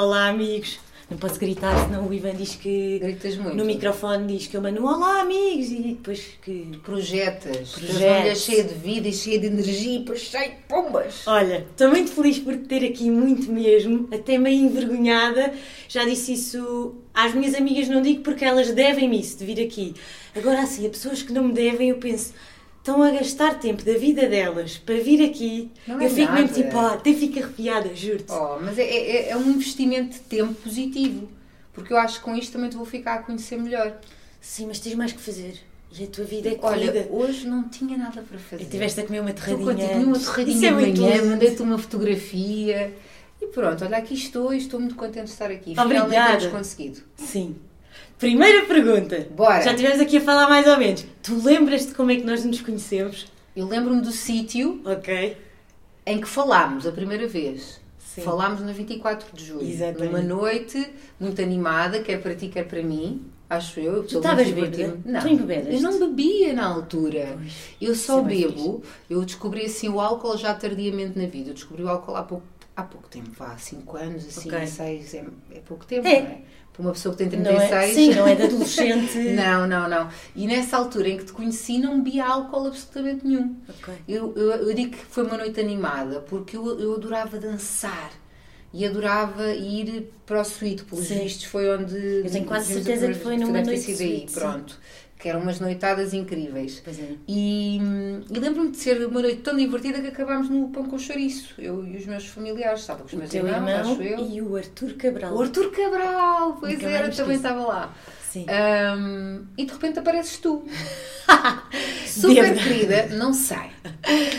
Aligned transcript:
Olá, 0.00 0.28
amigos. 0.28 0.80
Não 1.10 1.18
posso 1.18 1.38
gritar, 1.38 1.78
senão 1.84 2.08
o 2.08 2.14
Ivan 2.14 2.34
diz 2.34 2.54
que. 2.54 2.98
Gritas 3.00 3.36
muito. 3.36 3.54
No 3.54 3.66
microfone 3.66 4.34
diz 4.34 4.46
que 4.46 4.56
eu 4.56 4.62
mando 4.62 4.82
olá, 4.82 5.20
amigos, 5.20 5.70
e 5.70 5.94
depois 5.94 6.38
que. 6.40 6.70
Projetas. 6.82 7.72
Projetas. 7.72 8.38
Cheia 8.40 8.64
de 8.64 8.72
vida 8.72 9.08
e 9.08 9.12
cheia 9.12 9.38
de 9.38 9.48
energia 9.48 9.96
e 9.96 9.98
depois 9.98 10.20
cheia 10.20 10.48
de 10.48 10.56
pombas. 10.66 11.26
Olha, 11.26 11.66
estou 11.70 11.90
muito 11.90 12.12
feliz 12.12 12.38
por 12.38 12.56
te 12.56 12.64
ter 12.64 12.82
aqui, 12.82 13.10
muito 13.10 13.52
mesmo, 13.52 14.08
até 14.10 14.38
meio 14.38 14.64
envergonhada. 14.64 15.52
Já 15.86 16.02
disse 16.06 16.32
isso 16.32 16.94
às 17.12 17.34
minhas 17.34 17.54
amigas, 17.54 17.86
não 17.86 18.00
digo 18.00 18.22
porque 18.22 18.42
elas 18.42 18.70
devem-me 18.70 19.20
isso, 19.20 19.36
de 19.36 19.44
vir 19.44 19.60
aqui. 19.60 19.92
Agora, 20.34 20.62
assim, 20.62 20.86
a 20.86 20.88
pessoas 20.88 21.22
que 21.22 21.30
não 21.30 21.44
me 21.44 21.52
devem, 21.52 21.90
eu 21.90 21.98
penso, 21.98 22.32
estão 22.80 23.02
a 23.02 23.10
gastar 23.10 23.58
tempo 23.60 23.84
da 23.84 23.92
vida 23.94 24.26
delas 24.28 24.76
para 24.78 24.96
vir 24.96 25.24
aqui. 25.24 25.70
Não 25.86 25.96
eu 26.00 26.06
é 26.06 26.08
fico 26.08 26.32
mesmo 26.32 26.48
nada. 26.48 26.52
tipo, 26.52 26.78
ah, 26.78 26.94
até 26.94 27.12
fico 27.14 27.38
arrepiada, 27.38 27.94
juro-te. 27.94 28.32
Oh, 28.32 28.58
mas 28.60 28.78
é, 28.78 28.82
é, 28.82 29.28
é 29.30 29.36
um 29.36 29.48
investimento 29.50 30.14
de 30.14 30.20
tempo 30.20 30.54
positivo. 30.54 31.28
Porque 31.72 31.92
eu 31.92 31.96
acho 31.98 32.18
que 32.18 32.24
com 32.24 32.34
isto 32.34 32.52
também 32.52 32.68
te 32.68 32.76
vou 32.76 32.84
ficar 32.84 33.14
a 33.14 33.18
conhecer 33.22 33.56
melhor. 33.56 33.96
Sim, 34.40 34.66
mas 34.66 34.80
tens 34.80 34.94
mais 34.94 35.12
que 35.12 35.20
fazer. 35.20 35.54
E 35.96 36.04
a 36.04 36.06
tua 36.06 36.24
vida 36.24 36.48
é 36.48 36.58
Olha, 36.62 36.86
corrida. 36.92 37.08
hoje 37.10 37.46
não 37.48 37.68
tinha 37.68 37.96
nada 37.98 38.22
para 38.22 38.38
fazer. 38.38 38.62
E 38.62 38.66
tiveste 38.66 39.00
a 39.00 39.06
comer 39.06 39.20
uma 39.20 39.30
Estou 39.30 39.44
terradinha. 39.44 39.72
contigo, 39.74 39.92
comi 39.92 40.04
uma 40.04 40.16
antes. 40.16 40.26
torradinha 40.26 40.56
Isso 40.56 40.64
é 40.64 40.68
de 40.68 40.74
muito 40.74 41.00
manhã, 41.00 41.24
mandei-te 41.24 41.62
uma 41.62 41.78
fotografia. 41.78 42.94
E 43.42 43.46
pronto, 43.46 43.84
olha, 43.84 43.96
aqui 43.96 44.14
estou 44.14 44.52
e 44.52 44.58
estou 44.58 44.78
muito 44.80 44.94
contente 44.94 45.24
de 45.26 45.30
estar 45.30 45.50
aqui. 45.50 45.74
Obrigada. 45.78 46.08
Finalmente 46.10 46.38
temos 46.40 46.56
conseguido. 46.58 47.00
Sim. 47.16 47.56
Primeira 48.18 48.66
pergunta. 48.66 49.26
Bora. 49.30 49.62
Já 49.62 49.70
estivemos 49.70 50.00
aqui 50.00 50.18
a 50.18 50.20
falar 50.20 50.48
mais 50.48 50.66
ou 50.66 50.76
menos. 50.76 51.04
Tu 51.22 51.34
lembras-te 51.42 51.94
como 51.94 52.10
é 52.10 52.16
que 52.16 52.24
nós 52.24 52.44
nos 52.44 52.60
conhecemos? 52.60 53.26
Eu 53.56 53.66
lembro-me 53.66 54.00
do 54.00 54.12
sítio 54.12 54.80
Ok. 54.84 55.36
em 56.06 56.20
que 56.20 56.28
falámos 56.28 56.86
a 56.86 56.92
primeira 56.92 57.26
vez. 57.26 57.80
Sim. 57.98 58.22
Falámos 58.22 58.60
na 58.60 58.72
24 58.72 59.36
de 59.36 59.44
julho. 59.44 59.66
Exatamente. 59.66 60.12
Numa 60.12 60.20
noite 60.22 60.90
muito 61.18 61.40
animada, 61.40 62.00
quer 62.00 62.20
para 62.20 62.34
ti, 62.34 62.48
quer 62.48 62.64
para 62.66 62.82
mim. 62.82 63.22
Acho 63.48 63.80
eu. 63.80 64.04
Tu 64.04 64.16
estavas 64.18 64.48
bêbada? 64.50 64.98
Não. 65.04 65.26
Eu 65.26 65.80
não 65.80 65.98
bebia 65.98 66.52
na 66.52 66.66
altura. 66.66 67.36
Pois. 67.36 67.52
Eu 67.80 67.94
só 67.96 68.20
é 68.20 68.22
bebo. 68.22 68.82
Eu 69.08 69.24
descobri 69.24 69.64
assim 69.64 69.88
o 69.88 70.00
álcool 70.00 70.36
já 70.36 70.54
tardiamente 70.54 71.18
na 71.18 71.26
vida. 71.26 71.50
Eu 71.50 71.54
descobri 71.54 71.82
o 71.82 71.88
álcool 71.88 72.14
há 72.14 72.22
pouco, 72.22 72.44
há 72.76 72.82
pouco 72.82 73.08
tempo, 73.08 73.30
há 73.42 73.56
5 73.58 73.96
anos, 73.96 74.26
assim, 74.26 74.48
Ok. 74.48 74.66
6, 74.66 75.14
é, 75.14 75.24
é 75.52 75.60
pouco 75.60 75.84
tempo, 75.86 76.06
É. 76.06 76.22
não 76.22 76.28
é? 76.30 76.38
Para 76.72 76.82
uma 76.82 76.92
pessoa 76.92 77.14
que 77.14 77.26
tem 77.26 77.40
Não 77.40 77.50
é, 77.50 77.68
36. 77.68 77.94
sim, 77.94 78.14
não 78.14 78.26
é 78.28 78.34
de 78.36 78.42
adolescente. 78.44 79.18
Não, 79.34 79.66
não, 79.66 79.88
não. 79.88 80.08
E 80.36 80.46
nessa 80.46 80.76
altura 80.76 81.08
em 81.08 81.18
que 81.18 81.24
te 81.24 81.32
conheci, 81.32 81.78
não 81.78 82.00
bebia 82.00 82.24
álcool 82.24 82.68
absolutamente 82.68 83.26
nenhum. 83.26 83.56
Ok. 83.68 83.94
Eu, 84.08 84.32
eu, 84.36 84.50
eu 84.50 84.74
digo 84.74 84.92
que 84.92 85.04
foi 85.04 85.24
uma 85.24 85.36
noite 85.36 85.60
animada 85.60 86.20
porque 86.20 86.56
eu, 86.56 86.78
eu 86.80 86.94
adorava 86.94 87.38
dançar 87.38 88.12
e 88.72 88.86
adorava 88.86 89.50
ir 89.52 90.12
para 90.24 90.40
o 90.40 90.44
suíte. 90.44 90.84
Pelos 90.84 91.06
Sim. 91.06 91.18
vistos, 91.24 91.44
foi 91.44 91.68
onde. 91.68 91.96
Eu 91.96 92.30
tenho 92.30 92.44
quase 92.46 92.72
certeza 92.72 93.08
que 93.08 93.14
foi 93.14 93.36
numa 93.36 93.60
noite 93.60 93.90
aí, 94.02 94.26
pronto. 94.32 94.78
Que 95.20 95.28
eram 95.28 95.40
umas 95.40 95.60
noitadas 95.60 96.14
incríveis. 96.14 96.80
Pois 96.82 96.98
é. 96.98 97.08
E, 97.28 97.78
e 98.30 98.38
lembro-me 98.38 98.70
de 98.70 98.78
ser 98.78 99.04
uma 99.06 99.20
noite 99.20 99.42
tão 99.42 99.56
divertida 99.56 100.00
que 100.00 100.08
acabámos 100.08 100.48
no 100.48 100.68
pão 100.68 100.86
com 100.86 100.98
chouriço. 100.98 101.54
Eu 101.58 101.86
e 101.86 101.96
os 101.96 102.06
meus 102.06 102.26
familiares, 102.26 102.80
estava 102.80 103.00
com 103.00 103.06
os 103.06 103.12
meus 103.12 103.34
irmãos, 103.34 103.54
irmão 103.54 103.92
acho 103.92 104.02
eu. 104.02 104.26
e 104.26 104.40
o 104.40 104.56
Arthur 104.56 104.94
Cabral. 104.94 105.34
O 105.34 105.42
Arthur 105.42 105.70
Cabral, 105.70 106.56
pois 106.58 106.74
Nunca 106.74 106.88
era, 106.88 107.10
também 107.10 107.36
estava 107.36 107.66
lá. 107.66 107.94
Sim. 108.30 108.46
Hum, 108.48 109.44
e 109.58 109.64
de 109.64 109.72
repente 109.72 109.98
apareces 109.98 110.38
tu. 110.38 110.62
Super 112.06 112.54
querida, 112.56 113.08
não 113.16 113.32
sei. 113.32 113.70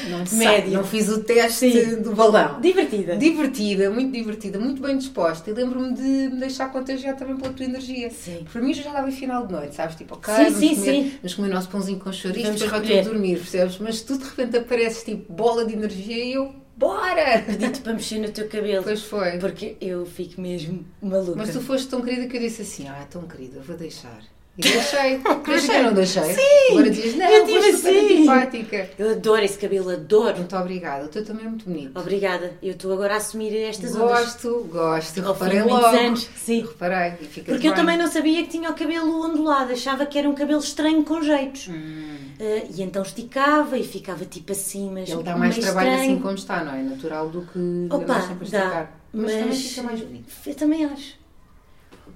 Não. 0.10 0.72
Não 0.72 0.84
fiz 0.84 1.10
o 1.10 1.24
teste 1.24 1.72
Sim. 1.72 2.02
do 2.02 2.16
balão. 2.16 2.62
Divertida. 2.62 3.18
Divertida, 3.18 3.90
muito 3.90 4.14
divertida, 4.14 4.58
muito 4.60 4.82
bem 4.82 4.98
disposta. 4.98 5.50
E 5.50 5.54
lembro-me 5.54 5.94
de 5.94 6.02
me 6.02 6.40
deixar 6.40 6.72
contagiar 6.72 7.18
também 7.18 7.36
pela 7.36 7.52
tua 7.52 7.66
energia. 7.66 8.10
Sim. 8.10 8.46
Para 8.52 8.62
mim 8.62 8.74
já 8.74 8.84
estava 8.84 9.10
em 9.10 9.12
final 9.12 9.46
de 9.46 9.52
noite, 9.52 9.76
sabes? 9.76 9.96
Tipo, 9.96 10.16
ok, 10.16 10.34
Sim, 10.34 10.44
vamos, 10.44 10.60
sim, 10.60 10.76
comer, 10.76 10.92
sim. 10.92 11.14
vamos 11.22 11.34
comer 11.34 11.48
o 11.50 11.54
nosso 11.54 11.70
pãozinho 11.70 12.00
com 12.00 12.14
chouriço, 12.14 12.52
depois 12.52 12.72
vai 12.72 12.82
tudo 12.82 13.04
dormir, 13.04 13.38
percebes? 13.40 13.78
Mas 13.80 14.02
tu 14.02 14.18
de 14.18 14.24
repente 14.24 14.58
apareces 14.58 15.04
tipo 15.04 15.32
bola 15.34 15.66
de 15.66 15.74
energia 15.74 16.24
e 16.24 16.34
eu, 16.34 16.56
bora! 16.82 17.44
Pedi-te 17.46 17.82
para 17.82 17.94
mexer 17.94 18.20
no 18.20 18.32
teu 18.32 18.50
cabelo. 18.50 18.84
Pois 18.84 19.04
foi. 19.04 19.38
Porque 19.38 19.78
eu 19.80 20.06
fico 20.06 20.42
mesmo 20.42 20.84
maluca. 21.02 21.38
Mas 21.38 21.52
tu 21.52 21.62
foste 21.62 21.88
tão 21.88 22.02
querida 22.02 22.28
que 22.28 22.36
eu 22.36 22.42
disse 22.42 22.64
assim: 22.64 22.88
Ah, 22.88 23.08
tão 23.10 23.28
querida, 23.28 23.62
vou 23.62 23.78
deixar. 23.78 24.22
E 24.64 24.72
deixei. 24.72 25.22
Deixei 25.46 25.78
ou 25.78 25.84
não 25.84 25.94
deixei? 25.94 26.24
Sim! 26.34 26.72
Agora 26.72 26.90
dizes: 26.90 27.16
Não, 27.16 27.28
Eu 27.30 27.46
tive 27.46 27.70
assim. 27.70 28.14
antipática. 28.18 28.90
Eu 28.98 29.12
adoro 29.12 29.44
esse 29.44 29.58
cabelo, 29.58 29.90
adoro. 29.90 30.38
Muito 30.38 30.56
obrigada. 30.56 31.06
O 31.06 31.08
teu 31.08 31.26
também 31.26 31.46
é 31.46 31.50
muito 31.50 31.66
bonito. 31.66 32.00
Obrigada. 32.00 32.54
Eu 32.62 32.72
estou 32.74 32.94
agora 32.94 33.16
a 33.16 33.18
assumir 33.18 33.56
estas 33.56 33.96
ondas. 33.96 34.10
Gosto, 34.26 34.68
gosto. 34.72 35.26
Ao 35.26 35.34
Reparei 35.34 35.62
logo. 35.64 35.86
anos. 35.86 36.30
Sim. 36.36 36.62
Reparei. 36.62 37.14
E 37.22 37.26
fica 37.26 37.52
Porque 37.52 37.68
eu 37.68 37.74
também 37.76 37.98
não 37.98 38.08
sabia 38.08 38.44
que 38.44 38.50
tinha 38.50 38.70
o 38.70 38.74
cabelo 38.74 39.22
ondulado, 39.26 39.72
achava 39.74 40.06
que 40.06 40.18
era 40.18 40.30
um 40.30 40.36
cabelo 40.36 40.60
estranho 40.60 41.04
com 41.04 41.22
jeitos. 41.22 41.68
Hum. 41.68 42.18
Ah, 42.40 42.66
e 42.76 42.82
então 42.82 43.02
esticava 43.04 43.78
e 43.78 43.84
ficava 43.84 44.26
tipo 44.26 44.52
assim, 44.52 44.90
mas 44.92 45.10
Ele 45.10 45.24
dá 45.24 45.36
mais 45.38 45.58
trabalho 45.58 45.90
estranho. 45.90 46.12
assim 46.14 46.22
como 46.22 46.36
está, 46.36 46.64
não 46.64 46.74
é? 46.74 46.82
Natural 46.82 47.30
do 47.30 47.42
que 47.44 47.88
Opa, 47.94 48.22
sempre 48.22 48.50
dá, 48.50 48.58
esticar. 48.60 48.92
Mas, 49.14 49.32
também 49.32 49.48
mas- 49.48 49.62
fica 49.62 49.84
mais 49.84 50.02
bonito. 50.02 50.32
Eu 50.48 50.56
também 50.56 50.86
acho. 50.86 51.20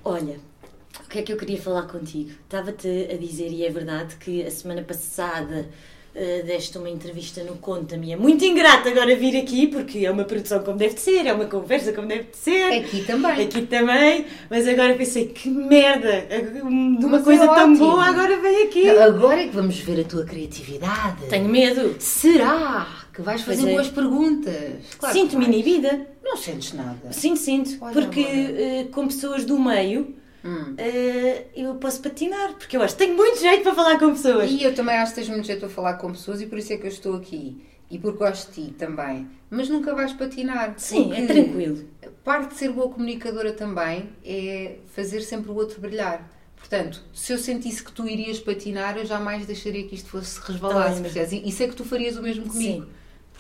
Olha, 0.04 0.40
o 1.04 1.10
que 1.10 1.20
é 1.20 1.22
que 1.22 1.34
eu 1.34 1.38
queria 1.38 1.62
falar 1.62 1.84
contigo? 1.84 2.32
Estava-te 2.44 3.08
a 3.12 3.18
dizer, 3.18 3.52
e 3.52 3.66
é 3.66 3.70
verdade, 3.70 4.16
que 4.18 4.44
a 4.44 4.52
semana 4.52 4.82
passada 4.82 5.68
ah, 6.16 6.44
deste 6.46 6.78
uma 6.78 6.90
entrevista 6.90 7.44
no 7.44 7.58
Conta-me. 7.58 8.14
É 8.14 8.16
muito 8.16 8.46
ingrato 8.46 8.88
agora 8.88 9.14
vir 9.18 9.36
aqui, 9.36 9.68
porque 9.68 10.06
é 10.06 10.12
uma 10.12 10.24
produção 10.24 10.64
como 10.64 10.78
deve 10.78 10.94
de 10.94 11.02
ser, 11.02 11.26
é 11.28 11.34
uma 11.34 11.46
conversa 11.46 11.92
como 11.92 12.08
deve 12.08 12.30
de 12.32 12.38
ser. 12.38 12.72
Aqui 12.80 13.04
também. 13.04 13.46
Aqui 13.46 13.62
também, 13.64 14.26
mas 14.50 14.66
agora 14.66 14.94
pensei 14.94 15.28
que 15.28 15.50
merda, 15.50 16.26
de 16.26 16.62
uma 16.62 17.10
Mas 17.10 17.22
é 17.22 17.24
coisa 17.26 17.48
tão 17.48 17.72
ótimo. 17.72 17.78
boa 17.78 18.06
agora 18.06 18.38
vem 18.40 18.64
aqui. 18.64 18.90
Agora 18.90 19.42
é 19.42 19.48
que 19.48 19.56
vamos 19.56 19.78
ver 19.80 20.00
a 20.00 20.04
tua 20.06 20.24
criatividade. 20.24 21.26
Tenho 21.30 21.50
medo. 21.50 21.98
Será 22.00 22.88
que 23.14 23.22
vais 23.22 23.42
Pois 23.42 23.58
fazer 23.58 23.70
é. 23.70 23.74
boas 23.74 23.90
perguntas? 23.90 24.84
Claro 24.98 25.14
Sinto-me 25.14 25.46
inibida. 25.46 26.08
Não 26.24 26.38
sentes 26.38 26.72
nada. 26.72 27.12
Sinto, 27.12 27.40
sinto. 27.40 27.78
Olha 27.82 27.94
porque 27.94 28.22
eh, 28.22 28.88
com 28.90 29.06
pessoas 29.08 29.44
do 29.44 29.60
meio 29.60 30.16
Hum. 30.46 30.76
eh, 30.78 31.48
eu 31.56 31.74
posso 31.76 32.02
patinar. 32.02 32.54
Porque 32.54 32.78
eu 32.78 32.82
acho 32.84 32.96
que 32.96 33.04
tenho 33.04 33.18
muito 33.18 33.40
jeito 33.40 33.64
para 33.64 33.74
falar 33.74 33.98
com 33.98 34.12
pessoas. 34.12 34.52
E 34.52 34.64
eu 34.64 34.76
também 34.76 34.96
acho 34.96 35.14
que 35.14 35.22
tens 35.22 35.30
muito 35.30 35.48
jeito 35.48 35.66
a 35.66 35.70
falar 35.70 35.96
com 35.96 36.12
pessoas 36.12 36.40
e 36.40 36.46
por 36.46 36.60
isso 36.60 36.72
é 36.72 36.78
que 36.78 36.84
eu 36.84 36.90
estou 36.90 37.16
aqui. 37.16 37.66
E 37.90 37.98
porque 37.98 38.20
gosto 38.20 38.52
de 38.52 38.68
ti 38.68 38.74
também. 38.74 39.28
Mas 39.50 39.70
nunca 39.70 39.94
vais 39.96 40.14
patinar. 40.14 40.76
Sim, 40.78 41.14
é 41.14 41.26
tranquilo. 41.26 41.88
Parte 42.24 42.50
de 42.50 42.56
ser 42.60 42.72
boa 42.72 42.90
comunicadora 42.90 43.52
também 43.54 44.10
é 44.24 44.78
fazer 44.94 45.22
sempre 45.22 45.52
o 45.52 45.56
outro 45.56 45.82
brilhar. 45.82 46.30
Portanto, 46.56 47.04
se 47.14 47.32
eu 47.32 47.38
sentisse 47.38 47.84
que 47.84 47.92
tu 47.92 48.08
irias 48.08 48.40
patinar, 48.40 48.98
eu 48.98 49.06
jamais 49.06 49.46
deixaria 49.46 49.88
que 49.88 49.94
isto 49.96 50.10
fosse 50.10 50.40
resvalar. 50.40 50.96
Tá? 50.96 51.22
E 51.32 51.52
sei 51.52 51.68
que 51.68 51.76
tu 51.76 51.86
farias 51.86 52.18
o 52.18 52.24
mesmo 52.24 52.48
comigo. 52.48 52.86
Sim. 52.86 52.90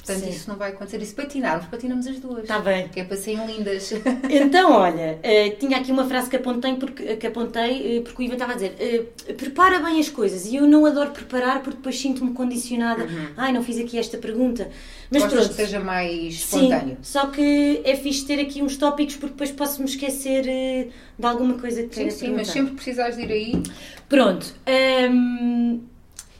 Portanto, 0.05 0.23
Sim. 0.25 0.29
isso 0.29 0.49
não 0.49 0.55
vai 0.55 0.71
acontecer. 0.71 1.01
E 1.01 1.05
se 1.05 1.15
patinarmos, 1.15 1.65
patinamos 1.65 2.05
as 2.05 2.19
duas. 2.19 2.43
Está 2.43 2.59
bem. 2.59 2.87
Que 2.89 2.99
é 2.99 3.03
para 3.03 3.17
serem 3.17 3.45
lindas. 3.47 3.91
Então, 4.29 4.71
olha, 4.73 5.17
eh, 5.23 5.49
tinha 5.51 5.77
aqui 5.77 5.91
uma 5.91 6.05
frase 6.05 6.29
que 6.29 6.35
apontei 6.35 6.75
porque, 6.75 7.15
que 7.15 7.25
apontei, 7.27 7.97
eh, 7.97 8.01
porque 8.01 8.21
o 8.21 8.25
Ivan 8.25 8.33
estava 8.33 8.51
a 8.51 8.55
dizer: 8.55 8.75
eh, 8.79 9.33
prepara 9.33 9.79
bem 9.79 9.99
as 9.99 10.09
coisas. 10.09 10.45
E 10.45 10.55
eu 10.57 10.67
não 10.67 10.85
adoro 10.85 11.09
preparar 11.11 11.61
porque 11.63 11.77
depois 11.77 11.99
sinto-me 11.99 12.33
condicionada. 12.33 13.07
Ai, 13.35 13.51
não 13.51 13.63
fiz 13.63 13.79
aqui 13.79 13.97
esta 13.97 14.17
pergunta. 14.17 14.69
Mas 15.09 15.21
Uhum. 15.23 15.29
Gostas 15.29 15.45
pronto. 15.47 15.49
que 15.49 15.55
seja 15.65 15.79
mais 15.79 16.41
Sim, 16.41 16.65
espontâneo. 16.65 16.97
só 17.01 17.27
que 17.27 17.81
é 17.83 17.95
fixe 17.95 18.25
ter 18.25 18.39
aqui 18.39 18.61
uns 18.63 18.75
tópicos 18.75 19.15
porque 19.15 19.33
depois 19.33 19.51
posso-me 19.51 19.87
esquecer 19.87 20.47
eh, 20.47 20.87
de 21.17 21.25
alguma 21.25 21.53
coisa 21.59 21.83
que 21.83 21.95
Sim, 21.95 22.09
sim, 22.09 22.29
mas 22.33 22.47
sempre 22.47 22.73
precisares 22.73 23.15
de 23.15 23.23
ir 23.23 23.31
aí. 23.31 23.63
Pronto. 24.09 24.53
hum, 25.11 25.81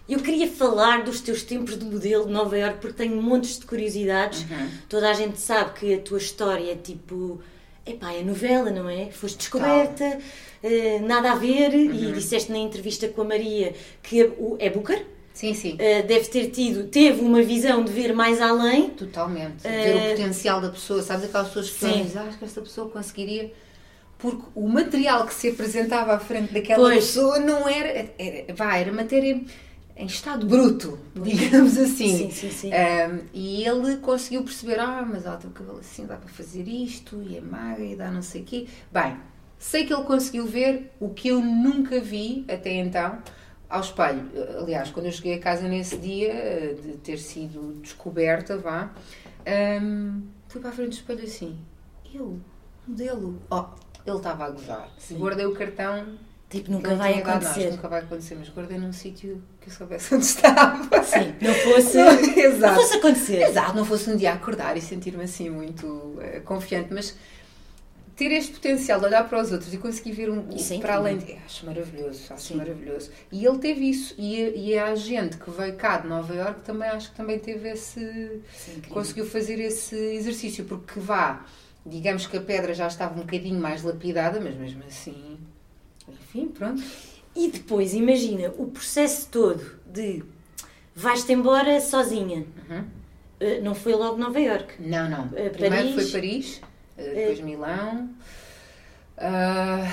eu 0.08 0.20
queria 0.20 0.48
falar 0.48 1.04
dos 1.04 1.20
teus 1.22 1.42
tempos 1.44 1.78
de 1.78 1.86
modelo 1.86 2.26
de 2.26 2.32
Nova 2.32 2.58
Iorque 2.58 2.80
porque 2.80 2.98
tenho 2.98 3.22
montes 3.22 3.60
de 3.60 3.66
curiosidades. 3.66 4.42
Uhum. 4.42 4.70
Toda 4.88 5.10
a 5.10 5.14
gente 5.14 5.40
sabe 5.40 5.74
que 5.80 5.94
a 5.94 6.00
tua 6.00 6.18
história 6.18 6.72
é 6.72 6.76
tipo. 6.76 7.40
Epá, 7.86 8.14
é 8.14 8.24
novela, 8.24 8.72
não 8.72 8.90
é? 8.90 9.12
Foste 9.12 9.38
descoberta, 9.38 10.18
eh, 10.64 11.00
nada 11.04 11.32
a 11.34 11.36
ver, 11.36 11.70
Uhum. 11.72 11.94
e 11.94 12.12
disseste 12.14 12.52
na 12.52 12.58
entrevista 12.58 13.08
com 13.08 13.22
a 13.22 13.26
Maria 13.26 13.76
que 14.02 14.24
o- 14.40 14.58
é 14.60 14.72
Booker. 14.72 15.06
Sim, 15.32 15.54
sim. 15.54 15.76
eh, 15.78 16.02
deve 16.02 16.28
ter 16.30 16.48
tido, 16.50 16.88
teve 16.88 17.22
uma 17.22 17.44
visão 17.44 17.84
de 17.84 17.92
ver 17.92 18.12
mais 18.14 18.42
além. 18.42 18.90
Totalmente. 18.90 19.68
Eh, 19.68 19.94
Ver 19.94 19.96
o 19.98 20.10
potencial 20.18 20.60
da 20.62 20.70
pessoa. 20.70 21.04
Sabes 21.04 21.26
aquelas 21.26 21.48
pessoas 21.50 21.70
que 21.70 21.80
Sim. 21.86 22.04
dizem, 22.04 22.22
ah, 22.22 22.26
acho 22.26 22.38
que 22.40 22.46
esta 22.46 22.62
pessoa 22.62 22.90
conseguiria. 22.90 23.52
Porque 24.18 24.44
o 24.56 24.68
material 24.68 25.28
que 25.28 25.34
se 25.36 25.50
apresentava 25.50 26.14
à 26.14 26.20
frente 26.20 26.54
daquela 26.54 26.90
Pois. 26.90 27.06
pessoa 27.06 27.38
não 27.38 27.68
era, 27.70 28.12
era. 28.18 28.54
Vá, 28.56 28.78
era 28.78 28.92
matéria 28.94 29.40
em 29.96 30.06
estado 30.06 30.46
bruto, 30.46 31.00
digamos 31.16 31.78
assim. 31.78 32.18
Sim, 32.18 32.32
sim, 32.32 32.52
sim. 32.52 32.72
Ahm, 32.74 33.22
e 33.34 33.64
ele 33.64 33.98
conseguiu 33.98 34.44
perceber, 34.44 34.80
ah, 34.80 35.06
mas 35.08 35.26
ela 35.26 35.38
tem 35.38 35.50
o 35.50 35.54
cabelo 35.54 35.80
assim, 35.80 36.06
dá 36.06 36.18
para 36.18 36.28
fazer 36.30 36.68
isto, 36.68 37.22
e 37.24 37.38
é 37.38 37.42
magra, 37.42 37.84
e 37.84 37.96
dá 37.96 38.12
não 38.12 38.22
sei 38.22 38.42
o 38.42 38.46
quê. 38.46 38.68
Bem, 38.92 39.18
sei 39.58 39.86
que 39.86 39.94
ele 39.94 40.04
conseguiu 40.04 40.46
ver 40.46 40.92
o 41.00 41.10
que 41.10 41.30
eu 41.30 41.40
nunca 41.40 42.00
vi 42.02 42.46
até 42.50 42.74
então 42.74 43.20
ao 43.70 43.82
espelho. 43.82 44.30
Aliás, 44.60 44.92
quando 44.92 45.06
eu 45.06 45.12
cheguei 45.12 45.36
a 45.36 45.40
casa 45.40 45.68
nesse 45.68 45.98
dia, 45.98 46.32
eh, 46.32 46.76
de 46.82 46.98
ter 46.98 47.18
sido 47.18 47.80
descoberta, 47.82 48.58
vá, 48.58 48.94
ahm, 49.46 50.22
fui 50.48 50.60
para 50.62 50.72
a 50.72 50.74
frente 50.74 50.90
do 50.90 50.94
espelho 50.94 51.24
assim, 51.24 51.58
eu, 52.14 52.40
modelo. 52.88 53.42
Oh, 53.50 53.66
ele 54.06 54.18
estava 54.18 54.46
a 54.46 54.50
gozar. 54.50 54.90
Guardei 55.12 55.46
o 55.46 55.54
cartão. 55.54 56.18
Tipo, 56.56 56.72
nunca 56.72 56.96
vai 56.96 57.20
acontecer. 57.20 57.66
Nada, 57.66 57.76
nunca 57.76 57.88
vai 57.90 58.00
acontecer, 58.00 58.36
mas 58.36 58.48
guardei 58.48 58.78
num 58.78 58.94
sítio 58.94 59.44
que 59.60 59.68
eu 59.68 59.74
soubesse 59.74 60.14
onde 60.16 60.24
estava. 60.24 61.04
Sim, 61.04 61.36
não 61.42 61.54
fosse, 61.54 61.98
não, 61.98 62.08
exato. 62.08 62.74
não 62.74 62.82
fosse 62.82 62.98
acontecer. 62.98 63.42
Exato, 63.42 63.76
não 63.76 63.86
fosse 63.86 64.10
um 64.10 64.16
dia 64.16 64.32
acordar 64.32 64.78
e 64.78 64.82
sentir-me 64.82 65.24
assim 65.26 65.50
muito 65.50 65.86
uh, 65.86 66.42
confiante, 66.46 66.94
mas 66.94 67.14
ter 68.16 68.32
este 68.32 68.54
potencial 68.54 69.02
de 69.02 69.06
olhar 69.06 69.28
para 69.28 69.42
os 69.42 69.52
outros 69.52 69.74
e 69.74 69.78
conseguir 69.78 70.14
ver 70.14 70.30
um, 70.30 70.48
é 70.50 70.78
para 70.80 70.96
além 70.96 71.18
de. 71.18 71.34
Acho 71.46 71.66
maravilhoso, 71.66 72.34
acho 72.34 72.44
Sim. 72.44 72.56
maravilhoso. 72.56 73.12
E 73.30 73.46
ele 73.46 73.58
teve 73.58 73.90
isso. 73.90 74.16
E, 74.18 74.70
e 74.70 74.80
a 74.80 74.96
gente 74.96 75.36
que 75.36 75.52
veio 75.52 75.76
cá 75.76 75.98
de 75.98 76.08
Nova 76.08 76.34
Iorque 76.34 76.62
também 76.62 76.88
acho 76.88 77.10
que 77.10 77.18
também 77.18 77.38
teve 77.38 77.70
esse. 77.70 78.00
É 78.00 78.88
conseguiu 78.88 79.26
fazer 79.26 79.60
esse 79.60 79.94
exercício, 79.94 80.64
porque 80.64 81.02
vá, 81.02 81.46
digamos 81.86 82.26
que 82.26 82.38
a 82.38 82.42
pedra 82.42 82.74
já 82.74 82.88
estava 82.88 83.14
um 83.14 83.24
bocadinho 83.24 83.60
mais 83.60 83.84
lapidada, 83.84 84.40
mas 84.40 84.56
mesmo 84.56 84.84
assim. 84.88 85.38
Enfim, 86.10 86.48
pronto. 86.48 86.84
E 87.36 87.50
depois, 87.50 87.94
imagina, 87.94 88.54
o 88.58 88.68
processo 88.68 89.28
todo 89.30 89.62
de 89.86 90.24
vais-te 90.96 91.34
embora 91.34 91.82
sozinha. 91.82 92.46
Uhum. 92.70 92.80
Uh, 93.42 93.64
Não 93.64 93.76
foi 93.76 93.94
logo 93.94 94.18
Nova 94.18 94.40
Iorque. 94.40 94.82
Não, 94.82 95.10
não. 95.10 95.30
Eh, 95.36 95.50
Primeiro 95.50 95.90
Paris. 95.90 95.94
foi 96.12 96.22
Paris, 96.22 96.62
eh, 96.98 97.14
depois 97.14 97.40
Milão. 97.42 98.10
ah, 99.18 99.92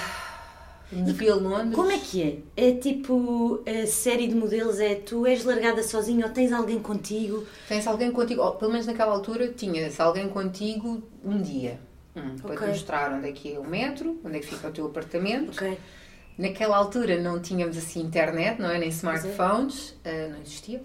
a 0.93 1.35
Londres. 1.35 1.75
Como 1.75 1.91
é 1.91 1.99
que 1.99 2.23
é? 2.56 2.69
É 2.69 2.73
tipo, 2.76 3.62
a 3.67 3.87
série 3.87 4.29
de 4.29 4.35
modelos 4.35 4.79
é 4.79 4.94
tu 4.94 5.26
és 5.26 5.43
largada 5.44 5.82
sozinha 5.82 6.26
ou 6.26 6.32
tens 6.32 6.53
alguém 6.53 6.79
contigo? 6.79 7.47
Tens 7.67 7.87
alguém 7.87 8.12
contigo, 8.12 8.43
ou, 8.43 8.53
pelo 8.53 8.70
menos 8.70 8.87
naquela 8.87 9.12
altura 9.12 9.49
tinhas 9.49 9.99
alguém 9.99 10.29
contigo 10.29 11.03
um 11.25 11.41
dia. 11.41 11.81
Hum, 12.15 12.37
Para 12.43 12.56
te 12.56 12.67
mostrar 12.67 13.12
onde 13.15 13.29
é 13.29 13.32
que 13.32 13.55
é 13.55 13.58
o 13.58 13.67
metro, 13.67 14.20
onde 14.23 14.37
é 14.37 14.41
que 14.41 14.47
fica 14.47 14.69
o 14.69 14.70
teu 14.70 14.87
apartamento. 14.87 15.50
Ok. 15.53 15.79
Naquela 16.38 16.76
altura 16.76 17.20
não 17.20 17.40
tínhamos 17.40 17.76
assim 17.76 18.00
internet, 18.00 18.61
não 18.61 18.70
é? 18.70 18.79
Nem 18.79 18.88
é. 18.88 18.93
smartphones, 18.93 19.94
ah, 20.05 20.29
não 20.31 20.40
existia. 20.40 20.82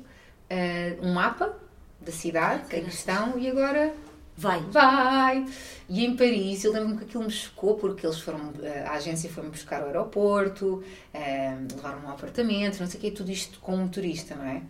Ah, 0.49 0.95
um 1.01 1.13
mapa 1.13 1.57
da 2.01 2.11
cidade, 2.11 2.65
que 2.67 2.75
é 2.75 2.81
caraças. 2.81 2.83
questão, 2.83 3.37
e 3.39 3.49
agora 3.49 3.93
Vai. 4.37 4.59
vai! 4.69 5.45
E 5.89 6.05
em 6.05 6.15
Paris, 6.15 6.63
eu 6.63 6.71
lembro-me 6.71 6.97
que 6.99 7.05
aquilo 7.05 7.23
me 7.23 7.31
chocou 7.31 7.75
porque 7.75 8.05
eles 8.05 8.19
foram, 8.19 8.53
eh, 8.61 8.83
a 8.87 8.91
agência 8.93 9.27
foi-me 9.31 9.49
buscar 9.49 9.81
ao 9.81 9.87
aeroporto, 9.87 10.83
eh, 11.11 11.57
levaram-me 11.71 12.05
ao 12.05 12.13
apartamento, 12.13 12.79
não 12.79 12.85
sei 12.87 12.99
o 12.99 13.01
quê, 13.01 13.11
tudo 13.11 13.31
isto 13.31 13.59
com 13.59 13.75
um 13.75 13.87
turista, 13.87 14.35
não 14.35 14.45
é? 14.45 14.61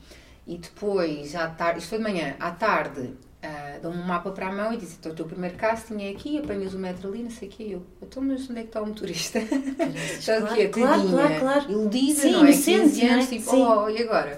E 0.47 0.57
depois, 0.57 1.35
à 1.35 1.49
tarde, 1.49 1.79
isto 1.79 1.89
foi 1.89 1.97
de 1.97 2.03
manhã, 2.05 2.35
à 2.39 2.51
tarde, 2.51 3.13
eh, 3.47 3.79
dão-me 3.81 3.97
um 3.97 4.03
mapa 4.03 4.31
para 4.31 4.47
a 4.47 4.51
mão 4.51 4.73
e 4.73 4.77
dizem: 4.77 4.97
então 4.99 5.11
o 5.11 5.15
teu 5.15 5.25
primeiro 5.25 5.55
casting 5.55 6.01
é 6.03 6.09
aqui, 6.09 6.37
apanhas 6.37 6.73
o 6.73 6.79
metro 6.79 7.09
ali, 7.09 7.23
não 7.23 7.29
sei 7.29 7.47
o 7.47 7.51
quê. 7.51 7.67
Eu, 7.71 7.83
então, 8.01 8.21
mas 8.21 8.49
onde 8.49 8.59
é 8.59 8.61
que 8.63 8.69
está 8.69 8.81
o 8.81 8.85
motorista? 8.85 9.39
Está 9.39 10.39
o 10.39 10.53
quê? 10.53 10.67
claro, 10.67 11.01
Tadinha, 11.01 11.11
claro, 11.11 11.39
claro. 11.39 11.71
iludida, 11.71 12.21
Sim, 12.21 12.31
não 12.31 12.45
é? 12.45 12.51
inocente, 12.51 12.81
15 12.81 13.01
anos, 13.01 13.15
não 13.15 13.19
é? 13.19 13.25
tipo, 13.25 13.51
Sim. 13.51 13.63
oh, 13.63 13.89
e 13.89 14.03
agora? 14.03 14.35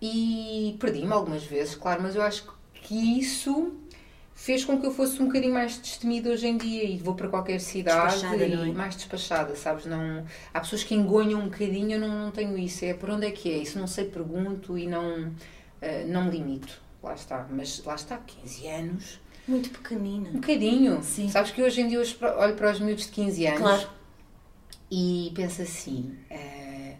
E 0.00 0.76
perdi-me 0.80 1.12
algumas 1.12 1.44
vezes, 1.44 1.74
claro, 1.74 2.02
mas 2.02 2.14
eu 2.14 2.22
acho 2.22 2.46
que 2.74 3.18
isso 3.18 3.72
fez 4.34 4.64
com 4.64 4.80
que 4.80 4.86
eu 4.86 4.92
fosse 4.92 5.20
um 5.20 5.26
bocadinho 5.26 5.52
mais 5.52 5.78
destemida 5.78 6.30
hoje 6.30 6.46
em 6.46 6.56
dia 6.56 6.84
e 6.84 6.96
vou 6.96 7.14
para 7.14 7.28
qualquer 7.28 7.58
cidade 7.60 8.24
e 8.24 8.70
é? 8.70 8.72
mais 8.72 8.94
despachada, 8.94 9.56
sabes? 9.56 9.84
Não, 9.84 10.24
há 10.54 10.60
pessoas 10.60 10.84
que 10.84 10.94
engonham 10.94 11.40
um 11.40 11.48
bocadinho, 11.48 11.94
eu 11.94 12.00
não, 12.00 12.26
não 12.26 12.30
tenho 12.30 12.56
isso. 12.56 12.84
É 12.84 12.94
por 12.94 13.10
onde 13.10 13.26
é 13.26 13.30
que 13.32 13.50
é? 13.50 13.58
Isso 13.58 13.78
não 13.78 13.88
sei, 13.88 14.04
pergunto 14.04 14.78
e 14.78 14.86
não, 14.86 15.32
eh, 15.82 16.04
não 16.04 16.24
me 16.24 16.30
limito. 16.30 16.80
Lá 17.02 17.14
está. 17.14 17.46
Mas 17.50 17.82
lá 17.84 17.94
está, 17.94 18.16
15 18.18 18.66
anos. 18.66 19.20
Muito 19.46 19.70
pequenina. 19.70 20.28
Um 20.30 20.40
bocadinho. 20.40 21.02
Sim. 21.02 21.28
Sabes 21.30 21.50
que 21.52 21.62
hoje 21.62 21.80
em 21.80 21.88
dia 21.88 21.98
olho 22.38 22.54
para 22.54 22.70
os 22.72 22.80
miúdos 22.80 23.06
de 23.06 23.12
15 23.12 23.46
anos 23.46 23.60
Claro. 23.60 23.88
e 24.90 25.32
penso 25.34 25.62
assim: 25.62 26.16
eh, 26.28 26.96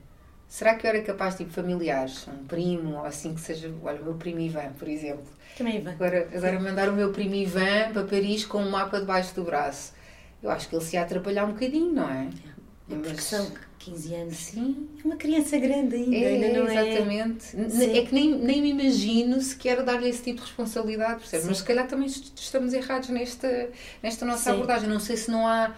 será 0.48 0.74
que 0.76 0.86
eu 0.86 0.90
era 0.90 1.02
capaz 1.02 1.34
de 1.36 1.44
tipo, 1.44 1.52
familiares, 1.52 2.26
um 2.28 2.46
primo 2.46 2.96
ou 2.96 3.04
assim 3.04 3.34
que 3.34 3.40
seja, 3.40 3.72
olha, 3.82 4.00
o 4.00 4.04
meu 4.04 4.14
primo 4.14 4.40
Ivan, 4.40 4.72
por 4.78 4.88
exemplo. 4.88 5.24
Também 5.58 5.80
vai. 5.82 5.92
Agora, 5.94 6.28
agora 6.34 6.60
mandar 6.60 6.88
o 6.88 6.92
meu 6.92 7.12
primo 7.12 7.34
Ivan 7.34 7.92
para 7.92 8.04
Paris 8.04 8.44
com 8.46 8.62
um 8.62 8.70
mapa 8.70 8.98
debaixo 9.00 9.34
do 9.34 9.42
braço. 9.44 9.92
Eu 10.42 10.50
acho 10.50 10.68
que 10.68 10.76
ele 10.76 10.84
se 10.84 10.94
ia 10.96 11.02
atrapalhar 11.02 11.44
um 11.44 11.52
bocadinho, 11.52 11.92
não 11.92 12.08
é? 12.08 12.28
É 12.90 12.94
porque 12.94 13.20
são 13.20 13.50
15 13.78 14.14
anos. 14.14 14.36
Sim, 14.36 14.88
É 15.02 15.06
uma 15.06 15.16
criança 15.16 15.56
grande 15.58 15.96
ainda, 15.96 16.16
é, 16.16 16.26
ainda 16.46 16.60
não 16.60 16.68
é. 16.68 16.90
exatamente. 16.90 17.56
N- 17.56 17.70
Sim. 17.70 17.98
É 17.98 18.04
que 18.04 18.14
nem, 18.14 18.34
nem 18.34 18.60
me 18.62 18.70
imagino 18.70 19.40
sequer 19.40 19.82
dar-lhe 19.82 20.08
esse 20.08 20.22
tipo 20.22 20.40
de 20.40 20.46
responsabilidade, 20.46 21.20
percebes? 21.20 21.46
Mas 21.46 21.58
se 21.58 21.64
calhar 21.64 21.86
também 21.86 22.06
est- 22.06 22.32
estamos 22.38 22.72
errados 22.74 23.08
nesta, 23.08 23.70
nesta 24.02 24.24
nossa 24.26 24.44
Sim. 24.44 24.50
abordagem. 24.50 24.88
Não 24.88 25.00
sei 25.00 25.16
se 25.16 25.30
não 25.30 25.46
há. 25.46 25.74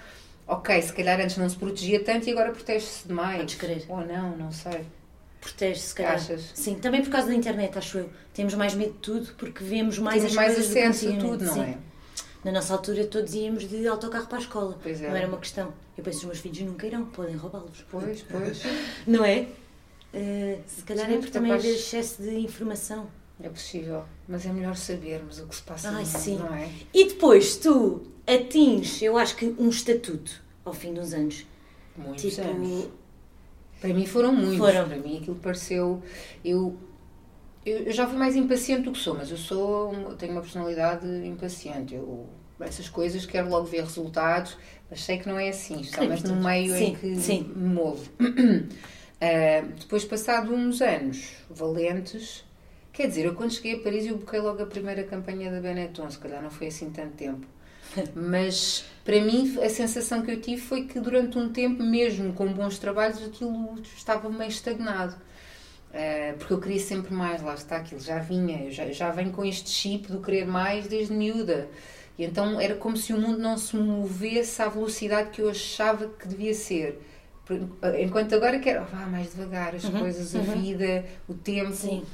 Ok, 0.46 0.82
se 0.82 0.92
calhar 0.92 1.20
antes 1.20 1.36
não 1.36 1.48
se 1.48 1.56
protegia 1.56 2.02
tanto 2.02 2.28
e 2.28 2.32
agora 2.32 2.50
protege-se 2.50 3.06
demais. 3.06 3.38
Podes 3.38 3.54
crer. 3.54 3.84
Ou 3.88 4.04
não, 4.04 4.36
não 4.36 4.50
sei. 4.50 4.80
Protege-se, 5.40 5.88
se 5.88 5.94
calhar. 5.94 6.14
Achas? 6.14 6.50
Sim, 6.54 6.74
também 6.74 7.02
por 7.02 7.10
causa 7.10 7.28
da 7.28 7.34
internet, 7.34 7.78
acho 7.78 7.98
eu. 7.98 8.10
Temos 8.34 8.54
mais 8.54 8.74
medo 8.74 8.92
de 8.92 8.98
tudo 8.98 9.32
porque 9.38 9.62
vemos 9.62 9.98
mais 9.98 10.16
Temos 10.16 10.32
as 10.32 10.36
mais 10.36 10.58
acesso 10.58 11.08
a 11.08 11.12
tudo, 11.16 11.44
não 11.44 11.54
Sim. 11.54 11.60
é? 11.62 11.74
Na 12.44 12.52
nossa 12.52 12.72
altura 12.72 13.06
todos 13.06 13.34
íamos 13.34 13.68
de 13.68 13.86
autocarro 13.86 14.26
para 14.26 14.38
a 14.38 14.40
escola. 14.40 14.78
Pois 14.82 15.02
é. 15.02 15.08
Não 15.08 15.16
era 15.16 15.28
uma 15.28 15.38
questão. 15.38 15.72
Eu 15.96 16.02
penso, 16.02 16.18
os 16.20 16.24
meus 16.24 16.38
filhos 16.38 16.60
nunca 16.60 16.86
irão, 16.86 17.04
podem 17.06 17.36
roubá-los. 17.36 17.84
Pois, 17.90 18.22
pois. 18.22 18.62
Não 19.06 19.24
é? 19.24 19.48
Eh, 20.12 20.58
se 20.66 20.82
calhar 20.82 21.06
Sim, 21.06 21.14
é 21.14 21.18
por 21.18 21.30
também 21.30 21.52
haver 21.52 21.74
excesso 21.74 22.22
de 22.22 22.34
informação. 22.38 23.08
É 23.42 23.48
possível. 23.48 24.04
Mas 24.28 24.44
é 24.44 24.52
melhor 24.52 24.76
sabermos 24.76 25.38
o 25.38 25.46
que 25.46 25.56
se 25.56 25.62
passa 25.62 25.90
Ai, 25.90 26.04
sim. 26.04 26.36
não 26.36 26.54
é? 26.54 26.68
E 26.92 27.06
depois 27.06 27.56
tu 27.56 28.02
atinges, 28.26 29.00
eu 29.00 29.16
acho 29.16 29.36
que 29.36 29.54
um 29.58 29.68
estatuto 29.68 30.42
ao 30.64 30.72
fim 30.72 30.92
dos 30.92 31.14
anos. 31.14 31.46
Muitos 31.96 32.34
tipo, 32.34 32.46
anos. 32.46 32.88
Para 33.80 33.94
mim 33.94 34.06
foram 34.06 34.32
muitos. 34.34 34.58
Foram. 34.58 34.88
Para 34.88 34.98
mim 34.98 35.18
aquilo 35.18 35.36
pareceu. 35.36 36.02
Eu, 36.44 36.76
eu, 37.64 37.90
já 37.90 38.06
fui 38.06 38.18
mais 38.18 38.36
impaciente 38.36 38.82
do 38.82 38.92
que 38.92 38.98
sou, 38.98 39.14
mas 39.14 39.30
eu 39.30 39.38
sou 39.38 40.14
tenho 40.16 40.32
uma 40.32 40.42
personalidade 40.42 41.06
impaciente. 41.26 41.94
Eu, 41.94 42.28
essas 42.62 42.88
coisas 42.88 43.26
quero 43.26 43.48
logo 43.48 43.66
ver 43.66 43.82
resultados, 43.82 44.56
mas 44.90 45.02
sei 45.02 45.18
que 45.18 45.28
não 45.28 45.38
é 45.38 45.48
assim. 45.48 45.80
Está 45.80 46.04
mais 46.04 46.22
no 46.22 46.36
meio 46.36 46.74
em 46.74 46.78
Sim, 46.78 46.94
que 46.94 47.16
sim. 47.16 47.52
me 47.54 47.74
movo. 47.74 48.10
Ah, 49.22 49.62
depois, 49.78 50.02
passado 50.02 50.54
uns 50.54 50.80
anos 50.80 51.32
valentes, 51.50 52.42
quer 52.90 53.06
dizer, 53.06 53.26
eu 53.26 53.34
quando 53.34 53.52
cheguei 53.52 53.74
a 53.74 53.80
Paris 53.80 54.06
eu 54.06 54.16
buquei 54.16 54.40
logo 54.40 54.62
a 54.62 54.66
primeira 54.66 55.04
campanha 55.04 55.50
da 55.50 55.60
Benetton, 55.60 56.10
se 56.10 56.18
calhar 56.18 56.42
não 56.42 56.50
foi 56.50 56.68
assim 56.68 56.88
tanto 56.88 57.16
tempo. 57.16 57.46
Mas 58.16 58.82
para 59.04 59.20
mim 59.20 59.58
a 59.62 59.68
sensação 59.68 60.22
que 60.22 60.30
eu 60.30 60.40
tive 60.40 60.62
foi 60.62 60.86
que 60.86 60.98
durante 60.98 61.36
um 61.36 61.50
tempo, 61.50 61.82
mesmo 61.82 62.32
com 62.32 62.50
bons 62.50 62.78
trabalhos, 62.78 63.22
aquilo 63.22 63.78
estava 63.94 64.30
meio 64.30 64.48
estagnado. 64.48 65.14
Eh, 65.92 66.34
porque 66.38 66.52
eu 66.54 66.60
queria 66.60 66.78
sempre 66.78 67.12
mais, 67.12 67.42
lá 67.42 67.54
está, 67.54 67.76
aquilo 67.78 68.00
já 68.00 68.20
vinha, 68.20 68.64
eu 68.64 68.70
já, 68.70 68.90
já 68.92 69.10
venho 69.10 69.32
com 69.32 69.44
este 69.44 69.68
chip 69.70 70.10
do 70.10 70.20
querer 70.20 70.46
mais 70.46 70.86
desde 70.86 71.12
miúda. 71.12 71.68
E 72.20 72.24
então 72.26 72.60
era 72.60 72.74
como 72.74 72.98
se 72.98 73.14
o 73.14 73.18
mundo 73.18 73.38
não 73.38 73.56
se 73.56 73.74
movesse 73.74 74.60
à 74.60 74.68
velocidade 74.68 75.30
que 75.30 75.40
eu 75.40 75.48
achava 75.48 76.06
que 76.06 76.28
devia 76.28 76.52
ser. 76.52 77.00
Enquanto 77.98 78.34
agora 78.34 78.58
quero, 78.58 78.84
vá 78.84 79.06
mais 79.06 79.30
devagar, 79.30 79.74
as 79.74 79.88
coisas, 79.88 80.36
a 80.36 80.40
vida, 80.40 81.06
o 81.26 81.32
tempo. 81.32 81.72
Sim. 81.72 82.04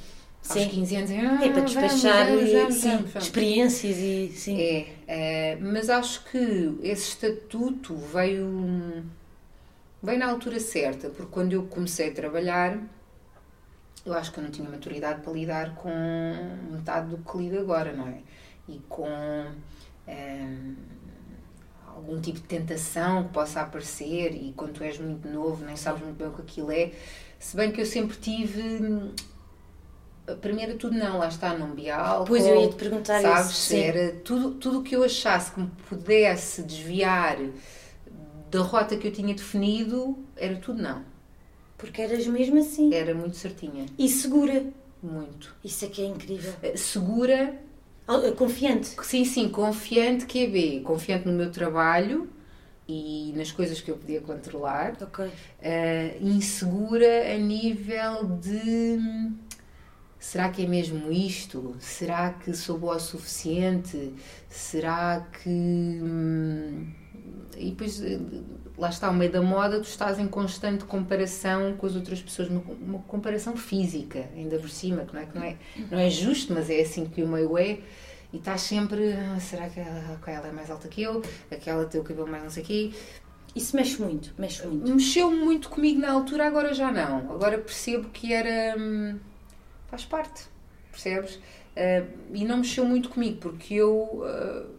Aos 0.48 0.60
Sim. 0.60 0.68
15 0.68 0.96
anos, 0.96 1.10
ah, 1.10 1.44
É 1.44 1.50
para 1.50 1.62
despachar 1.62 2.26
vamos, 2.28 2.52
vamos, 2.52 2.74
sim, 2.76 2.88
vamos, 2.90 3.10
vamos. 3.10 3.24
experiências 3.24 3.96
e 3.98 4.28
sim. 4.32 4.60
É, 4.60 4.86
é, 5.08 5.56
mas 5.56 5.90
acho 5.90 6.24
que 6.26 6.78
esse 6.84 7.08
estatuto 7.08 7.96
veio, 7.96 9.04
veio 10.00 10.18
na 10.20 10.26
altura 10.30 10.60
certa, 10.60 11.08
porque 11.08 11.32
quando 11.32 11.52
eu 11.52 11.64
comecei 11.64 12.10
a 12.10 12.12
trabalhar, 12.12 12.78
eu 14.04 14.14
acho 14.14 14.30
que 14.30 14.38
eu 14.38 14.44
não 14.44 14.52
tinha 14.52 14.70
maturidade 14.70 15.20
para 15.20 15.32
lidar 15.32 15.74
com 15.74 15.90
metade 16.70 17.08
do 17.08 17.18
que 17.18 17.38
lido 17.38 17.58
agora, 17.58 17.92
não 17.92 18.06
é? 18.06 18.18
E 18.68 18.80
com 18.88 19.08
ehm, 20.06 20.74
algum 21.86 22.20
tipo 22.20 22.38
de 22.40 22.46
tentação 22.46 23.24
que 23.24 23.32
possa 23.32 23.60
aparecer, 23.62 24.34
e 24.34 24.52
quando 24.56 24.74
tu 24.74 24.84
és 24.84 24.98
muito 24.98 25.28
novo, 25.28 25.64
nem 25.64 25.76
sabes 25.76 26.02
muito 26.02 26.16
bem 26.16 26.28
o 26.28 26.32
que 26.32 26.42
aquilo 26.42 26.70
é. 26.70 26.92
Se 27.38 27.56
bem 27.56 27.70
que 27.72 27.80
eu 27.80 27.86
sempre 27.86 28.16
tive. 28.16 28.60
hum, 28.62 29.12
Primeiro 30.40 30.76
tudo 30.76 30.96
não, 30.96 31.18
lá 31.18 31.28
está, 31.28 31.56
não 31.56 31.68
álcool. 31.92 32.26
Pois 32.26 32.44
eu 32.44 32.60
ia 32.60 32.68
te 32.68 32.74
perguntar 32.74 33.22
Sabes? 33.22 33.50
isso. 33.52 33.60
Sim. 33.68 33.80
Era 33.80 34.12
tudo 34.24 34.52
tudo 34.54 34.80
o 34.80 34.82
que 34.82 34.96
eu 34.96 35.04
achasse 35.04 35.52
que 35.52 35.60
me 35.60 35.70
pudesse 35.88 36.62
desviar 36.62 37.38
da 38.50 38.60
rota 38.60 38.96
que 38.96 39.06
eu 39.06 39.12
tinha 39.12 39.34
definido, 39.34 40.18
era 40.36 40.56
tudo 40.56 40.82
não. 40.82 41.04
Porque 41.78 42.00
eras 42.02 42.26
mesmo 42.26 42.58
assim. 42.58 42.92
Era 42.94 43.14
muito 43.14 43.36
certinha. 43.36 43.86
E 43.98 44.08
segura. 44.08 44.64
Muito. 45.02 45.54
Isso 45.62 45.84
é 45.84 45.88
que 45.88 46.02
é 46.02 46.06
incrível. 46.06 46.52
Eh, 46.62 46.76
Segura, 46.76 47.54
Confiante. 48.36 48.94
sim, 49.02 49.24
sim, 49.24 49.48
confiante 49.48 50.26
que 50.26 50.44
é 50.44 50.46
B. 50.46 50.80
Confiante 50.84 51.26
no 51.26 51.32
meu 51.32 51.50
trabalho 51.50 52.28
e 52.88 53.32
nas 53.36 53.50
coisas 53.50 53.80
que 53.80 53.90
eu 53.90 53.96
podia 53.96 54.20
controlar. 54.20 54.96
Ok. 55.00 55.28
Eh, 55.60 56.18
insegura 56.20 57.34
a 57.34 57.36
nível 57.36 58.24
de 58.40 59.32
será 60.18 60.48
que 60.50 60.64
é 60.64 60.68
mesmo 60.68 61.10
isto? 61.10 61.76
Será 61.80 62.32
que 62.32 62.54
sou 62.54 62.78
boa 62.78 62.96
o 62.96 63.00
suficiente? 63.00 64.14
Será 64.48 65.26
que 65.42 65.48
hum, 65.48 66.92
e 67.56 67.70
depois, 67.70 68.02
eh, 68.02 68.18
lá 68.76 68.88
está, 68.88 69.06
ao 69.08 69.14
meio 69.14 69.32
da 69.32 69.42
moda, 69.42 69.80
tu 69.80 69.88
estás 69.88 70.18
em 70.18 70.28
constante 70.28 70.84
comparação 70.84 71.76
com 71.76 71.86
as 71.86 71.96
outras 71.96 72.20
pessoas, 72.20 72.48
uma, 72.48 72.60
uma 72.60 72.98
comparação 73.00 73.56
física, 73.56 74.28
ainda 74.34 74.58
por 74.58 74.68
cima, 74.68 75.04
que 75.04 75.14
não 75.14 75.20
é, 75.20 75.26
que 75.26 75.38
não 75.38 75.44
é, 75.44 75.56
não 75.90 75.98
é 75.98 76.10
justo, 76.10 76.52
mas 76.52 76.70
é 76.70 76.80
assim 76.80 77.06
que 77.06 77.22
o 77.22 77.28
meio 77.28 77.56
é. 77.58 77.78
E 78.32 78.38
estás 78.38 78.62
sempre, 78.62 79.12
ah, 79.12 79.38
será 79.40 79.68
que 79.68 79.80
ela, 79.80 80.18
ela 80.26 80.48
é 80.48 80.52
mais 80.52 80.70
alta 80.70 80.88
que 80.88 81.02
eu? 81.02 81.22
Aquela 81.50 81.84
tem 81.86 82.00
o 82.00 82.04
cabelo 82.04 82.28
mais 82.28 82.42
não 82.42 82.50
sei 82.50 82.62
aqui. 82.62 82.94
Isso 83.54 83.74
mexe 83.74 84.02
muito, 84.02 84.34
mexe 84.36 84.66
muito. 84.66 84.94
Mexeu 84.94 85.30
muito 85.30 85.70
comigo 85.70 85.98
na 85.98 86.12
altura, 86.12 86.46
agora 86.46 86.74
já 86.74 86.92
não. 86.92 87.32
Agora 87.32 87.56
percebo 87.56 88.10
que 88.10 88.32
era. 88.32 88.78
Hum, 88.78 89.18
faz 89.86 90.04
parte, 90.04 90.44
percebes? 90.90 91.36
Uh, 91.36 92.06
e 92.34 92.44
não 92.44 92.58
mexeu 92.58 92.84
muito 92.84 93.08
comigo, 93.08 93.38
porque 93.40 93.72
eu. 93.74 93.94
Uh, 93.94 94.75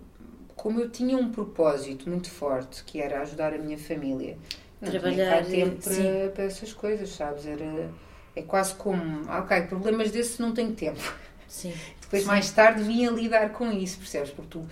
como 0.58 0.82
eu 0.82 0.90
tinha 0.90 1.16
um 1.16 1.32
propósito 1.32 2.10
muito 2.10 2.30
forte, 2.30 2.84
que 2.84 3.00
era 3.00 3.22
ajudar 3.22 3.54
a 3.54 3.58
minha 3.58 3.78
família, 3.78 4.38
trabalhar 4.84 5.44
não 5.44 5.50
tempo 5.50 5.84
para, 5.84 6.30
para, 6.32 6.44
essas 6.44 6.74
coisas, 6.74 7.10
sabes? 7.10 7.46
Era, 7.46 7.90
é 8.36 8.42
quase 8.42 8.74
como, 8.74 9.22
ah, 9.30 9.40
ok, 9.40 9.62
problemas 9.62 10.12
desses 10.12 10.40
não 10.40 10.54
tenho 10.54 10.74
tempo. 10.74 11.00
Sim. 11.48 11.74
Depois, 12.02 12.24
Sim. 12.24 12.28
mais 12.28 12.52
tarde, 12.52 12.84
vinha 12.84 13.12
lidar 13.12 13.52
com 13.52 13.72
isso, 13.72 14.00
percebes? 14.00 14.32
Porque 14.32 14.50
tu 14.50 14.68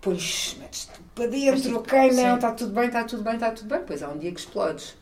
pois 0.00 0.56
metes 0.58 0.88
para 1.14 1.26
dentro, 1.26 1.76
ok, 1.76 2.12
não, 2.12 2.36
está 2.36 2.52
tudo 2.52 2.72
bem, 2.72 2.86
está 2.86 3.04
tudo 3.04 3.22
bem, 3.22 3.34
está 3.34 3.50
tudo 3.50 3.68
bem. 3.68 3.80
Pois 3.86 4.02
há 4.02 4.08
um 4.08 4.18
dia 4.18 4.32
que 4.32 4.40
explodes. 4.40 4.96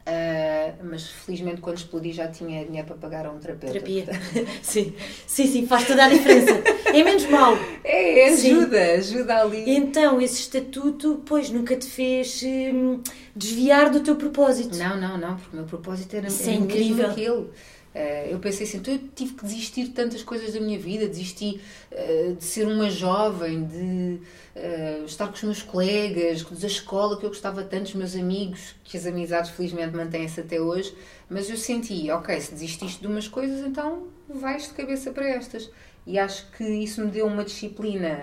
Uh, 0.00 0.74
mas 0.82 1.06
felizmente 1.08 1.60
quando 1.60 1.76
explodi 1.76 2.10
já 2.12 2.26
tinha 2.26 2.64
dinheiro 2.64 2.86
para 2.86 2.96
pagar 2.96 3.26
a 3.26 3.30
um 3.30 3.38
terapeuta. 3.38 3.74
Terapia. 3.74 4.06
sim, 4.62 4.94
sim, 5.26 5.46
sim, 5.46 5.66
faz 5.66 5.86
toda 5.86 6.04
a 6.04 6.08
diferença. 6.08 6.52
É 6.86 7.04
menos 7.04 7.26
mal. 7.26 7.54
É, 7.84 8.28
ajuda, 8.30 8.78
sim. 9.02 9.16
ajuda 9.16 9.42
ali. 9.42 9.70
Então, 9.70 10.20
esse 10.20 10.40
estatuto, 10.40 11.22
pois, 11.26 11.50
nunca 11.50 11.76
te 11.76 11.86
fez 11.86 12.42
hum, 12.42 13.02
desviar 13.36 13.90
do 13.90 14.00
teu 14.00 14.16
propósito. 14.16 14.76
Não, 14.76 14.98
não, 14.98 15.18
não, 15.18 15.36
porque 15.36 15.54
o 15.54 15.60
meu 15.60 15.66
propósito 15.66 16.16
era, 16.16 16.28
Isso 16.28 16.42
era 16.44 16.52
é 16.52 16.54
incrível. 16.54 17.10
aquele. 17.10 17.46
Uh, 17.92 18.30
eu 18.30 18.38
pensei 18.38 18.64
assim, 18.66 18.78
então 18.78 18.94
eu 18.94 19.00
tive 19.16 19.34
que 19.34 19.44
desistir 19.44 19.84
de 19.84 19.90
tantas 19.90 20.22
coisas 20.22 20.54
da 20.54 20.60
minha 20.60 20.78
vida, 20.78 21.08
desisti 21.08 21.60
uh, 21.90 22.34
de 22.34 22.44
ser 22.44 22.68
uma 22.68 22.88
jovem, 22.88 23.64
de 23.64 24.20
uh, 24.54 25.04
estar 25.04 25.26
com 25.26 25.34
os 25.34 25.42
meus 25.42 25.62
colegas, 25.62 26.44
da 26.44 26.66
escola 26.68 27.18
que 27.18 27.26
eu 27.26 27.30
gostava 27.30 27.64
tanto, 27.64 27.86
os 27.86 27.94
meus 27.94 28.14
amigos, 28.14 28.76
que 28.84 28.96
as 28.96 29.06
amizades 29.06 29.50
felizmente 29.50 29.96
mantêm-se 29.96 30.40
até 30.40 30.60
hoje, 30.60 30.94
mas 31.28 31.50
eu 31.50 31.56
senti, 31.56 32.08
ok, 32.12 32.40
se 32.40 32.52
desististe 32.52 33.00
de 33.00 33.08
umas 33.08 33.26
coisas, 33.26 33.66
então 33.66 34.04
vais 34.28 34.68
de 34.68 34.74
cabeça 34.74 35.10
para 35.10 35.28
estas. 35.28 35.68
E 36.06 36.16
acho 36.18 36.48
que 36.52 36.64
isso 36.64 37.04
me 37.04 37.10
deu 37.10 37.26
uma 37.26 37.44
disciplina 37.44 38.18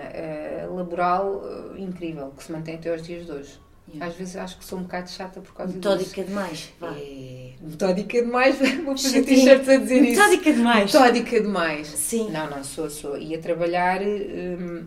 laboral 0.74 1.42
incrível, 1.78 2.32
que 2.36 2.42
se 2.42 2.50
mantém 2.50 2.74
até 2.74 2.90
aos 2.90 3.02
dias 3.02 3.24
de 3.24 3.32
hoje. 3.32 3.67
Yeah. 3.90 4.06
Às 4.06 4.14
vezes 4.16 4.36
acho 4.36 4.58
que 4.58 4.64
sou 4.64 4.78
um 4.78 4.82
bocado 4.82 5.10
chata 5.10 5.40
por 5.40 5.54
causa 5.54 5.72
metódica 5.72 6.22
disso. 6.22 6.26
demais. 6.26 6.72
Vá. 6.78 6.94
É... 6.96 7.52
Metódica 7.60 8.22
demais, 8.22 8.56
vou 8.84 8.96
fazer 8.96 9.22
t-shirts 9.22 9.68
a 9.68 9.76
dizer 9.76 10.02
isso. 10.02 10.20
Metódica 10.20 10.52
demais. 10.52 10.92
Metódica 10.92 11.40
demais. 11.40 11.86
Sim. 11.88 12.30
Não, 12.30 12.50
não, 12.50 12.62
sou, 12.62 12.90
sou. 12.90 13.16
E 13.16 13.34
a 13.34 13.38
trabalhar, 13.38 14.02
hum, 14.02 14.86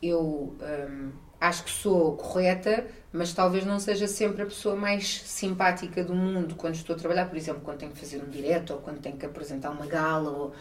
eu 0.00 0.56
hum, 0.60 1.10
acho 1.40 1.64
que 1.64 1.70
sou 1.70 2.16
correta, 2.16 2.86
mas 3.12 3.32
talvez 3.32 3.66
não 3.66 3.78
seja 3.78 4.06
sempre 4.06 4.42
a 4.42 4.46
pessoa 4.46 4.76
mais 4.76 5.22
simpática 5.22 6.02
do 6.04 6.14
mundo 6.14 6.54
quando 6.54 6.74
estou 6.74 6.94
a 6.94 6.98
trabalhar, 6.98 7.26
por 7.26 7.36
exemplo, 7.36 7.62
quando 7.62 7.78
tenho 7.78 7.92
que 7.92 7.98
fazer 7.98 8.22
um 8.22 8.30
direto 8.30 8.74
ou 8.74 8.78
quando 8.80 9.00
tenho 9.00 9.16
que 9.16 9.26
apresentar 9.26 9.70
uma 9.70 9.86
gala 9.86 10.30
ou 10.30 10.52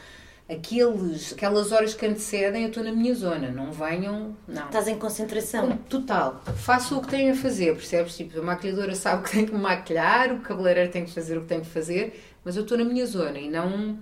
aqueles, 0.50 1.34
aquelas 1.34 1.72
horas 1.72 1.94
que 1.94 2.06
antecedem, 2.06 2.64
eu 2.64 2.68
estou 2.70 2.84
na 2.84 2.92
minha 2.92 3.14
zona, 3.16 3.50
não 3.50 3.72
venham, 3.72 4.36
não. 4.48 4.66
Estás 4.66 4.88
em 4.88 4.98
concentração? 4.98 5.78
Total. 5.90 6.42
Faço 6.58 6.98
o 6.98 7.02
que 7.02 7.08
tenho 7.10 7.34
a 7.34 7.36
fazer, 7.36 7.74
percebes? 7.74 8.16
Tipo, 8.16 8.40
a 8.40 8.44
maquilhadora 8.44 8.96
sabe 8.96 9.24
que 9.24 9.32
tem 9.32 9.46
que 9.46 9.54
me 9.54 9.62
maquilhar, 9.62 10.34
o 10.34 10.42
cabeleireiro 10.42 10.92
tem 10.92 11.06
que 11.06 11.12
fazer 11.12 11.38
o 11.38 11.42
que 11.42 11.48
tem 11.48 11.62
que 11.62 11.68
fazer, 11.68 12.22
mas 12.44 12.56
eu 12.56 12.64
estou 12.64 12.78
na 12.78 12.84
minha 12.84 13.06
zona 13.06 13.40
e 13.40 13.50
não. 13.50 13.98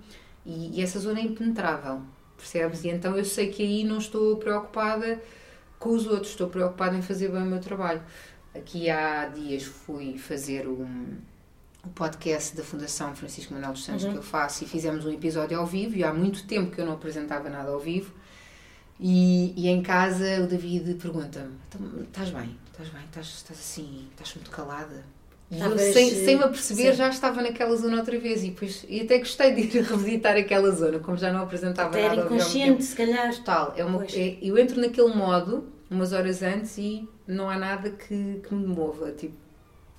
E, 0.46 0.80
e 0.80 0.82
essa 0.82 1.00
zona 1.00 1.20
é 1.20 1.24
impenetrável, 1.24 2.02
percebes? 2.36 2.84
E 2.84 2.90
então 2.90 3.16
eu 3.16 3.26
sei 3.26 3.50
que 3.50 3.62
aí 3.62 3.84
não 3.84 4.00
estou 4.00 4.38
preocupada 4.38 5.22
com 5.78 5.90
os 5.92 6.08
outros, 6.08 6.30
estou 6.30 6.48
preocupada 6.48 6.96
em 6.96 7.02
fazer 7.02 7.30
bem 7.30 7.42
o 7.42 7.46
meu 7.46 7.60
trabalho. 7.60 8.02
Aqui 8.54 8.90
há 8.90 9.28
dias 9.28 9.64
fui 9.64 10.18
fazer 10.18 10.68
um 10.68 11.18
o 11.84 11.90
podcast 11.90 12.56
da 12.56 12.64
Fundação 12.64 13.16
Francisco 13.16 13.54
Manuel 13.54 13.74
dos 13.74 13.84
Santos 13.84 14.04
uhum. 14.06 14.12
que 14.12 14.18
eu 14.18 14.24
faço 14.24 14.64
e 14.64 14.68
fizemos 14.68 15.06
um 15.06 15.12
episódio 15.12 15.60
ao 15.60 15.66
vivo 15.66 15.96
e 15.96 16.04
há 16.04 16.14
muito 16.14 16.46
tempo 16.46 16.72
que 16.72 16.80
eu 16.80 16.86
não 16.86 16.94
apresentava 16.94 17.50
nada 17.50 17.72
ao 17.72 17.80
vivo 17.80 18.14
e, 19.00 19.54
e 19.56 19.68
em 19.68 19.82
casa 19.82 20.42
o 20.44 20.48
David 20.48 20.96
pergunta-me 20.96 21.56
então, 21.68 22.04
estás 22.04 22.30
bem, 22.30 22.56
estás 22.72 22.90
bem, 22.90 23.04
estás, 23.06 23.28
estás 23.28 23.60
assim 23.60 24.08
estás 24.12 24.36
muito 24.36 24.52
calada 24.52 25.04
sem, 25.94 26.10
sem 26.10 26.38
me 26.38 26.44
aperceber, 26.44 26.92
sim. 26.92 26.98
já 26.98 27.10
estava 27.10 27.42
naquela 27.42 27.76
zona 27.76 27.98
outra 27.98 28.18
vez. 28.18 28.44
E, 28.44 28.52
depois, 28.52 28.86
e 28.88 29.02
até 29.02 29.18
gostei 29.18 29.54
de 29.54 29.78
ir 29.78 29.82
revisitar 29.84 30.38
aquela 30.38 30.72
zona, 30.72 31.00
como 31.00 31.18
já 31.18 31.32
não 31.32 31.44
apresentava 31.44 31.90
até 31.90 32.04
nada. 32.04 32.22
Era 32.22 32.26
inconsciente, 32.26 32.84
se 32.84 32.96
calhar. 32.96 33.36
Total. 33.36 33.74
É 33.76 33.84
uma, 33.84 34.06
é, 34.06 34.38
eu 34.42 34.58
entro 34.58 34.80
naquele 34.80 35.14
modo, 35.14 35.68
umas 35.90 36.14
horas 36.14 36.42
antes, 36.42 36.78
e 36.78 37.08
não 37.28 37.50
há 37.50 37.58
nada 37.58 37.90
que, 37.90 38.42
que 38.48 38.56
me 38.56 38.66
mova. 38.66 39.12
Tipo, 39.12 39.36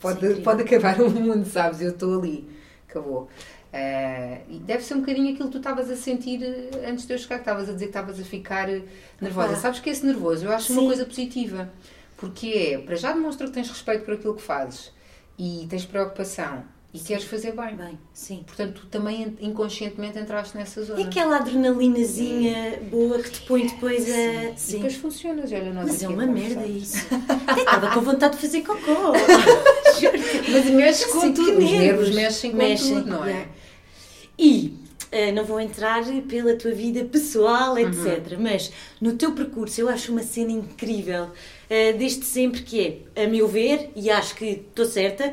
Pode, 0.03 0.41
pode 0.43 0.63
acabar 0.63 1.01
o 1.01 1.09
mundo, 1.09 1.47
sabes? 1.47 1.81
Eu 1.81 1.91
estou 1.91 2.19
ali. 2.19 2.51
Acabou. 2.89 3.29
Uh, 3.73 4.43
e 4.51 4.59
deve 4.59 4.83
ser 4.83 4.95
um 4.95 5.01
bocadinho 5.01 5.33
aquilo 5.33 5.47
que 5.47 5.53
tu 5.53 5.59
estavas 5.59 5.91
a 5.91 5.97
sentir 5.97 6.43
eh, 6.43 6.91
antes 6.91 7.07
de 7.07 7.15
eu 7.15 7.19
chegar, 7.19 7.37
que 7.37 7.43
estavas 7.43 7.71
a 7.71 7.73
dizer 7.73 7.87
que 7.87 7.91
estavas 7.91 8.21
a 8.21 8.23
ficar 8.23 8.69
eh, 8.69 8.83
nervosa. 9.19 9.55
Ah. 9.55 9.57
Sabes 9.57 9.81
que 9.81 9.89
esse 9.89 10.05
nervoso 10.05 10.45
eu 10.45 10.53
acho 10.53 10.67
Sim. 10.67 10.75
uma 10.75 10.89
coisa 10.89 11.07
positiva, 11.07 11.73
porque 12.19 12.49
é, 12.49 12.79
para 12.79 12.97
já 12.97 13.13
demonstra 13.13 13.47
que 13.47 13.55
tens 13.55 13.71
respeito 13.71 14.05
por 14.05 14.13
aquilo 14.13 14.35
que 14.35 14.43
fazes 14.43 14.93
e 15.39 15.67
tens 15.71 15.87
preocupação 15.87 16.65
e 16.95 16.99
sim. 16.99 17.05
queres 17.07 17.25
fazer 17.25 17.53
bem. 17.53 17.75
Bem, 17.75 17.99
sim. 18.13 18.43
Portanto, 18.47 18.83
tu 18.83 18.87
também 18.89 19.35
inconscientemente 19.41 20.19
entraste 20.19 20.57
nessa 20.57 20.85
zona. 20.85 21.01
É 21.01 21.05
aquela 21.05 21.37
adrenalinazinha 21.37 22.55
é. 22.55 22.81
boa 22.81 23.19
que 23.19 23.31
te 23.31 23.41
põe 23.43 23.67
depois 23.67 24.05
a. 24.05 24.57
Sim. 24.57 24.73
E 24.73 24.75
depois 24.75 24.97
funcionas, 24.97 25.51
olha, 25.51 25.73
nós 25.73 25.87
Mas 25.87 26.03
é 26.03 26.09
uma 26.09 26.27
merda 26.27 26.67
isso. 26.67 26.99
Estava 27.57 27.91
com 27.93 28.01
vontade 28.03 28.37
de 28.37 28.43
fazer 28.43 28.61
cocô. 28.61 29.13
Mas 30.53 30.67
mexe 30.67 31.09
com 31.09 31.21
sim, 31.23 31.33
tudo. 31.33 31.57
Os 31.57 31.71
nervos 31.71 32.11
mexem 32.11 32.51
com 32.51 32.57
mexem, 32.59 32.95
tudo, 32.97 33.11
não 33.11 33.25
é? 33.25 33.49
E 34.39 34.75
uh, 35.13 35.33
não 35.35 35.47
vou 35.47 35.59
entrar 35.59 36.05
pela 36.29 36.57
tua 36.57 36.73
vida 36.73 37.07
pessoal, 37.07 37.79
etc. 37.79 38.33
Uhum. 38.33 38.43
Mas 38.43 38.71
no 39.01 39.15
teu 39.15 39.33
percurso 39.33 39.81
eu 39.81 39.89
acho 39.89 40.13
uma 40.13 40.23
cena 40.23 40.53
incrível. 40.53 41.25
Uh, 41.25 41.97
desde 41.97 42.27
sempre 42.27 42.61
que 42.63 43.03
é, 43.17 43.25
a 43.25 43.27
meu 43.27 43.49
ver, 43.49 43.91
e 43.97 44.11
acho 44.11 44.35
que 44.35 44.45
estou 44.45 44.85
certa, 44.85 45.33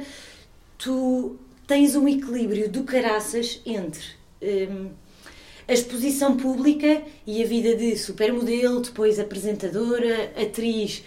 tu 0.77 1.37
tens 1.69 1.95
um 1.95 2.07
equilíbrio 2.07 2.67
do 2.67 2.83
caraças 2.83 3.61
entre 3.63 4.03
um, 4.41 4.89
a 5.67 5.71
exposição 5.71 6.35
pública 6.35 7.03
e 7.27 7.43
a 7.43 7.45
vida 7.45 7.75
de 7.75 7.95
supermodelo, 7.95 8.81
depois 8.81 9.19
apresentadora, 9.19 10.31
atriz, 10.35 11.03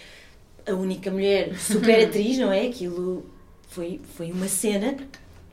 a 0.65 0.71
única 0.71 1.11
mulher 1.11 1.59
super 1.59 2.07
atriz, 2.07 2.37
não 2.39 2.49
é? 2.49 2.67
Aquilo 2.67 3.25
foi, 3.67 3.99
foi 4.15 4.31
uma 4.31 4.47
cena. 4.47 4.95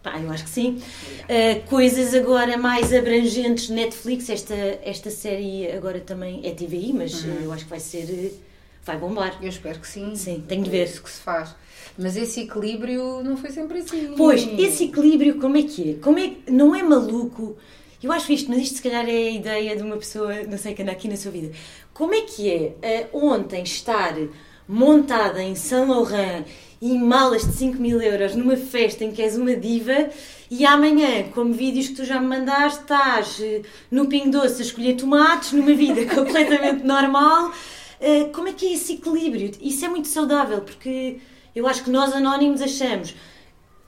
Pá, 0.00 0.16
eu 0.20 0.30
acho 0.30 0.44
que 0.44 0.50
sim. 0.50 0.80
Uh, 1.24 1.68
coisas 1.68 2.14
agora 2.14 2.56
mais 2.56 2.94
abrangentes, 2.94 3.68
Netflix, 3.68 4.30
esta, 4.30 4.54
esta 4.54 5.10
série 5.10 5.72
agora 5.72 5.98
também 5.98 6.40
é 6.44 6.52
TVI, 6.52 6.92
mas 6.92 7.24
uhum. 7.24 7.40
eu 7.42 7.52
acho 7.52 7.64
que 7.64 7.70
vai 7.70 7.80
ser. 7.80 8.40
vai 8.84 8.96
bombar. 8.96 9.40
Eu 9.42 9.48
espero 9.48 9.80
que 9.80 9.88
sim. 9.88 10.14
Sim, 10.14 10.44
tenho 10.46 10.62
de 10.62 10.70
ver. 10.70 10.82
É 10.82 10.84
isso 10.84 11.02
que 11.02 11.10
se 11.10 11.20
faz. 11.20 11.52
Mas 12.00 12.16
esse 12.16 12.40
equilíbrio 12.40 13.22
não 13.22 13.36
foi 13.36 13.50
sempre 13.50 13.80
assim. 13.80 14.14
Pois, 14.16 14.48
esse 14.58 14.84
equilíbrio, 14.84 15.38
como 15.38 15.56
é 15.56 15.62
que 15.62 15.90
é? 15.90 15.94
Como 15.94 16.18
é 16.18 16.32
não 16.48 16.74
é 16.74 16.82
maluco? 16.82 17.56
Eu 18.02 18.10
acho 18.10 18.32
isto, 18.32 18.48
mas 18.50 18.62
isto 18.62 18.76
se 18.76 18.82
calhar 18.82 19.06
é 19.06 19.12
a 19.12 19.30
ideia 19.30 19.76
de 19.76 19.82
uma 19.82 19.98
pessoa, 19.98 20.42
não 20.44 20.56
sei, 20.56 20.72
que 20.72 20.80
anda 20.80 20.92
aqui 20.92 21.06
na 21.06 21.16
sua 21.16 21.30
vida. 21.30 21.52
Como 21.92 22.14
é 22.14 22.22
que 22.22 22.50
é 22.82 23.10
uh, 23.12 23.26
ontem 23.26 23.62
estar 23.62 24.16
montada 24.66 25.42
em 25.42 25.54
Saint 25.54 25.86
Laurent 25.86 26.46
e 26.80 26.96
malas 26.96 27.42
de 27.42 27.52
5 27.52 27.76
mil 27.76 28.00
euros 28.00 28.34
numa 28.34 28.56
festa 28.56 29.04
em 29.04 29.12
que 29.12 29.20
és 29.20 29.36
uma 29.36 29.54
diva 29.54 30.08
e 30.50 30.64
amanhã, 30.64 31.24
como 31.34 31.52
vídeos 31.52 31.88
que 31.88 31.96
tu 31.96 32.04
já 32.06 32.18
me 32.18 32.26
mandaste, 32.26 32.80
estás 32.80 33.38
uh, 33.38 33.62
no 33.90 34.06
Pingo 34.06 34.30
Doce 34.30 34.62
a 34.62 34.64
escolher 34.64 34.96
tomates 34.96 35.52
numa 35.52 35.74
vida 35.74 36.06
completamente 36.14 36.82
normal. 36.82 37.50
Uh, 38.00 38.32
como 38.32 38.48
é 38.48 38.54
que 38.54 38.66
é 38.66 38.72
esse 38.72 38.94
equilíbrio? 38.94 39.50
Isso 39.60 39.84
é 39.84 39.88
muito 39.88 40.08
saudável 40.08 40.62
porque 40.62 41.18
eu 41.54 41.66
acho 41.66 41.84
que 41.84 41.90
nós 41.90 42.12
anónimos 42.12 42.60
achamos 42.62 43.14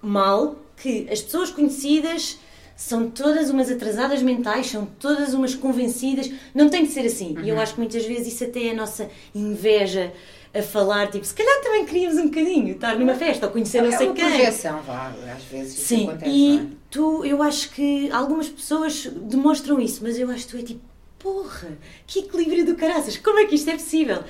mal 0.01 0.57
que 0.77 1.07
as 1.11 1.21
pessoas 1.23 1.51
conhecidas 1.51 2.39
são 2.77 3.09
todas 3.09 3.51
umas 3.51 3.71
atrasadas 3.71 4.23
mentais, 4.23 4.67
são 4.67 4.87
todas 4.99 5.35
umas 5.35 5.55
convencidas. 5.55 6.31
Não 6.55 6.69
tem 6.69 6.85
de 6.85 6.91
ser 6.91 7.07
assim. 7.07 7.37
Uhum. 7.37 7.45
E 7.45 7.49
eu 7.51 7.61
acho 7.61 7.75
que 7.75 7.81
muitas 7.81 8.05
vezes 8.05 8.35
isso 8.35 8.45
até 8.45 8.65
é 8.67 8.71
a 8.71 8.75
nossa 8.75 9.09
inveja 9.35 10.13
a 10.55 10.63
falar, 10.63 11.11
tipo, 11.11 11.25
se 11.25 11.33
calhar 11.33 11.63
também 11.63 11.87
queríamos 11.87 12.19
um 12.19 12.25
bocadinho 12.25 12.73
estar 12.73 12.99
numa 12.99 13.15
festa 13.15 13.47
ou 13.47 13.53
conhecer 13.53 13.79
é, 13.79 13.83
não 13.83 13.93
sei 13.97 14.09
é 14.09 14.13
quem. 14.13 14.29
projeção, 14.29 14.83
vá, 14.83 15.15
às 15.35 15.45
vezes 15.45 15.79
Sim, 15.79 16.09
acontece, 16.11 16.31
e 16.31 16.59
é? 16.59 16.67
tu, 16.91 17.25
eu 17.25 17.43
acho 17.43 17.71
que 17.71 18.11
algumas 18.11 18.49
pessoas 18.51 19.07
demonstram 19.07 19.81
isso, 19.81 20.01
mas 20.03 20.19
eu 20.19 20.31
acho 20.31 20.45
que 20.47 20.51
tu 20.51 20.59
é 20.59 20.63
tipo, 20.63 20.81
porra, 21.19 21.69
que 22.07 22.19
equilíbrio 22.19 22.67
do 22.67 22.75
caraças, 22.75 23.17
como 23.17 23.39
é 23.39 23.47
que 23.47 23.55
isto 23.55 23.71
é 23.71 23.75
possível? 23.75 24.25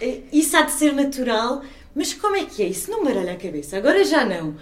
Eh, 0.00 0.20
Isso 0.32 0.56
há 0.56 0.62
de 0.62 0.72
ser 0.72 0.94
natural, 0.94 1.62
mas 1.96 2.14
como 2.14 2.36
é 2.36 2.44
que 2.44 2.62
é? 2.62 2.66
Isso 2.68 2.90
não 2.90 3.02
baralha 3.04 3.32
a 3.32 3.36
cabeça. 3.36 3.76
Agora 3.78 4.04
já 4.04 4.24
não. 4.24 4.54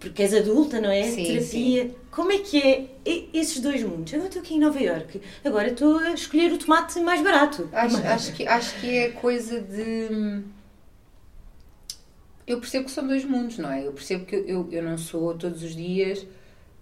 Porque 0.00 0.20
és 0.22 0.34
adulta, 0.34 0.80
não 0.80 0.90
é? 0.90 1.04
Sim, 1.04 1.24
Terapia. 1.24 1.94
Como 2.10 2.32
é 2.32 2.38
que 2.38 2.58
é 2.60 2.86
e- 3.06 3.30
esses 3.32 3.60
dois 3.60 3.82
mundos? 3.84 4.12
Agora 4.12 4.28
estou 4.28 4.42
aqui 4.42 4.54
em 4.54 4.58
Nova 4.58 4.78
Iorque. 4.80 5.22
Agora 5.44 5.68
estou 5.68 5.98
a 5.98 6.10
escolher 6.12 6.52
o 6.52 6.58
tomate 6.58 6.98
mais 7.00 7.22
barato. 7.22 7.68
Acho, 7.72 7.96
acho, 7.98 8.32
que, 8.34 8.46
acho 8.46 8.80
que 8.80 8.98
é 8.98 9.08
coisa 9.10 9.60
de. 9.60 10.42
Eu 12.46 12.58
percebo 12.58 12.86
que 12.86 12.90
são 12.90 13.06
dois 13.06 13.24
mundos, 13.24 13.58
não 13.58 13.70
é? 13.70 13.86
Eu 13.86 13.92
percebo 13.92 14.26
que 14.26 14.34
eu, 14.34 14.68
eu 14.72 14.82
não 14.82 14.98
sou 14.98 15.34
todos 15.38 15.62
os 15.62 15.76
dias 15.76 16.26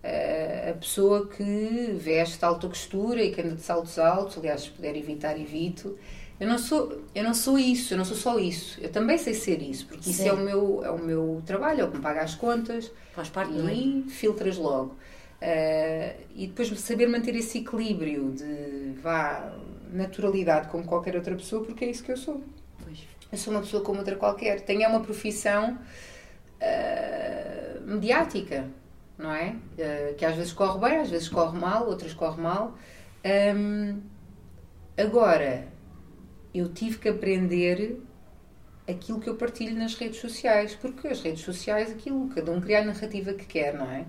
eh, 0.03 0.71
a 0.71 0.79
pessoa 0.79 1.27
que 1.29 1.93
veste 1.99 2.43
alta 2.43 2.67
costura 2.67 3.23
e 3.23 3.31
que 3.35 3.41
anda 3.43 3.55
de 3.55 3.61
saltos 3.63 3.99
altos. 3.99 4.39
Aliás, 4.39 4.63
se 4.63 4.71
puder 4.71 4.97
evitar, 4.97 5.39
evito. 5.39 5.99
Eu 6.41 6.49
não 6.49 6.57
sou, 6.57 7.03
eu 7.15 7.23
não 7.23 7.35
sou 7.35 7.59
isso, 7.59 7.93
eu 7.93 7.99
não 7.99 8.05
sou 8.05 8.17
só 8.17 8.39
isso. 8.39 8.81
Eu 8.81 8.91
também 8.91 9.19
sei 9.19 9.35
ser 9.35 9.61
isso, 9.61 9.87
porque 9.87 10.09
isso 10.09 10.23
Sim. 10.23 10.29
é 10.29 10.33
o, 10.33 10.39
meu, 10.39 10.83
é 10.83 10.91
o 10.91 10.99
meu 10.99 11.43
trabalho, 11.45 11.83
é 11.83 11.85
o 11.85 11.91
que 11.91 11.99
me 11.99 12.03
paga 12.03 12.23
as 12.23 12.35
contas 12.35 12.91
Faz 13.13 13.29
parte, 13.29 13.53
não 13.53 13.69
é? 13.69 13.75
e 13.75 14.07
filtras 14.09 14.57
logo. 14.57 14.97
Eh, 15.39 16.17
e 16.35 16.47
depois 16.47 16.69
saber 16.81 17.09
manter 17.09 17.37
esse 17.37 17.59
equilíbrio 17.59 18.31
de 18.31 18.95
vá, 19.03 19.53
naturalidade 19.93 20.69
como 20.69 20.85
qualquer 20.85 21.15
outra 21.15 21.35
pessoa, 21.35 21.63
porque 21.63 21.85
é 21.85 21.91
isso 21.91 22.03
que 22.03 22.13
eu 22.13 22.17
sou. 22.17 22.43
Pois. 22.83 22.99
Eu 23.31 23.37
sou 23.37 23.53
uma 23.53 23.61
pessoa 23.61 23.83
como 23.83 23.99
outra 23.99 24.17
qualquer. 24.17 24.63
Tenho 24.63 24.83
é 24.83 24.89
uma 24.89 25.01
profissão 25.01 25.79
eh, 26.59 27.81
mediática, 27.85 28.67
não 29.19 29.33
é? 29.33 29.57
Eh, 29.77 30.15
que 30.17 30.25
às 30.25 30.37
vezes 30.37 30.55
corre 30.55 30.79
bem, 30.79 31.01
às 31.01 31.11
vezes 31.11 31.29
corre 31.29 31.59
mal, 31.59 31.87
outras 31.87 32.15
corre 32.15 32.41
mal. 32.41 32.79
Hum, 33.55 34.01
agora, 34.97 35.67
eu 36.55 36.69
tive 36.73 36.99
que 36.99 37.09
aprender 37.09 38.01
aquilo 38.89 39.21
que 39.21 39.29
eu 39.29 39.37
partilho 39.37 39.77
nas 39.77 39.95
redes 39.95 40.21
sociais, 40.21 40.75
porque 40.75 41.09
as 41.09 41.21
redes 41.21 41.43
sociais, 41.43 41.91
aquilo, 41.91 42.29
cada 42.29 42.51
um 42.51 42.61
cria 42.61 42.81
a 42.81 42.85
narrativa 42.85 43.33
que 43.33 43.47
quer, 43.47 43.75
não 43.75 43.91
é? 43.91 44.05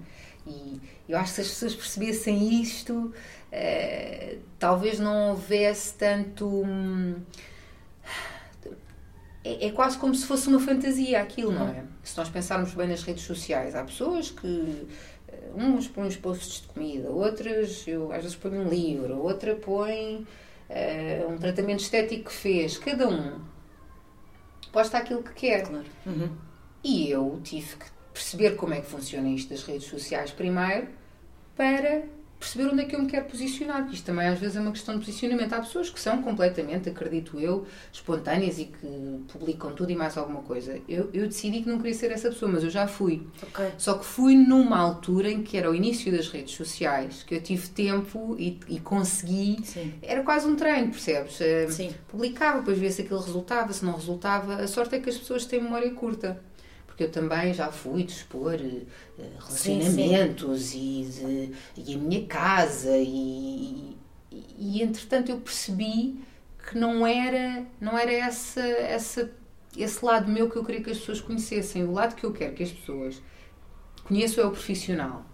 E 0.46 0.82
eu 1.08 1.18
acho 1.18 1.30
que 1.30 1.36
se 1.36 1.42
as 1.42 1.48
pessoas 1.50 1.76
percebessem 1.76 2.62
isto, 2.62 3.14
eh, 3.52 4.38
talvez 4.58 5.00
não 5.00 5.32
houvesse 5.32 5.94
tanto. 5.94 6.48
hum, 6.48 7.16
é, 9.44 9.68
é 9.68 9.72
quase 9.72 9.98
como 9.98 10.14
se 10.14 10.26
fosse 10.26 10.48
uma 10.48 10.60
fantasia 10.60 11.20
aquilo, 11.22 11.52
não 11.52 11.68
é? 11.68 11.84
Se 12.04 12.18
nós 12.18 12.30
pensarmos 12.30 12.74
bem 12.74 12.88
nas 12.88 13.04
redes 13.04 13.24
sociais, 13.24 13.76
há 13.76 13.84
pessoas 13.84 14.30
que 14.32 14.88
eh, 15.28 15.52
uns 15.56 15.88
põem 15.88 16.08
os 16.08 16.16
posts 16.18 16.62
de 16.62 16.68
comida, 16.68 17.10
outras, 17.10 17.88
eu 17.88 18.12
às 18.12 18.22
vezes 18.24 18.36
ponho 18.36 18.62
um 18.62 18.70
livro, 18.70 19.18
outra 19.18 19.56
põe 19.56 20.26
eh, 20.74 21.26
um 21.28 21.38
tratamento 21.38 21.82
estético 21.82 22.30
que 22.30 22.34
fez, 22.36 22.78
cada 22.78 23.08
um 23.08 23.42
posta 24.72 24.98
aquilo 24.98 25.22
que 25.22 25.34
quer. 25.34 25.68
Claro. 25.68 25.86
Uhum. 26.06 26.30
E 26.84 27.10
eu 27.10 27.40
tive 27.44 27.76
que 27.76 27.86
perceber 28.14 28.56
como 28.56 28.74
é 28.74 28.82
que 28.82 28.88
funciona 28.88 29.30
isto 29.30 29.50
das 29.50 29.64
redes 29.64 29.88
sociais 29.88 30.32
primeiro 30.32 30.88
para 31.56 32.04
perceber 32.42 32.72
onde 32.72 32.82
é 32.82 32.86
que 32.86 32.96
eu 32.96 33.00
me 33.00 33.06
quero 33.08 33.26
posicionar, 33.26 33.88
que 33.88 33.94
isto 33.94 34.04
também 34.04 34.28
às 34.28 34.40
vezes 34.40 34.58
é 34.58 34.60
uma 34.60 34.72
questão 34.72 34.96
de 34.96 35.06
posicionamento. 35.06 35.54
Há 35.54 35.60
pessoas 35.60 35.92
que 35.92 36.00
são 36.00 36.22
completamente, 36.24 36.90
acredito 36.90 37.40
eu, 37.40 37.68
espontâneas 37.94 38.58
e 38.58 38.66
que 38.66 39.24
publicam 39.32 39.72
tudo 39.74 39.92
e 39.92 39.96
mais 39.96 40.18
alguma 40.18 40.42
coisa. 40.42 40.80
Eu, 40.90 41.10
eu 41.14 41.28
decidi 41.28 41.62
que 41.62 41.70
não 41.70 41.78
queria 41.78 41.94
ser 41.94 42.12
essa 42.12 42.30
pessoa, 42.30 42.52
mas 42.52 42.64
eu 42.64 42.72
já 42.72 42.88
fui. 42.88 43.28
Ok. 43.44 43.66
Só 43.78 43.94
que 43.94 44.06
fui 44.06 44.36
numa 44.36 44.78
altura 44.78 45.30
em 45.30 45.44
que 45.44 45.56
era 45.56 45.70
o 45.70 45.76
início 45.76 46.12
das 46.12 46.30
redes 46.30 46.56
sociais, 46.56 47.22
que 47.24 47.36
eu 47.36 47.42
tive 47.42 47.70
tempo 47.70 48.36
e, 48.40 48.60
e 48.68 48.80
consegui. 48.80 49.60
Sim. 49.64 49.94
Era 50.02 50.24
quase 50.24 50.48
um 50.48 50.56
treino, 50.56 50.90
percebes? 50.90 51.40
Eh, 51.40 51.68
Sim. 51.70 51.94
Publicava, 52.08 52.60
depois 52.60 52.78
via 52.80 52.92
se 52.92 53.04
aquilo 53.04 53.20
resultava, 53.20 53.72
se 53.72 53.86
não 53.86 53.94
resultava. 53.94 54.56
A 54.56 54.68
sorte 54.68 54.96
é 54.96 55.00
que 55.00 55.10
as 55.10 55.18
pessoas 55.18 55.46
têm 55.46 55.62
memória 55.62 55.92
curta. 55.92 56.42
Porque 57.02 57.18
eu 57.18 57.24
também 57.24 57.54
já 57.54 57.72
fui 57.72 58.04
dispor 58.04 58.54
eh, 58.56 58.84
relacionamentos 59.40 60.74
E, 60.74 61.06
de- 61.76 61.82
e 61.92 61.96
a 61.96 61.98
minha 61.98 62.26
casa 62.28 62.96
e, 62.98 63.98
e, 64.32 64.78
e, 64.80 64.84
entretanto 64.84 65.30
eu 65.32 65.40
percebi 65.42 66.24
que 66.70 66.78
não 66.78 67.06
era, 67.08 67.66
não 67.80 67.98
era 67.98 68.12
essa, 68.12 68.62
essa, 68.62 69.32
esse 69.76 70.04
lado 70.06 70.32
meu 70.32 70.50
que 70.50 70.58
eu 70.58 70.64
queria 70.66 70.84
que 70.84 70.92
as 70.92 71.00
pessoas 71.00 71.22
conhecessem. 71.22 71.84
O 71.86 71.92
lado 71.92 72.16
que 72.16 72.24
eu 72.26 72.32
quero 72.34 72.54
que 72.56 72.64
as 72.64 72.72
pessoas 72.72 73.22
conheçam 74.06 74.44
é 74.44 74.48
o 74.48 74.52
profissional. 74.52 75.26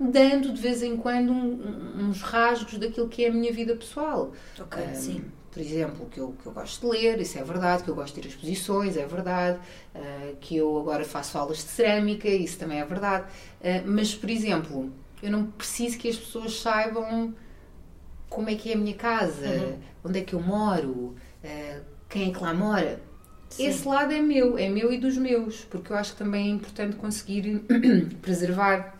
Dando 0.00 0.52
de 0.52 0.60
vez 0.60 0.82
em 0.82 0.96
quando 0.96 1.32
um- 1.32 2.08
uns 2.08 2.22
rasgos 2.22 2.78
daquilo 2.78 3.08
que 3.08 3.24
é 3.24 3.28
a 3.28 3.32
minha 3.32 3.52
vida 3.52 3.74
pessoal. 3.74 4.32
Ok, 4.60 4.82
Um, 4.82 4.94
sim. 4.94 5.24
Por 5.50 5.60
exemplo, 5.62 6.06
que 6.10 6.20
eu, 6.20 6.34
que 6.40 6.46
eu 6.46 6.52
gosto 6.52 6.80
de 6.82 6.86
ler, 6.98 7.20
isso 7.20 7.36
é 7.38 7.42
verdade, 7.42 7.82
que 7.82 7.88
eu 7.88 7.94
gosto 7.94 8.14
de 8.14 8.20
ir 8.20 8.24
a 8.26 8.28
exposições, 8.28 8.96
é 8.96 9.04
verdade, 9.06 9.58
uh, 9.94 10.36
que 10.40 10.56
eu 10.56 10.78
agora 10.78 11.04
faço 11.04 11.36
aulas 11.36 11.56
de 11.58 11.64
cerâmica, 11.64 12.28
isso 12.28 12.58
também 12.58 12.78
é 12.78 12.84
verdade. 12.84 13.24
Uh, 13.60 13.82
mas, 13.86 14.14
por 14.14 14.30
exemplo, 14.30 14.92
eu 15.20 15.30
não 15.32 15.46
preciso 15.46 15.98
que 15.98 16.08
as 16.08 16.16
pessoas 16.16 16.60
saibam 16.60 17.34
como 18.28 18.50
é 18.50 18.54
que 18.54 18.70
é 18.70 18.74
a 18.74 18.78
minha 18.78 18.94
casa, 18.94 19.46
Uhum. 19.48 19.78
onde 20.04 20.18
é 20.20 20.22
que 20.22 20.34
eu 20.34 20.40
moro, 20.40 21.16
uh, 21.42 21.80
quem 22.08 22.30
é 22.30 22.32
que 22.34 22.40
lá 22.42 22.54
mora. 22.54 23.00
Sim. 23.48 23.66
Esse 23.66 23.88
lado 23.88 24.12
é 24.12 24.20
meu, 24.20 24.58
é 24.58 24.68
meu 24.68 24.92
e 24.92 24.98
dos 24.98 25.16
meus, 25.16 25.64
porque 25.64 25.90
eu 25.92 25.96
acho 25.96 26.12
que 26.12 26.18
também 26.18 26.48
é 26.48 26.50
importante 26.54 26.94
conseguir 26.96 27.64
preservar 28.22 28.97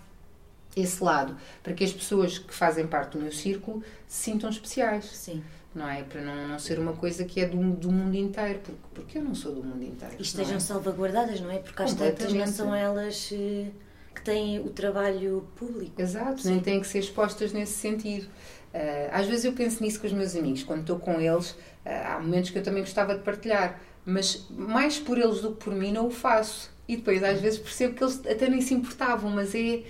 esse 0.81 1.03
lado, 1.03 1.37
para 1.63 1.73
que 1.73 1.85
as 1.85 1.93
pessoas 1.93 2.39
que 2.39 2.55
fazem 2.55 2.87
parte 2.87 3.17
do 3.17 3.23
meu 3.23 3.33
círculo 3.33 3.83
se 4.07 4.25
sintam 4.25 4.51
especiais 4.51 5.05
Sim. 5.07 5.43
não 5.75 5.89
é? 5.89 6.03
Para 6.03 6.21
não, 6.21 6.49
não 6.49 6.59
ser 6.59 6.79
uma 6.79 6.93
coisa 6.93 7.25
que 7.25 7.41
é 7.41 7.47
do, 7.47 7.59
do 7.73 7.91
mundo 7.91 8.17
inteiro, 8.17 8.61
porque, 8.61 8.81
porque 8.95 9.19
eu 9.19 9.23
não 9.23 9.35
sou 9.35 9.55
do 9.55 9.63
mundo 9.63 9.85
inteiro. 9.85 10.15
E 10.19 10.23
estejam 10.23 10.57
é? 10.57 10.61
salvaguardadas, 10.61 11.41
não 11.41 11.51
é? 11.51 11.59
Porque 11.59 11.83
às 11.83 11.95
tantas 11.95 12.33
não 12.33 12.47
são 12.47 12.75
elas 12.75 13.31
eh, 13.33 13.67
que 14.15 14.23
têm 14.23 14.61
o 14.61 14.71
trabalho 14.71 15.47
público. 15.57 16.01
Exato, 16.01 16.43
Sim. 16.43 16.53
nem 16.53 16.61
têm 16.61 16.81
que 16.81 16.87
ser 16.87 16.99
expostas 16.99 17.53
nesse 17.53 17.75
sentido. 17.75 18.29
Ah, 18.73 19.19
às 19.19 19.27
vezes 19.27 19.45
eu 19.45 19.53
penso 19.53 19.83
nisso 19.83 20.01
com 20.01 20.07
os 20.07 20.13
meus 20.13 20.37
amigos, 20.37 20.63
quando 20.63 20.81
estou 20.81 20.99
com 20.99 21.21
eles, 21.21 21.57
ah, 21.85 22.15
há 22.15 22.21
momentos 22.21 22.51
que 22.51 22.59
eu 22.59 22.63
também 22.63 22.83
gostava 22.83 23.15
de 23.15 23.23
partilhar, 23.23 23.81
mas 24.05 24.47
mais 24.51 24.99
por 24.99 25.19
eles 25.19 25.41
do 25.41 25.53
que 25.53 25.65
por 25.65 25.75
mim 25.75 25.93
não 25.93 26.07
o 26.07 26.11
faço. 26.11 26.71
E 26.87 26.97
depois 26.97 27.23
às 27.23 27.41
vezes 27.41 27.59
percebo 27.59 27.95
que 27.95 28.03
eles 28.03 28.21
até 28.27 28.49
nem 28.49 28.61
se 28.61 28.75
importavam, 28.75 29.31
mas 29.31 29.55
é, 29.55 29.83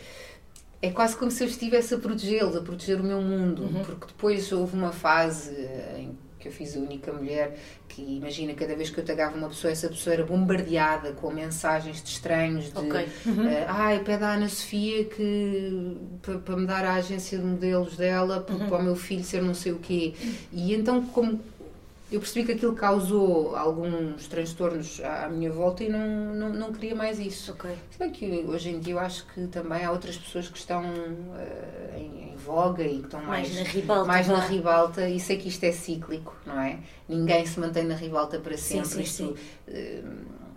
é 0.81 0.91
quase 0.91 1.17
como 1.17 1.31
se 1.31 1.43
eu 1.43 1.49
estivesse 1.49 1.95
a 1.95 1.99
protegê-los, 1.99 2.55
a 2.57 2.61
proteger 2.61 3.01
o 3.01 3.05
meu 3.05 3.21
mundo, 3.21 3.63
Uhum. 3.63 3.85
porque 3.85 4.07
depois 4.07 4.51
houve 4.53 4.77
uma 4.77 4.93
fase 4.93 5.51
eh, 5.57 5.97
em 5.99 6.19
que 6.39 6.47
eu 6.47 6.53
fiz 6.53 6.77
a 6.77 6.79
única 6.79 7.13
mulher 7.13 7.59
que 7.89 8.01
imagina 8.01 8.55
cada 8.55 8.77
vez 8.77 8.91
que 8.91 9.01
eu 9.01 9.05
tagava 9.05 9.37
uma 9.37 9.49
pessoa 9.49 9.73
essa 9.73 9.89
pessoa 9.89 10.15
era 10.15 10.25
bombardeada 10.25 11.11
com 11.15 11.33
mensagens 11.33 12.01
de 12.01 12.11
estranhos 12.11 12.73
de 12.73 12.79
Ok. 12.79 13.09
Uhum. 13.27 13.49
eh, 13.49 13.65
ai 13.69 13.99
pede 14.05 14.23
à 14.23 14.35
Ana 14.35 14.49
Sofia 14.49 15.05
que 15.07 15.97
para, 16.23 16.39
para 16.39 16.57
me 16.57 16.65
dar 16.65 16.85
a 16.85 16.95
agência 16.95 17.37
de 17.39 17.45
modelos 17.45 17.97
dela 17.97 18.41
para, 18.41 18.55
Uhum. 18.55 18.69
para 18.69 18.79
o 18.79 18.83
meu 18.85 18.95
filho 18.95 19.25
ser 19.25 19.43
não 19.43 19.53
sei 19.55 19.73
o 19.73 19.81
quê 19.81 20.15
e 20.53 20.73
então 20.75 21.05
como 21.07 21.41
eu 22.11 22.21
percebi 22.21 22.47
que 22.47 22.53
aquilo 22.53 22.75
causou 22.75 23.55
alguns 23.55 24.27
transtornos 24.29 25.01
à 25.05 25.29
minha 25.29 25.51
volta 25.53 25.85
e 25.85 25.89
não, 25.91 26.35
não, 26.35 26.49
não 26.51 26.73
queria 26.73 26.95
mais 26.95 27.19
isso 27.19 27.53
Ok. 27.53 27.71
se 27.91 27.99
bem 27.99 28.11
que 28.11 28.45
hoje 28.49 28.71
em 28.71 28.81
dia 28.81 28.95
eu 28.95 28.99
acho 28.99 29.27
que 29.27 29.47
também 29.49 29.85
há 29.85 29.91
outras 29.93 30.17
pessoas 30.17 30.49
que 30.49 30.57
estão 30.57 30.83
eh, 31.37 31.99
em, 31.99 32.33
em 32.33 32.37
voga 32.37 32.83
e 32.83 32.99
que 33.01 33.05
estão 33.05 33.23
Mais, 33.23 33.53
mais, 33.53 33.55
na 33.67 33.71
ribalta. 33.73 34.05
mais 34.07 34.29
na 34.29 34.41
ribalta 34.41 35.09
e 35.09 35.21
sei 35.21 35.37
que 35.37 35.49
isto 35.49 35.63
é 35.65 35.73
cíclico, 35.73 36.35
não 36.47 36.59
é? 36.61 36.79
Ninguém 37.09 37.45
se 37.45 37.61
mantém 37.61 37.85
na 37.85 37.95
ribalta 37.95 38.39
para 38.39 38.57
Sim, 38.57 38.83
sempre. 38.85 39.07
sim, 39.07 39.33
Isto, 39.35 39.37
eh, 39.69 40.03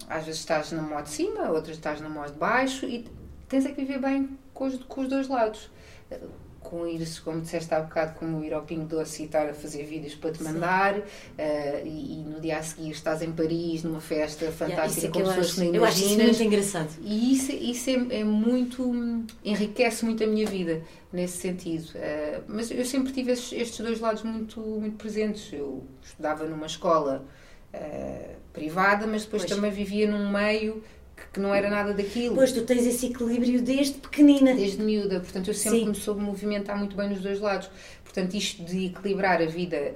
às 0.10 0.26
vezes 0.26 0.40
estás 0.42 0.72
na 0.72 0.82
mão 0.82 1.02
de 1.04 1.10
cima, 1.10 1.50
outras 1.50 1.76
estás 1.78 2.00
na 2.02 2.08
mão 2.10 2.26
de 2.26 2.34
baixo 2.34 2.86
e 2.86 3.06
tens 3.50 3.66
é 3.66 3.70
que 3.70 3.82
viver 3.82 4.00
bem 4.00 4.38
com 4.54 4.66
os, 4.68 4.76
com 4.84 5.02
os 5.02 5.08
dois 5.10 5.28
lados. 5.28 5.70
Eh, 6.10 6.20
Com 6.62 6.88
ir, 6.88 7.06
como 7.26 7.42
disseste 7.42 7.74
há 7.74 7.82
bocado, 7.82 8.18
como 8.18 8.44
ir 8.44 8.54
ao 8.54 8.62
Pingo 8.62 8.86
Doce 8.86 9.24
e 9.24 9.26
estar 9.26 9.50
a 9.50 9.54
fazer 9.54 9.84
vídeos 9.84 10.16
para 10.16 10.32
te 10.32 10.42
mandar 10.44 11.02
eh, 11.38 11.82
e, 11.84 12.14
e 12.20 12.24
no 12.24 12.40
dia 12.40 12.60
a 12.60 12.64
seguir 12.64 12.92
estás 12.92 13.22
em 13.22 13.32
Paris 13.32 13.84
numa 13.84 14.00
festa 14.00 14.46
Yeah, 14.46 14.58
fantástica 14.58 15.08
isso 15.08 15.08
é 15.08 15.10
com 15.10 15.20
pessoas 15.20 15.46
acho, 15.48 15.56
que 15.56 15.62
nem 15.62 15.76
eu 15.76 15.84
acho 15.84 15.98
isso 16.00 16.18
muito 16.18 16.44
engraçado. 16.44 16.90
E 17.02 17.34
isso, 17.34 17.52
isso 17.52 17.90
é, 17.90 18.20
é 18.20 18.24
muito. 18.24 19.26
enriquece 19.44 20.06
muito 20.06 20.24
a 20.24 20.28
minha 20.28 20.46
vida 20.46 20.82
nesse 21.12 21.38
sentido. 21.40 21.90
Eh, 21.96 22.42
mas 22.48 22.72
eu 22.72 22.86
sempre 22.86 23.12
tive 23.12 23.32
estes, 23.34 23.60
estes 23.60 23.80
dois 23.86 24.00
lados 24.00 24.24
muito, 24.24 24.60
muito 24.62 24.98
presentes. 24.98 25.52
Eu 25.52 25.84
estudava 26.02 26.46
numa 26.46 26.68
escola 26.68 27.26
eh, 27.74 28.36
privada, 28.54 29.08
mas 29.08 29.24
depois 29.24 29.44
Pois. 29.44 29.56
também 29.56 29.72
vivia 29.72 30.10
num 30.10 30.30
meio 30.32 30.84
que, 31.32 31.40
não 31.40 31.54
era 31.54 31.70
nada 31.70 31.94
daquilo. 31.94 32.36
Pois 32.36 32.52
tu 32.52 32.64
tens 32.64 32.86
esse 32.86 33.08
equilíbrio 33.08 33.62
desde 33.62 34.00
pequenina. 34.00 34.54
Desde 34.54 34.82
miúda, 34.82 35.20
portanto 35.20 35.48
eu 35.48 35.54
sempre 35.54 35.80
Sim. 35.80 35.90
me 35.90 35.96
soube 35.96 36.22
movimentar 36.22 36.78
muito 36.78 36.96
bem 36.96 37.10
nos 37.10 37.22
dois 37.22 37.40
lados. 37.40 37.70
Portanto, 38.04 38.34
isto 38.36 38.64
de 38.64 38.88
equilibrar 38.88 39.42
a 39.42 39.46
vida 39.46 39.96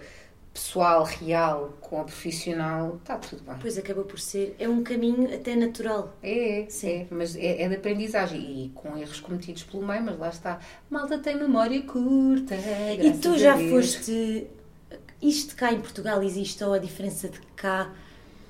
pessoal, 0.56 1.04
real, 1.04 1.74
com 1.82 2.00
a 2.00 2.06
profissional, 2.06 2.96
está 2.96 3.18
tudo 3.18 3.44
bem. 3.44 3.56
Pois 3.60 3.78
acaba 3.78 4.04
por 4.04 4.18
ser. 4.18 4.56
É 4.58 4.70
um 4.70 4.82
caminho 4.84 5.34
até 5.36 5.54
natural. 5.54 6.16
É, 6.24 6.62
é, 6.62 6.70
Sim. 6.70 6.90
é, 6.90 7.08
mas 7.12 7.36
é, 7.36 7.62
é 7.64 7.68
de 7.68 7.76
aprendizagem 7.76 8.40
e 8.40 8.70
com 8.70 8.98
erros 8.98 9.20
cometidos 9.20 9.64
pelo 9.64 9.86
meio, 9.86 10.02
mas 10.02 10.18
lá 10.18 10.30
está. 10.30 10.60
Malta 10.90 11.20
tem 11.20 11.36
memória 11.38 11.82
curta. 11.84 12.56
E 12.56 13.12
tu 13.20 13.38
já 13.38 13.58
foste. 13.58 14.48
Isto 15.22 15.56
cá 15.56 15.74
em 15.74 15.80
Portugal 15.80 16.24
existe 16.24 16.64
ou 16.64 16.74
a 16.74 16.78
diferença 16.78 17.28
de 17.28 17.40
cá 17.56 17.92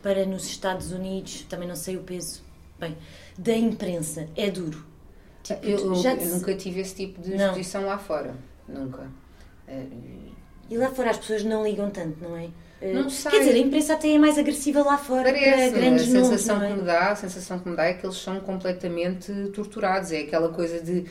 para 0.05 0.23
nos 0.23 0.45
Estados 0.45 0.91
Unidos, 0.91 1.41
também 1.49 1.67
não 1.67 1.75
sei 1.75 1.97
o 1.97 2.03
peso, 2.03 2.43
bem, 2.79 2.97
da 3.37 3.55
imprensa, 3.55 4.27
é 4.35 4.49
duro. 4.49 4.85
Tipo, 5.43 5.65
eu, 5.65 5.77
eu, 5.77 5.93
eu 5.93 6.27
nunca 6.29 6.55
tive 6.55 6.79
esse 6.81 6.95
tipo 6.95 7.21
de 7.21 7.35
exposição 7.35 7.81
não. 7.81 7.89
lá 7.89 7.97
fora, 7.97 8.35
nunca. 8.67 9.11
Eh, 9.67 9.85
e 10.69 10.77
lá 10.77 10.89
fora 10.89 11.11
as 11.11 11.17
pessoas 11.17 11.43
não 11.43 11.63
ligam 11.63 11.89
tanto, 11.91 12.17
não 12.23 12.35
é? 12.35 12.49
Eh, 12.81 12.93
não 12.93 13.09
sei. 13.09 13.31
Quer 13.31 13.39
dizer, 13.39 13.53
a 13.53 13.57
imprensa 13.59 13.93
até 13.93 14.09
é 14.11 14.17
mais 14.17 14.37
agressiva 14.37 14.81
lá 14.81 14.97
fora 14.97 15.31
Parece, 15.31 15.71
para 15.71 15.81
grandes 15.81 16.03
a 16.03 16.11
sensação 16.11 16.55
nomes, 16.55 16.71
é? 16.71 16.73
que 16.73 16.79
me 16.81 16.87
dá, 16.87 17.11
A 17.11 17.15
sensação 17.15 17.59
que 17.59 17.69
me 17.69 17.75
dá 17.75 17.85
é 17.85 17.93
que 17.93 18.05
eles 18.05 18.17
são 18.17 18.39
completamente 18.39 19.31
torturados. 19.53 20.11
É 20.11 20.21
aquela 20.21 20.49
coisa 20.49 20.79
de... 20.81 21.05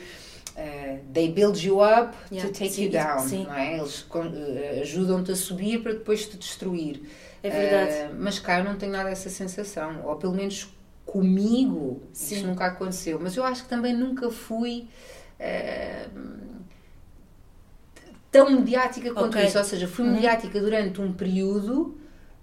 Uh, 0.57 0.99
they 1.11 1.29
build 1.29 1.65
you 1.67 1.81
up 1.81 2.15
yeah, 2.31 2.47
to 2.47 2.57
take 2.57 2.71
sim, 2.71 2.85
you 2.85 2.91
down, 2.91 3.19
sim. 3.19 3.43
não 3.43 3.53
é? 3.53 3.77
Eles 3.77 4.05
ajudam-te 4.83 5.33
a 5.33 5.35
subir 5.35 5.83
para 5.83 5.91
depois 5.91 6.25
te 6.27 6.37
destruir. 6.37 7.01
É 7.43 7.49
verdade. 7.49 8.13
Uh, 8.13 8.15
mas 8.19 8.39
cá 8.39 8.59
eu 8.59 8.63
não 8.63 8.77
tenho 8.77 8.93
nada 8.93 9.09
dessa 9.09 9.29
sensação, 9.29 10.01
ou 10.05 10.15
pelo 10.15 10.33
menos 10.33 10.73
comigo 11.05 12.01
sim. 12.11 12.35
isso 12.35 12.47
nunca 12.47 12.65
aconteceu. 12.65 13.19
Mas 13.21 13.35
eu 13.35 13.43
acho 13.43 13.63
que 13.63 13.69
também 13.69 13.95
nunca 13.95 14.29
fui 14.31 14.87
tão 18.31 18.49
mediática 18.49 19.13
quanto 19.13 19.37
okay. 19.37 19.47
isso. 19.47 19.57
Ou 19.57 19.63
seja, 19.63 19.87
fui 19.87 20.05
uhum. 20.05 20.13
mediática 20.13 20.59
durante 20.59 20.99
um 20.99 21.13
período 21.13 21.97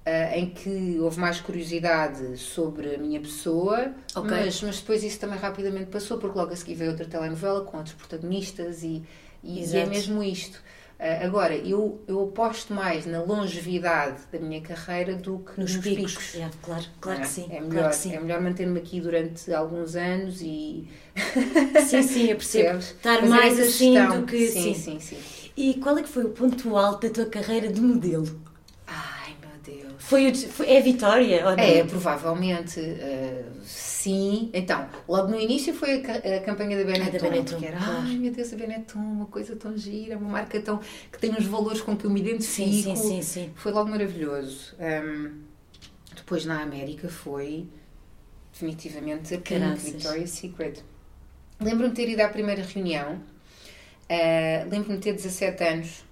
uh, 0.06 0.34
em 0.34 0.50
que 0.50 0.98
houve 1.00 1.20
mais 1.20 1.40
curiosidade 1.40 2.36
sobre 2.38 2.94
a 2.94 2.98
minha 2.98 3.20
pessoa, 3.20 3.92
okay. 4.14 4.44
mas, 4.44 4.62
mas 4.62 4.80
depois 4.80 5.04
isso 5.04 5.18
também 5.18 5.38
rapidamente 5.38 5.90
passou, 5.90 6.18
porque 6.18 6.38
logo 6.38 6.52
a 6.52 6.56
seguir 6.56 6.74
veio 6.74 6.90
outra 6.90 7.06
telenovela 7.06 7.62
com 7.64 7.76
outros 7.76 7.94
protagonistas 7.94 8.82
e, 8.82 9.02
e, 9.42 9.64
e 9.64 9.76
é 9.76 9.86
mesmo 9.86 10.22
isto. 10.22 10.62
Uh, 11.02 11.24
agora, 11.24 11.56
eu, 11.56 12.00
eu 12.06 12.22
aposto 12.22 12.72
mais 12.72 13.06
na 13.06 13.20
longevidade 13.20 14.20
da 14.30 14.38
minha 14.38 14.60
carreira 14.60 15.16
do 15.16 15.40
que 15.40 15.60
nos, 15.60 15.74
nos 15.74 15.84
picos. 15.84 16.12
picos. 16.12 16.34
Yeah, 16.34 16.54
claro, 16.62 16.84
claro 17.00 17.18
é? 17.18 17.22
que 17.22 17.28
sim. 17.28 17.48
É 17.50 17.60
melhor, 17.60 17.80
claro 17.80 17.92
sim. 17.92 18.14
É 18.14 18.20
melhor 18.20 18.40
manter-me 18.40 18.78
aqui 18.78 19.00
durante 19.00 19.52
alguns 19.52 19.96
anos 19.96 20.40
e. 20.40 20.86
Sim, 21.84 22.02
sim, 22.04 22.30
eu 22.30 22.36
percebo. 22.36 22.78
Estar 22.78 23.26
mais 23.26 23.58
assim 23.58 23.94
do 23.94 24.22
que. 24.24 24.46
Sim, 24.46 24.74
sim, 24.74 25.00
sim. 25.00 25.00
sim. 25.00 25.50
E 25.56 25.74
qual 25.74 25.98
é 25.98 26.02
que 26.02 26.08
foi 26.08 26.24
o 26.24 26.28
ponto 26.28 26.76
alto 26.76 27.08
da 27.08 27.12
tua 27.12 27.26
carreira 27.26 27.66
de 27.68 27.80
modelo? 27.80 28.40
Ai, 28.86 29.34
meu 29.40 29.50
Deus. 29.60 29.94
Foi, 29.98 30.30
o, 30.30 30.34
foi 30.34 30.70
é 30.70 30.78
a 30.78 30.82
Vitória? 30.82 31.44
Ou 31.48 31.56
não? 31.56 31.64
É, 31.64 31.82
provavelmente. 31.82 32.78
Uh, 32.78 33.60
sim. 34.02 34.50
Então, 34.52 34.88
logo 35.08 35.28
no 35.28 35.38
início 35.38 35.74
foi 35.74 36.02
a, 36.04 36.36
a 36.36 36.40
campanha 36.40 36.76
da 36.76 36.84
Benetton. 36.84 37.16
Ah, 37.16 37.20
da 37.20 37.30
Benetton. 37.30 37.58
Que 37.58 37.66
era, 37.66 37.78
ai 37.80 38.16
meu 38.16 38.32
Deus, 38.32 38.52
a 38.52 38.56
Benetton, 38.56 38.98
uma 38.98 39.26
coisa 39.26 39.56
tão 39.56 39.76
gira, 39.76 40.16
uma 40.18 40.30
marca 40.30 40.60
tão... 40.60 40.80
que 41.10 41.18
tem 41.18 41.30
uns 41.30 41.46
valores 41.46 41.80
com 41.80 41.96
que 41.96 42.04
eu 42.04 42.10
me 42.10 42.20
identifico. 42.20 42.70
Sim, 42.70 42.96
sim, 42.96 42.96
sim. 42.96 43.22
sim. 43.22 43.50
Foi 43.54 43.72
logo 43.72 43.90
maravilhoso. 43.90 44.74
Um, 44.78 45.42
depois 46.14 46.44
na 46.44 46.62
América 46.62 47.08
foi 47.08 47.66
definitivamente 48.52 49.34
a 49.34 49.38
Pink 49.38 49.78
Victoria's 49.78 50.30
Secret. 50.30 50.82
Lembro-me 51.60 51.90
de 51.90 51.96
ter 51.96 52.08
ido 52.08 52.20
à 52.20 52.28
primeira 52.28 52.62
reunião 52.62 53.20
Uh, 54.12 54.68
Lembro-me 54.68 54.98
de 54.98 55.04
ter 55.04 55.14
17 55.14 55.64
anos 55.64 56.04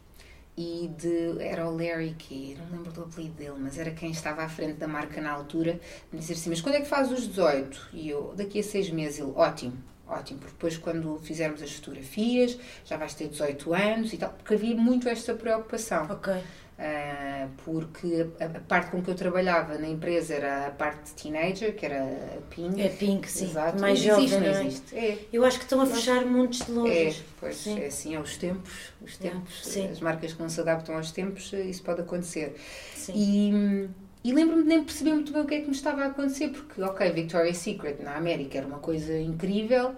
e 0.61 0.89
de. 0.89 1.43
Era 1.43 1.67
o 1.67 1.73
Larry 1.73 2.15
que 2.19 2.55
não 2.59 2.77
lembro 2.77 2.93
do 2.93 3.05
apelido 3.05 3.35
dele, 3.35 3.57
mas 3.59 3.79
era 3.79 3.91
quem 3.91 4.11
estava 4.11 4.43
à 4.43 4.49
frente 4.49 4.75
da 4.75 4.87
marca 4.87 5.21
na 5.21 5.33
altura, 5.33 5.81
me 6.13 6.19
dizer 6.19 6.35
assim: 6.35 6.51
Mas 6.51 6.61
quando 6.61 6.75
é 6.75 6.81
que 6.81 6.87
faz 6.87 7.11
os 7.11 7.27
18? 7.27 7.89
E 7.95 8.11
eu, 8.11 8.35
daqui 8.37 8.61
a 8.61 8.63
6 8.63 8.91
meses, 8.91 9.21
ele, 9.21 9.33
ótimo, 9.35 9.79
ótimo, 10.07 10.39
porque 10.39 10.53
depois 10.53 10.77
quando 10.77 11.19
fizermos 11.21 11.63
as 11.63 11.73
fotografias 11.73 12.59
já 12.85 12.99
vais 12.99 13.15
ter 13.15 13.29
18 13.29 13.73
anos 13.73 14.13
e 14.13 14.19
tal, 14.19 14.31
porque 14.31 14.55
havia 14.55 14.77
muito 14.77 15.09
esta 15.09 15.33
preocupação. 15.33 16.07
Ok. 16.11 16.35
Uh, 16.81 17.47
porque 17.63 18.27
a, 18.41 18.59
parte 18.61 18.91
com 18.91 19.03
que 19.03 19.11
eu 19.11 19.15
trabalhava 19.15 19.77
na 19.77 19.87
empresa 19.87 20.33
era 20.33 20.69
a 20.69 20.71
parte 20.71 21.11
de 21.11 21.23
teenager, 21.23 21.77
que 21.77 21.85
era 21.85 22.03
a 22.03 22.41
Pink. 22.49 22.81
É 22.81 22.89
Pink, 22.89 23.31
sim. 23.31 23.51
Exato. 23.51 23.79
Mais 23.79 23.99
não 23.99 24.07
jovem, 24.07 24.25
existe, 24.25 24.41
não, 24.41 24.53
não 24.55 24.67
existe. 24.67 24.97
É. 24.97 25.19
Eu 25.31 25.45
acho 25.45 25.59
que 25.59 25.65
estão 25.65 25.83
a 25.83 25.87
fechar 25.87 26.25
montes 26.25 26.65
de 26.65 26.73
lojas. 26.73 27.17
É, 27.17 27.23
pois, 27.39 27.57
sim. 27.57 27.79
é 27.79 27.87
assim, 27.87 28.15
é 28.15 28.19
os 28.19 28.35
tempos, 28.39 28.95
os 29.03 29.19
tempos, 29.19 29.77
é, 29.77 29.89
as 29.89 30.01
marcas 30.01 30.33
que 30.33 30.41
não 30.41 30.49
se 30.49 30.59
adaptam 30.59 30.97
aos 30.97 31.13
tempos, 31.13 31.53
isso 31.53 31.83
pode 31.83 32.01
acontecer. 32.01 32.57
Sim. 32.95 33.13
E, 33.15 34.31
e 34.31 34.33
lembro-me 34.33 34.63
de 34.63 34.69
nem 34.71 34.83
perceber 34.83 35.13
muito 35.13 35.35
bem 35.35 35.43
o 35.43 35.47
que 35.47 35.57
é 35.57 35.61
que 35.61 35.67
me 35.67 35.77
estava 35.77 36.05
a 36.05 36.07
acontecer, 36.07 36.49
porque, 36.49 36.81
ok, 36.81 37.11
Victoria's 37.11 37.59
Secret 37.59 38.03
na 38.03 38.17
América 38.17 38.57
era 38.57 38.67
uma 38.67 38.79
coisa 38.79 39.19
incrível, 39.19 39.95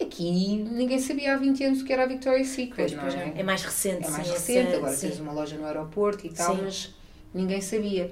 Aqui 0.00 0.56
ninguém 0.70 0.98
sabia 0.98 1.34
há 1.34 1.36
20 1.36 1.64
anos 1.64 1.80
o 1.82 1.84
que 1.84 1.92
era 1.92 2.02
a 2.02 2.06
Victoria's 2.06 2.48
Secret, 2.48 2.96
pois, 3.00 3.14
é? 3.14 3.34
É 3.36 3.42
mais 3.42 3.62
recente, 3.62 4.06
É 4.06 4.10
mais 4.10 4.26
sim, 4.26 4.32
recente, 4.32 4.74
agora 4.74 4.92
sim. 4.92 5.08
tens 5.08 5.20
uma 5.20 5.32
loja 5.32 5.56
no 5.56 5.64
aeroporto 5.64 6.26
e 6.26 6.30
tal, 6.30 6.56
sim. 6.56 6.62
mas 6.62 6.94
ninguém 7.32 7.60
sabia. 7.60 8.10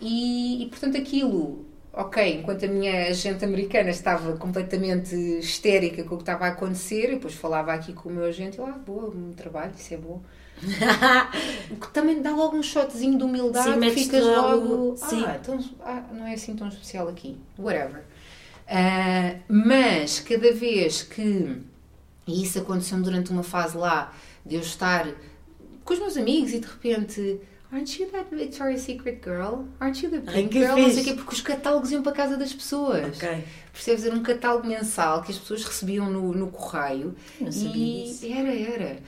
E, 0.00 0.62
e, 0.62 0.66
portanto 0.66 0.96
aquilo, 0.96 1.64
ok, 1.92 2.40
enquanto 2.40 2.64
a 2.64 2.68
minha 2.68 3.08
agente 3.08 3.44
americana 3.44 3.90
estava 3.90 4.36
completamente 4.36 5.14
histérica 5.14 6.04
com 6.04 6.14
o 6.14 6.18
que 6.18 6.22
estava 6.22 6.44
a 6.44 6.48
acontecer, 6.48 7.08
depois 7.08 7.34
falava 7.34 7.72
aqui 7.72 7.92
com 7.92 8.10
o 8.10 8.12
meu 8.12 8.24
agente 8.24 8.58
e 8.58 8.60
lá, 8.60 8.68
ah, 8.68 8.78
boa, 8.78 9.08
um 9.08 9.32
trabalho, 9.32 9.72
isso 9.76 9.94
é 9.94 9.96
bom. 9.96 10.20
o 11.70 11.76
que 11.76 11.88
também 11.92 12.22
dá 12.22 12.34
logo 12.34 12.56
um 12.56 12.62
shotzinho 12.62 13.18
de 13.18 13.24
humildade, 13.24 13.90
sim, 13.90 13.90
ficas 13.90 14.24
logo, 14.24 14.68
logo. 14.68 14.96
Ah, 15.02 15.38
então, 15.40 15.58
ah, 15.82 16.02
não 16.12 16.26
é 16.26 16.34
assim 16.34 16.54
tão 16.54 16.68
especial 16.68 17.08
aqui, 17.08 17.36
whatever. 17.58 18.04
Uh, 18.66 19.40
mas 19.48 20.18
cada 20.20 20.52
vez 20.52 21.02
que, 21.02 21.56
e 22.26 22.42
isso 22.42 22.58
aconteceu 22.58 23.00
durante 23.00 23.30
uma 23.30 23.44
fase 23.44 23.76
lá, 23.76 24.12
de 24.44 24.56
eu 24.56 24.60
estar 24.60 25.06
com 25.84 25.94
os 25.94 26.00
meus 26.00 26.16
amigos 26.16 26.52
e 26.52 26.58
de 26.58 26.66
repente. 26.66 27.40
Aren't 27.72 28.00
you 28.00 28.08
that 28.10 28.32
Victoria's 28.34 28.82
Secret 28.82 29.20
girl? 29.24 29.64
Aren't 29.80 30.04
you 30.04 30.10
the 30.10 30.20
pink 30.20 30.56
Ai, 30.56 30.64
girl? 30.64 30.78
Não 30.78 30.90
sei 30.90 31.04
quê, 31.04 31.14
porque 31.14 31.34
os 31.34 31.40
catálogos 31.40 31.90
iam 31.90 32.02
para 32.02 32.12
a 32.12 32.14
casa 32.14 32.36
das 32.36 32.52
pessoas. 32.52 33.16
Okay. 33.16 33.44
Percebes? 33.72 34.04
Era 34.04 34.14
um 34.14 34.22
catálogo 34.22 34.66
mensal 34.66 35.22
que 35.22 35.32
as 35.32 35.38
pessoas 35.38 35.64
recebiam 35.64 36.08
no, 36.08 36.32
no 36.32 36.48
correio. 36.48 37.14
Não 37.40 37.50
e 37.50 38.10
isso. 38.10 38.24
era, 38.26 38.54
era. 38.54 38.98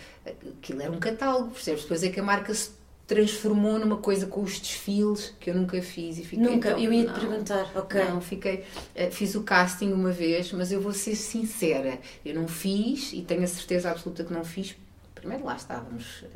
Aquilo 0.59 0.83
era 0.83 0.91
um 0.91 0.99
catálogo, 0.99 1.51
percebes? 1.51 1.83
Depois 1.83 2.03
é 2.03 2.11
que 2.11 2.21
a 2.21 2.23
marca 2.23 2.53
se 2.53 2.71
transformou 3.09 3.79
numa 3.79 3.97
coisa 3.97 4.27
com 4.27 4.43
os 4.43 4.61
desfiles 4.61 5.35
que 5.41 5.49
eu 5.49 5.55
nunca 5.55 5.81
fiz 5.81 6.19
e 6.19 6.25
fiquei 6.25 6.45
nunca 6.45 6.69
eu 6.73 6.93
ia 6.93 7.07
te 7.07 7.19
perguntar 7.19 7.73
ok. 7.75 8.05
Não 8.05 8.21
fiquei 8.21 8.65
eh, 8.95 9.11
fiz 9.11 9.35
o 9.35 9.43
casting 9.43 9.93
uma 9.93 10.13
vez 10.13 10.53
mas 10.53 10.71
eu 10.71 10.79
vou 10.79 10.93
ser 10.93 11.17
sincera 11.17 11.99
eu 12.23 12.35
não 12.35 12.47
fiz 12.47 13.15
e 13.15 13.23
tenho 13.23 13.43
a 13.43 13.47
certeza 13.47 13.91
absoluta 13.91 14.25
que 14.25 14.33
não 14.33 14.45
fiz 14.45 14.77
primeiro 15.15 15.43
lá 15.43 15.57
estávamos 15.57 16.23
eh, 16.23 16.27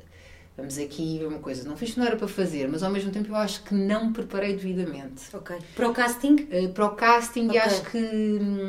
vamos 0.57 0.79
aqui 0.79 1.19
ver 1.19 1.27
uma 1.27 1.41
coisa 1.41 1.69
não 1.69 1.77
fiz 1.77 1.95
não 1.95 2.07
era 2.07 2.17
para 2.17 2.27
fazer 2.27 2.67
mas 2.69 2.83
ao 2.83 2.91
mesmo 2.91 3.11
tempo 3.11 3.29
eu 3.29 3.37
acho 3.37 3.63
que 3.65 3.75
não 3.75 4.07
me 4.07 4.13
preparei 4.15 4.57
devidamente. 4.57 5.25
Ok. 5.35 5.55
Para 5.77 5.89
o 5.91 5.93
casting? 5.93 6.49
Uh, 6.51 6.71
para 6.71 6.87
o 6.87 6.91
casting 6.93 7.49
okay. 7.49 7.57
e 7.57 7.63
acho 7.63 7.83
que 7.91 7.99
um, 7.99 8.69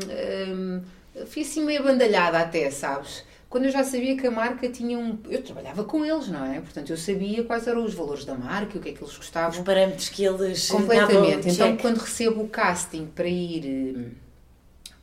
um, 0.52 1.26
fui 1.26 1.44
assim 1.44 1.64
meio 1.64 1.80
abandalhada 1.80 2.38
até 2.38 2.70
sabes 2.70 3.24
quando 3.54 3.66
eu 3.66 3.72
já 3.72 3.84
sabia 3.84 4.18
que 4.18 4.26
a 4.26 4.32
marca 4.32 4.68
tinha 4.68 4.98
um. 4.98 5.20
Eu 5.30 5.44
trabalhava 5.44 5.84
com 5.84 6.04
eles, 6.04 6.28
não 6.28 6.44
é? 6.44 6.60
Portanto, 6.60 6.90
eu 6.90 6.98
sabia 6.98 7.44
quais 7.44 7.68
eram 7.68 7.86
os 7.86 7.94
valores 7.94 8.26
da 8.26 8.34
marca, 8.34 8.80
o 8.80 8.82
que 8.82 8.90
é 8.90 8.94
que 8.94 9.04
eles 9.04 9.16
gostavam. 9.16 9.60
Os 9.60 9.64
parâmetros 9.64 10.10
que 10.10 10.26
eles. 10.26 10.68
Completamente. 10.70 11.50
Então, 11.50 11.68
check. 11.74 11.80
quando 11.80 12.00
recebo 12.00 12.42
o 12.42 12.48
casting 12.48 13.06
para 13.06 13.28
ir 13.28 14.12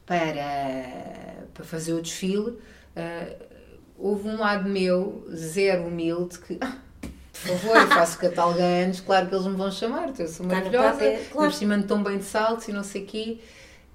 para, 0.04 1.44
para 1.54 1.64
fazer 1.64 1.92
o 1.92 2.02
desfile, 2.02 2.50
uh, 2.50 3.44
houve 3.96 4.26
um 4.26 4.36
lado 4.36 4.68
meu, 4.68 5.24
zero 5.32 5.84
humilde, 5.84 6.40
que. 6.40 6.58
Ah, 6.60 6.76
por 7.32 7.56
favor, 7.56 7.76
eu 7.76 7.86
faço 7.86 8.18
catálogo 8.18 8.60
anos, 8.60 8.98
claro 8.98 9.28
que 9.28 9.34
eles 9.36 9.46
me 9.46 9.54
vão 9.54 9.70
chamar, 9.70 10.08
então 10.08 10.26
eu 10.26 10.28
sou 10.28 10.44
maravilhosa, 10.44 11.04
é, 11.04 11.24
claro. 11.30 11.52
por 11.52 11.56
cima 11.56 11.80
tão 11.84 12.02
bem 12.02 12.18
de 12.18 12.24
saltos 12.24 12.66
e 12.66 12.72
não 12.72 12.82
sei 12.82 13.04
o 13.04 13.06
quê. 13.06 13.38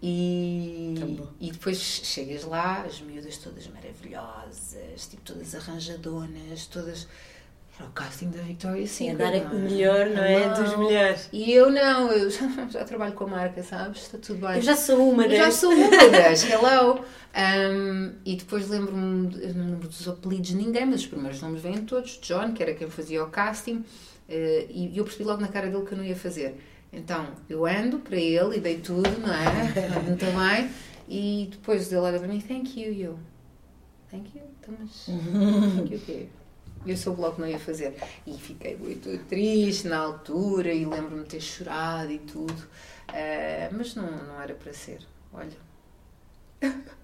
E, 0.07 0.93
e 1.41 1.51
depois 1.51 1.79
chegas 1.79 2.43
lá, 2.43 2.83
as 2.83 3.01
miúdas 3.01 3.39
todas 3.39 3.65
maravilhosas, 3.65 5.07
tipo 5.09 5.23
todas 5.23 5.55
arranjadonas, 5.55 6.67
todas. 6.67 7.07
Era 7.75 7.89
o 7.89 7.91
casting 7.91 8.29
da 8.29 8.39
Victoria's 8.43 8.91
Secret. 8.91 9.17
Sim, 9.17 9.41
dar 9.41 9.51
o 9.51 9.59
melhor, 9.59 10.05
não 10.05 10.23
é? 10.23 10.47
Não. 10.47 10.63
Dos 10.63 10.77
melhores. 10.77 11.27
E 11.33 11.51
eu 11.51 11.71
não, 11.71 12.11
eu 12.11 12.29
já, 12.31 12.67
já, 12.69 12.85
trabalho 12.85 13.13
com 13.13 13.23
a 13.23 13.27
marca, 13.27 13.63
sabes? 13.63 14.03
Está 14.03 14.19
tudo 14.19 14.45
bem. 14.45 14.57
Eu 14.57 14.61
já 14.61 14.75
sou 14.75 15.09
uma 15.09 15.27
das. 15.27 15.37
já 15.39 15.51
sou 15.51 15.71
uma 15.71 15.89
das, 16.11 16.43
hello! 16.43 17.03
Um, 17.35 18.13
e 18.23 18.35
depois 18.35 18.69
lembro-me, 18.69 19.35
lembro 19.35 19.87
dos 19.87 20.07
apelidos 20.07 20.49
de 20.49 20.55
ninguém, 20.55 20.85
mas 20.85 21.01
os 21.01 21.07
primeiros 21.07 21.41
nomes 21.41 21.63
vêm 21.63 21.77
todos. 21.83 22.19
John, 22.21 22.53
que 22.53 22.61
era 22.61 22.75
quem 22.75 22.87
fazia 22.91 23.23
o 23.23 23.27
casting, 23.31 23.77
uh, 23.77 23.83
e 24.29 24.93
eu 24.95 25.03
percebi 25.03 25.23
logo 25.23 25.41
na 25.41 25.47
cara 25.47 25.67
dele 25.67 25.83
que 25.83 25.93
eu 25.93 25.97
não 25.97 26.05
ia 26.05 26.15
fazer. 26.15 26.55
Então, 26.95 27.27
eu 27.49 27.65
ando 27.65 27.99
para 27.99 28.15
ele 28.15 28.57
e 28.57 28.59
dei 28.61 28.79
tudo, 28.79 29.09
não 29.19 29.33
é? 29.33 29.99
Ando 29.99 30.15
também. 30.17 30.69
E 31.09 31.49
depois 31.51 31.91
ele 31.91 32.01
olha 32.01 32.17
para 32.17 32.27
mim, 32.27 32.39
thank 32.39 32.81
you, 32.81 32.91
e 32.91 33.01
eu, 33.03 33.19
thank 34.09 34.31
you, 34.35 34.43
então, 34.59 34.73
mas 34.79 35.05
thank 35.05 35.93
you 35.93 35.99
o 35.99 36.01
quê? 36.01 36.27
Eu 36.87 36.95
soube 36.95 37.21
logo 37.21 37.35
que 37.35 37.41
não 37.41 37.47
ia 37.47 37.59
fazer. 37.59 37.95
E 38.25 38.33
fiquei 38.37 38.75
muito 38.75 39.17
triste 39.25 39.87
na 39.87 39.97
altura 39.97 40.71
e 40.71 40.85
lembro-me 40.85 41.23
de 41.23 41.29
ter 41.29 41.41
chorado 41.41 42.11
e 42.11 42.19
tudo. 42.19 42.53
Uh, 43.09 43.75
mas 43.75 43.95
não, 43.95 44.09
não 44.09 44.41
era 44.41 44.53
para 44.53 44.71
ser. 44.73 44.99
Olha. 45.33 45.65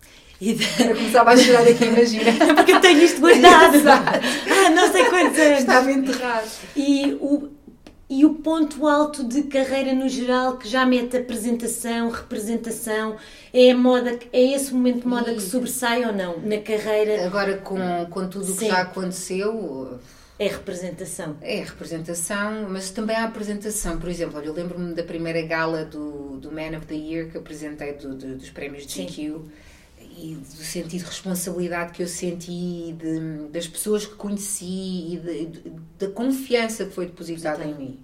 E 0.41 0.57
eu 0.79 0.95
começava 0.95 1.33
a 1.33 1.37
chorar 1.37 1.67
aqui, 1.67 1.85
imagina. 1.85 2.31
Porque 2.55 2.71
eu 2.71 2.81
tenho 2.81 3.03
isto 3.03 3.21
guardado. 3.21 3.77
ah, 3.87 4.69
não 4.71 4.91
sei 4.91 5.05
quantos 5.05 5.37
anos. 5.37 5.59
Estava 5.59 5.91
enterrado. 5.91 6.49
E 6.75 7.15
o, 7.21 7.47
e 8.13 8.25
o 8.25 8.33
ponto 8.35 8.85
alto 8.87 9.23
de 9.23 9.43
carreira 9.43 9.93
no 9.95 10.09
geral 10.09 10.57
que 10.57 10.67
já 10.67 10.85
mete 10.85 11.15
apresentação, 11.15 12.09
representação, 12.09 13.15
é 13.53 13.71
a 13.71 13.77
moda, 13.77 14.19
é 14.33 14.41
esse 14.53 14.73
momento 14.73 15.01
de 15.03 15.07
moda 15.07 15.31
que 15.31 15.37
Isso. 15.37 15.51
sobressai 15.51 16.03
ou 16.05 16.11
não 16.11 16.37
na 16.41 16.57
carreira? 16.57 17.25
Agora, 17.25 17.57
com, 17.59 17.77
com 18.09 18.27
tudo 18.27 18.43
o 18.43 18.47
que 18.53 18.59
Sim. 18.65 18.67
já 18.67 18.81
aconteceu, 18.81 19.97
É 20.37 20.47
representação. 20.47 21.37
é 21.41 21.61
a 21.61 21.65
representação, 21.65 22.67
mas 22.69 22.89
também 22.89 23.15
a 23.15 23.23
apresentação. 23.23 23.97
Por 23.97 24.09
exemplo, 24.09 24.37
olha, 24.37 24.47
eu 24.47 24.53
lembro-me 24.53 24.93
da 24.93 25.03
primeira 25.03 25.41
gala 25.43 25.85
do, 25.85 26.37
do 26.37 26.51
Man 26.51 26.77
of 26.77 26.85
the 26.87 26.95
Year 26.95 27.29
que 27.31 27.37
apresentei 27.37 27.93
do- 27.93 28.13
do- 28.15 28.35
dos 28.35 28.49
prémios 28.49 28.85
de 28.85 28.91
Sim. 28.91 29.05
GQ 29.05 29.39
e 30.17 30.35
do 30.35 30.63
sentido 30.63 30.99
de 30.99 31.05
responsabilidade 31.05 31.93
que 31.93 32.03
eu 32.03 32.07
senti, 32.07 32.51
e 32.51 32.93
de, 32.99 33.47
das 33.49 33.65
pessoas 33.67 34.05
que 34.05 34.15
conheci 34.15 35.13
e 35.13 35.17
de- 35.23 35.45
de- 35.45 35.71
da 35.97 36.07
confiança 36.09 36.83
que 36.85 36.91
foi 36.91 37.05
depositada 37.05 37.63
em 37.63 37.73
mim. 37.73 37.99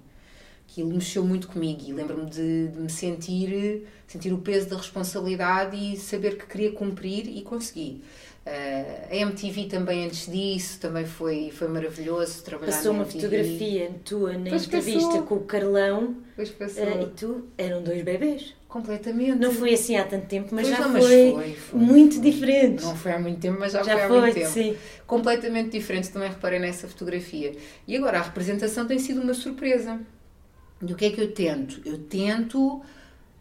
Aquilo 0.78 0.94
mexeu 0.94 1.26
muito 1.26 1.48
comigo 1.48 1.82
e 1.88 1.92
lembro-me 1.92 2.30
de, 2.30 2.68
de 2.68 2.80
me 2.80 2.88
sentir, 2.88 3.88
sentir 4.06 4.32
o 4.32 4.38
peso 4.38 4.70
da 4.70 4.78
responsabilidade 4.78 5.76
e 5.76 5.98
saber 5.98 6.38
que 6.38 6.46
queria 6.46 6.72
cumprir 6.72 7.28
e 7.28 7.42
consegui. 7.42 8.04
Uh, 8.46 9.08
a 9.12 9.16
MTV 9.16 9.66
também 9.66 10.06
antes 10.06 10.32
disso 10.32 10.80
também 10.80 11.04
foi, 11.04 11.50
foi 11.52 11.68
maravilhoso 11.68 12.44
trabalhar 12.44 12.72
Passou 12.72 12.94
uma 12.94 13.06
fotografia 13.06 13.90
tua 14.06 14.38
na 14.38 14.52
Pois 14.52 14.66
entrevista 14.68 15.08
passou. 15.10 15.24
com 15.24 15.36
o 15.36 15.44
Carlão 15.46 16.16
Pois 16.36 16.52
passou. 16.52 16.84
eh, 16.84 17.02
e 17.02 17.06
tu 17.08 17.48
eram 17.58 17.82
dois 17.84 18.04
bebês. 18.04 18.54
Completamente. 18.68 19.40
Não 19.40 19.52
foi 19.52 19.74
assim 19.74 19.96
há 19.98 20.06
tanto 20.06 20.28
tempo, 20.28 20.54
mas 20.54 20.68
Pois 20.68 20.78
já 20.78 20.88
não, 20.88 20.92
foi, 20.92 21.34
mas 21.34 21.34
foi, 21.34 21.54
foi, 21.56 21.80
muito 21.80 22.14
foi. 22.16 22.22
diferente. 22.22 22.84
Não 22.84 22.96
foi 22.96 23.12
há 23.14 23.20
muito 23.20 23.40
tempo, 23.40 23.60
mas 23.60 23.74
já, 23.74 23.82
já 23.82 23.94
foi 23.94 24.02
há 24.04 24.08
foi, 24.08 24.22
muito 24.22 24.34
tempo. 24.36 24.50
sim. 24.52 24.78
Completamente 25.08 25.72
diferente, 25.72 26.12
também 26.12 26.30
reparei 26.30 26.60
nessa 26.60 26.88
fotografia. 26.88 27.54
E 27.88 27.98
agora 27.98 28.20
a 28.20 28.22
representação 28.22 28.86
tem 28.86 29.00
sido 29.00 29.22
uma 29.22 29.34
surpresa. 29.34 30.00
E 30.86 30.94
o 30.94 30.96
que 30.96 31.06
é 31.06 31.12
que 31.12 31.22
eu 31.22 31.34
tento? 31.34 31.82
Eu 31.86 31.98
tento 31.98 32.82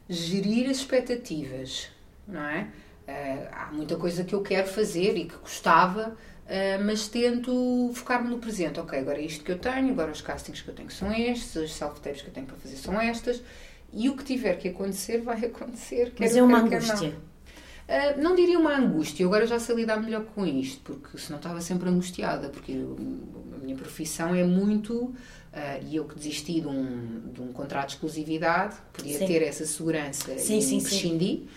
gerir 0.09 0.71
as 0.71 0.79
expectativas, 0.79 1.89
não 2.27 2.41
é? 2.43 2.69
Ah, 3.09 3.69
há 3.69 3.73
muita 3.73 3.97
coisa 3.97 4.25
que 4.25 4.35
eu 4.35 4.43
quero 4.43 4.69
fazer 4.69 5.17
e 5.17 5.27
que 5.27 5.37
gostava, 5.37 6.17
ah, 6.49 6.79
mas 6.85 7.09
tento 7.09 7.91
focar-me 7.95 8.31
no 8.31 8.39
presente. 8.39 8.81
Ok, 8.81 8.99
agora 8.99 9.19
é 9.21 9.25
isto 9.25 9.45
que 9.45 9.53
eu 9.53 9.59
tenho, 9.59 9.91
agora 9.91 10.13
os 10.13 10.21
castings 10.21 10.61
que 10.63 10.69
eu 10.71 10.75
tenho 10.75 10.91
são 10.91 11.13
estes, 11.13 11.55
os 11.57 11.73
self-tapes 11.75 12.23
que 12.23 12.29
eu 12.29 12.35
tenho 12.35 12.47
para 12.47 12.57
fazer 12.57 12.77
são 12.77 13.01
estas, 13.01 13.43
e 13.93 14.09
o 14.09 14.17
que 14.17 14.25
tiver 14.25 14.57
que 14.57 14.69
acontecer, 14.69 15.19
vai 15.21 15.39
acontecer. 15.47 16.13
Mas 16.19 16.35
quer 16.35 16.37
é 16.37 16.43
uma 16.43 16.59
queira, 16.59 16.63
quer 16.63 16.83
não. 16.83 16.97
angústia. 16.97 17.15
Uh, 17.89 18.21
não 18.21 18.35
diria 18.35 18.59
uma 18.59 18.77
angústia, 18.77 19.23
eu 19.23 19.29
agora 19.29 19.47
já 19.47 19.61
sei 19.61 19.77
lidar 19.77 20.03
melhor 20.03 20.25
com 20.25 20.45
isto, 20.45 20.81
porque 20.83 21.19
senão 21.19 21.39
estava 21.39 21.61
sempre 21.61 21.89
angustiada, 21.89 22.49
porque 22.49 22.73
eu- 22.73 22.97
a 23.55 23.59
minha 23.65 23.77
profissão 23.77 24.35
é 24.35 24.43
muito, 24.43 25.15
uh, 25.57 25.85
e 25.89 25.97
eu 25.97 26.05
que 26.05 26.15
desisti 26.15 26.61
de 26.61 26.69
um, 26.69 27.33
de 27.33 27.41
um 27.41 27.53
contrato 27.53 27.89
de 27.89 27.95
exclusividade, 27.95 28.77
podia 28.93 29.19
Sim. 29.19 29.27
ter 29.27 29.43
essa 29.43 29.65
segurança 29.65 30.37
Sim, 30.39 30.59
e 30.59 30.63
sim, 30.63 30.81
prescindi, 30.81 31.49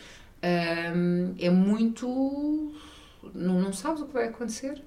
um, 0.95 1.35
é 1.37 1.49
muito. 1.49 2.73
Não, 3.33 3.59
não 3.59 3.73
sabes 3.73 4.01
o 4.01 4.05
que 4.05 4.13
vai 4.13 4.29
acontecer. 4.29 4.81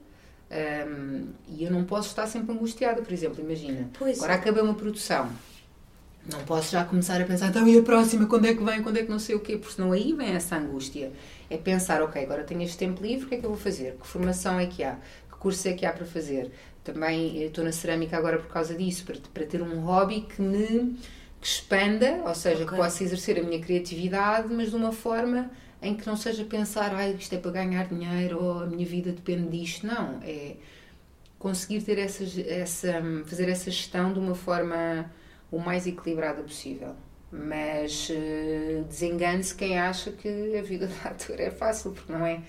Um, 0.51 1.29
e 1.49 1.65
eu 1.65 1.71
não 1.71 1.85
posso 1.85 2.09
estar 2.09 2.27
sempre 2.27 2.53
angustiada, 2.53 3.01
por 3.01 3.13
exemplo, 3.13 3.43
imagina. 3.43 3.89
Pois. 3.99 4.19
Agora 4.19 4.35
acabei 4.35 4.63
uma 4.63 4.75
produção. 4.75 5.31
Não 6.31 6.45
posso 6.45 6.71
já 6.71 6.85
começar 6.85 7.21
a 7.21 7.25
pensar, 7.25 7.49
então 7.49 7.67
e 7.67 7.77
a 7.77 7.83
próxima, 7.83 8.27
quando 8.27 8.47
é 8.47 8.55
que 8.55 8.63
vem, 8.63 8.81
quando 8.81 8.97
é 8.97 9.03
que 9.03 9.11
não 9.11 9.19
sei 9.19 9.35
o 9.35 9.41
quê, 9.41 9.57
porque 9.57 9.75
senão 9.75 9.91
aí 9.91 10.13
vem 10.13 10.29
essa 10.29 10.57
angústia. 10.57 11.11
É 11.51 11.57
pensar, 11.57 12.01
ok, 12.01 12.23
agora 12.23 12.45
tenho 12.45 12.63
este 12.63 12.79
tempo 12.79 13.03
livre, 13.03 13.27
o 13.27 13.29
que 13.29 13.35
é 13.35 13.39
que 13.39 13.45
eu 13.45 13.51
vou 13.51 13.59
fazer? 13.59 13.97
Que 14.01 14.07
formação 14.07 14.61
é 14.61 14.67
que 14.67 14.85
há? 14.85 14.99
Que 15.29 15.37
curso 15.37 15.67
é 15.67 15.73
que 15.73 15.85
há 15.85 15.93
para 15.93 16.07
fazer? 16.07 16.53
Também 16.85 17.43
estou 17.45 17.65
na 17.65 17.73
cerâmica 17.73 18.17
agora 18.17 18.39
por 18.39 18.49
causa 18.49 18.75
disso, 18.75 19.05
para, 19.05 19.17
para 19.33 19.47
ter 19.47 19.63
um 19.63 19.81
hobby 19.81 20.23
que 20.23 20.43
me 20.43 20.97
que 21.41 21.47
expanda, 21.49 22.23
ou 22.25 22.35
seja, 22.37 22.63
Ok. 22.63 22.69
que 22.69 22.77
possa 22.77 23.03
exercer 23.03 23.39
a 23.41 23.43
minha 23.43 23.61
criatividade, 23.61 24.47
mas 24.53 24.71
de 24.71 24.77
uma 24.77 24.93
forma 24.93 25.51
em 25.83 25.97
que 25.97 26.07
não 26.07 26.17
seja 26.17 26.45
pensar, 26.45 26.95
ai, 26.95 27.17
isto 27.19 27.35
é 27.35 27.39
para 27.39 27.51
ganhar 27.51 27.89
dinheiro, 27.89 28.41
ou 28.43 28.61
a 28.63 28.67
minha 28.67 28.87
vida 28.87 29.11
depende 29.11 29.49
disto. 29.59 29.85
Não, 29.87 30.21
é 30.23 30.55
conseguir 31.39 31.83
ter 31.83 31.99
essa, 31.99 32.25
essa, 32.49 33.03
fazer 33.27 33.49
essa 33.49 33.71
gestão 33.71 34.13
de 34.13 34.19
uma 34.21 34.35
forma 34.35 35.11
o 35.51 35.59
mais 35.59 35.87
equilibrada 35.87 36.43
possível. 36.43 36.95
Mas 37.31 38.09
eh, 38.11 38.85
desengane-se 38.89 39.55
quem 39.55 39.79
acha 39.79 40.13
que 40.13 40.57
a 40.57 40.63
vida 40.63 40.87
de 40.89 40.95
ator 41.09 41.41
é 41.41 41.51
fácil, 41.51 41.93
porque 41.93 42.13
não 42.13 42.25
é. 42.25 42.41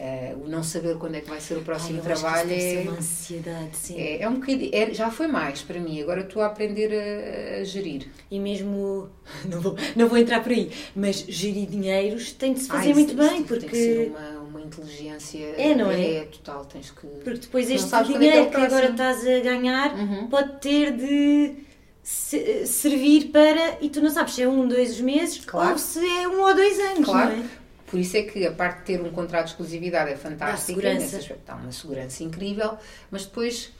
Eh, 0.00 0.32
o 0.40 0.46
não 0.46 0.62
saber 0.62 0.96
quando 0.96 1.16
é 1.16 1.20
que 1.20 1.28
vai 1.28 1.40
ser 1.40 1.56
o 1.56 1.62
próximo 1.62 1.96
Ai, 1.96 2.00
que 2.14 2.20
trabalho 2.20 2.52
é, 2.52 2.58
ser 2.60 2.88
uma 2.88 2.98
ansiedade, 2.98 3.76
sim. 3.76 3.98
é, 4.00 4.22
é 4.22 4.28
um 4.28 4.34
bocadinho. 4.34 4.70
é- 4.72 4.94
já 4.94 5.10
foi 5.10 5.26
mais 5.26 5.60
para 5.62 5.80
mim, 5.80 6.00
agora 6.00 6.20
estou 6.20 6.40
a 6.40 6.46
aprender 6.46 6.92
a, 6.94 7.60
a 7.60 7.64
gerir. 7.64 8.06
E 8.30 8.38
mesmo, 8.38 9.08
não 9.44 9.60
vou, 9.60 9.76
não 9.96 10.06
vou 10.08 10.16
entrar 10.16 10.40
por 10.40 10.52
aí, 10.52 10.70
mas 10.94 11.16
gerir 11.28 11.66
dinheiros 11.66 12.30
tem 12.30 12.52
de 12.52 12.60
se 12.60 12.68
fazer 12.68 12.92
Ah, 12.92 12.94
muito 12.94 13.08
isso- 13.08 13.16
bem, 13.16 13.26
isso 13.26 13.34
Tem 13.34 13.42
que 13.42 13.48
porque, 13.66 13.76
ser 13.76 14.10
uma, 14.16 14.40
uma 14.48 14.60
inteligência. 14.60 15.44
É, 15.56 15.74
não 15.74 15.90
é? 15.90 16.10
É, 16.18 16.20
total, 16.26 16.64
tens 16.66 16.92
que. 16.92 17.04
porque 17.06 17.40
depois 17.40 17.68
este 17.68 17.92
é 17.92 18.04
que 18.04 18.14
é 18.14 18.18
dinheiro 18.18 18.50
que, 18.50 18.56
agora 18.56 18.68
próximo. 18.92 18.92
estás 18.92 19.26
a 19.26 19.40
ganhar 19.40 19.94
Uhum. 19.98 20.26
pode 20.28 20.60
ter 20.60 20.92
de 20.96 21.54
se- 22.04 22.66
servir 22.66 23.30
para, 23.32 23.78
e 23.80 23.90
tu 23.90 24.00
não 24.00 24.10
sabes 24.10 24.34
se 24.34 24.42
é 24.42 24.48
um, 24.48 24.66
dois 24.68 25.00
meses 25.00 25.44
Claro. 25.44 25.72
ou 25.72 25.78
se 25.78 25.98
é 25.98 26.28
um 26.28 26.40
ou 26.40 26.54
dois 26.54 26.78
anos, 26.78 27.04
Claro. 27.04 27.32
é? 27.32 27.42
Por 27.90 27.98
isso 27.98 28.16
é 28.16 28.22
que 28.22 28.46
a 28.46 28.52
parte 28.52 28.78
de 28.80 28.84
ter 28.84 29.00
um 29.00 29.10
contrato 29.10 29.46
de 29.46 29.50
exclusividade 29.52 30.10
é 30.10 30.16
fantástica, 30.16 30.66
segurança. 30.66 30.98
nesse 31.00 31.16
aspecto 31.16 31.42
dá 31.46 31.54
uma 31.56 31.72
segurança 31.72 32.22
incrível, 32.22 32.76
mas 33.10 33.24
depois, 33.24 33.72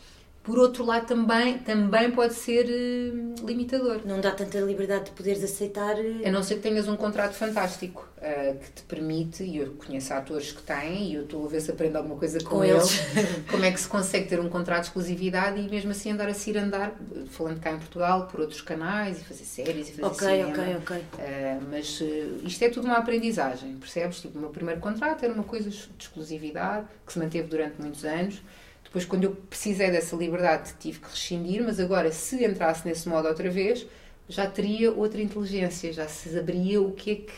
por 0.42 0.59
outro 0.59 0.85
lado, 0.85 1.07
também, 1.07 1.59
também 1.59 2.11
pode 2.11 2.33
ser 2.35 2.64
eh, 2.71 3.44
limitador. 3.44 4.01
Não 4.07 4.18
dá 4.21 4.31
tanta 4.31 4.59
liberdade 4.61 5.07
de 5.07 5.11
poderes 5.11 5.44
aceitar. 5.44 5.99
eh, 5.99 6.27
A 6.27 6.31
não 6.33 6.42
ser 6.42 6.55
que 6.57 6.62
tenhas 6.62 6.88
um 6.88 6.97
contrato 6.97 7.35
fantástico 7.35 8.08
eh, 8.20 8.57
que 8.61 8.70
te 8.72 8.83
permite, 8.83 9.44
e 9.44 9.59
eu 9.59 9.72
conheço 9.74 10.12
atores 10.12 10.52
que 10.52 10.62
têm, 10.62 11.11
e 11.11 11.14
eu 11.14 11.22
estou 11.22 11.44
a 11.44 11.48
ver 11.48 11.61
se 11.61 11.70
aprendo 11.70 11.96
alguma 11.96 12.16
coisa 12.16 12.38
com, 12.40 12.57
Com 12.57 12.64
eles, 12.64 13.00
como 13.50 13.64
é 13.64 13.70
que 13.70 13.81
se 13.81 13.88
consegue 13.88 14.28
ter 14.28 14.40
um 14.40 14.48
contrato 14.48 14.83
de 14.83 14.87
exclusividade 14.88 15.61
e 15.61 15.68
mesmo 15.68 15.90
assim 15.90 16.11
andar 16.11 16.28
a 16.28 16.35
se 16.35 16.50
ir 16.50 16.59
andar, 16.59 16.88
eh, 17.14 17.20
falando 17.31 17.61
cá 17.61 17.72
em 17.72 17.78
Portugal, 17.78 18.26
por 18.26 18.40
outros 18.40 18.61
canais 18.61 19.20
e 19.20 19.24
fazer 19.24 19.44
séries 19.44 19.88
e 19.90 19.92
fazer 19.92 20.04
Ok, 20.04 20.28
cinema. 20.28 20.50
ok, 20.50 20.76
ok. 20.76 20.96
Uh, 20.96 21.66
mas 21.70 22.00
uh, 22.00 22.04
isto 22.44 22.62
é 22.64 22.68
tudo 22.70 22.87
uma 22.87 22.96
aprendizagem, 22.98 23.76
percebes? 23.76 24.20
Tipo, 24.20 24.38
o 24.38 24.40
meu 24.40 24.50
primeiro 24.50 24.81
contrato 24.81 25.24
era 25.24 25.33
uma 25.33 25.44
coisa 25.44 25.70
de 25.70 25.88
exclusividade 25.98 26.87
que 27.07 27.12
se 27.12 27.18
manteve 27.18 27.48
durante 27.48 27.81
muitos 27.81 28.04
anos. 28.04 28.42
Depois, 28.85 29.04
quando 29.04 29.24
eu 29.24 29.33
precisei 29.50 29.90
dessa 29.90 30.16
liberdade, 30.16 30.72
tive 30.81 31.00
que 31.00 31.11
rescindir, 31.11 31.62
mas 31.62 31.78
agora, 31.78 32.11
se 32.11 32.42
entrasse 32.44 32.88
nesse 32.88 33.07
modo 33.09 33.28
outra 33.28 33.50
vez, 33.50 33.87
já 34.28 34.46
teria 34.46 34.92
outra 34.92 35.20
inteligência, 35.20 35.92
já 35.92 36.09
se 36.09 36.38
abria 36.38 36.81
o 36.81 36.92
que 36.92 37.11
é 37.11 37.14
que, 37.16 37.33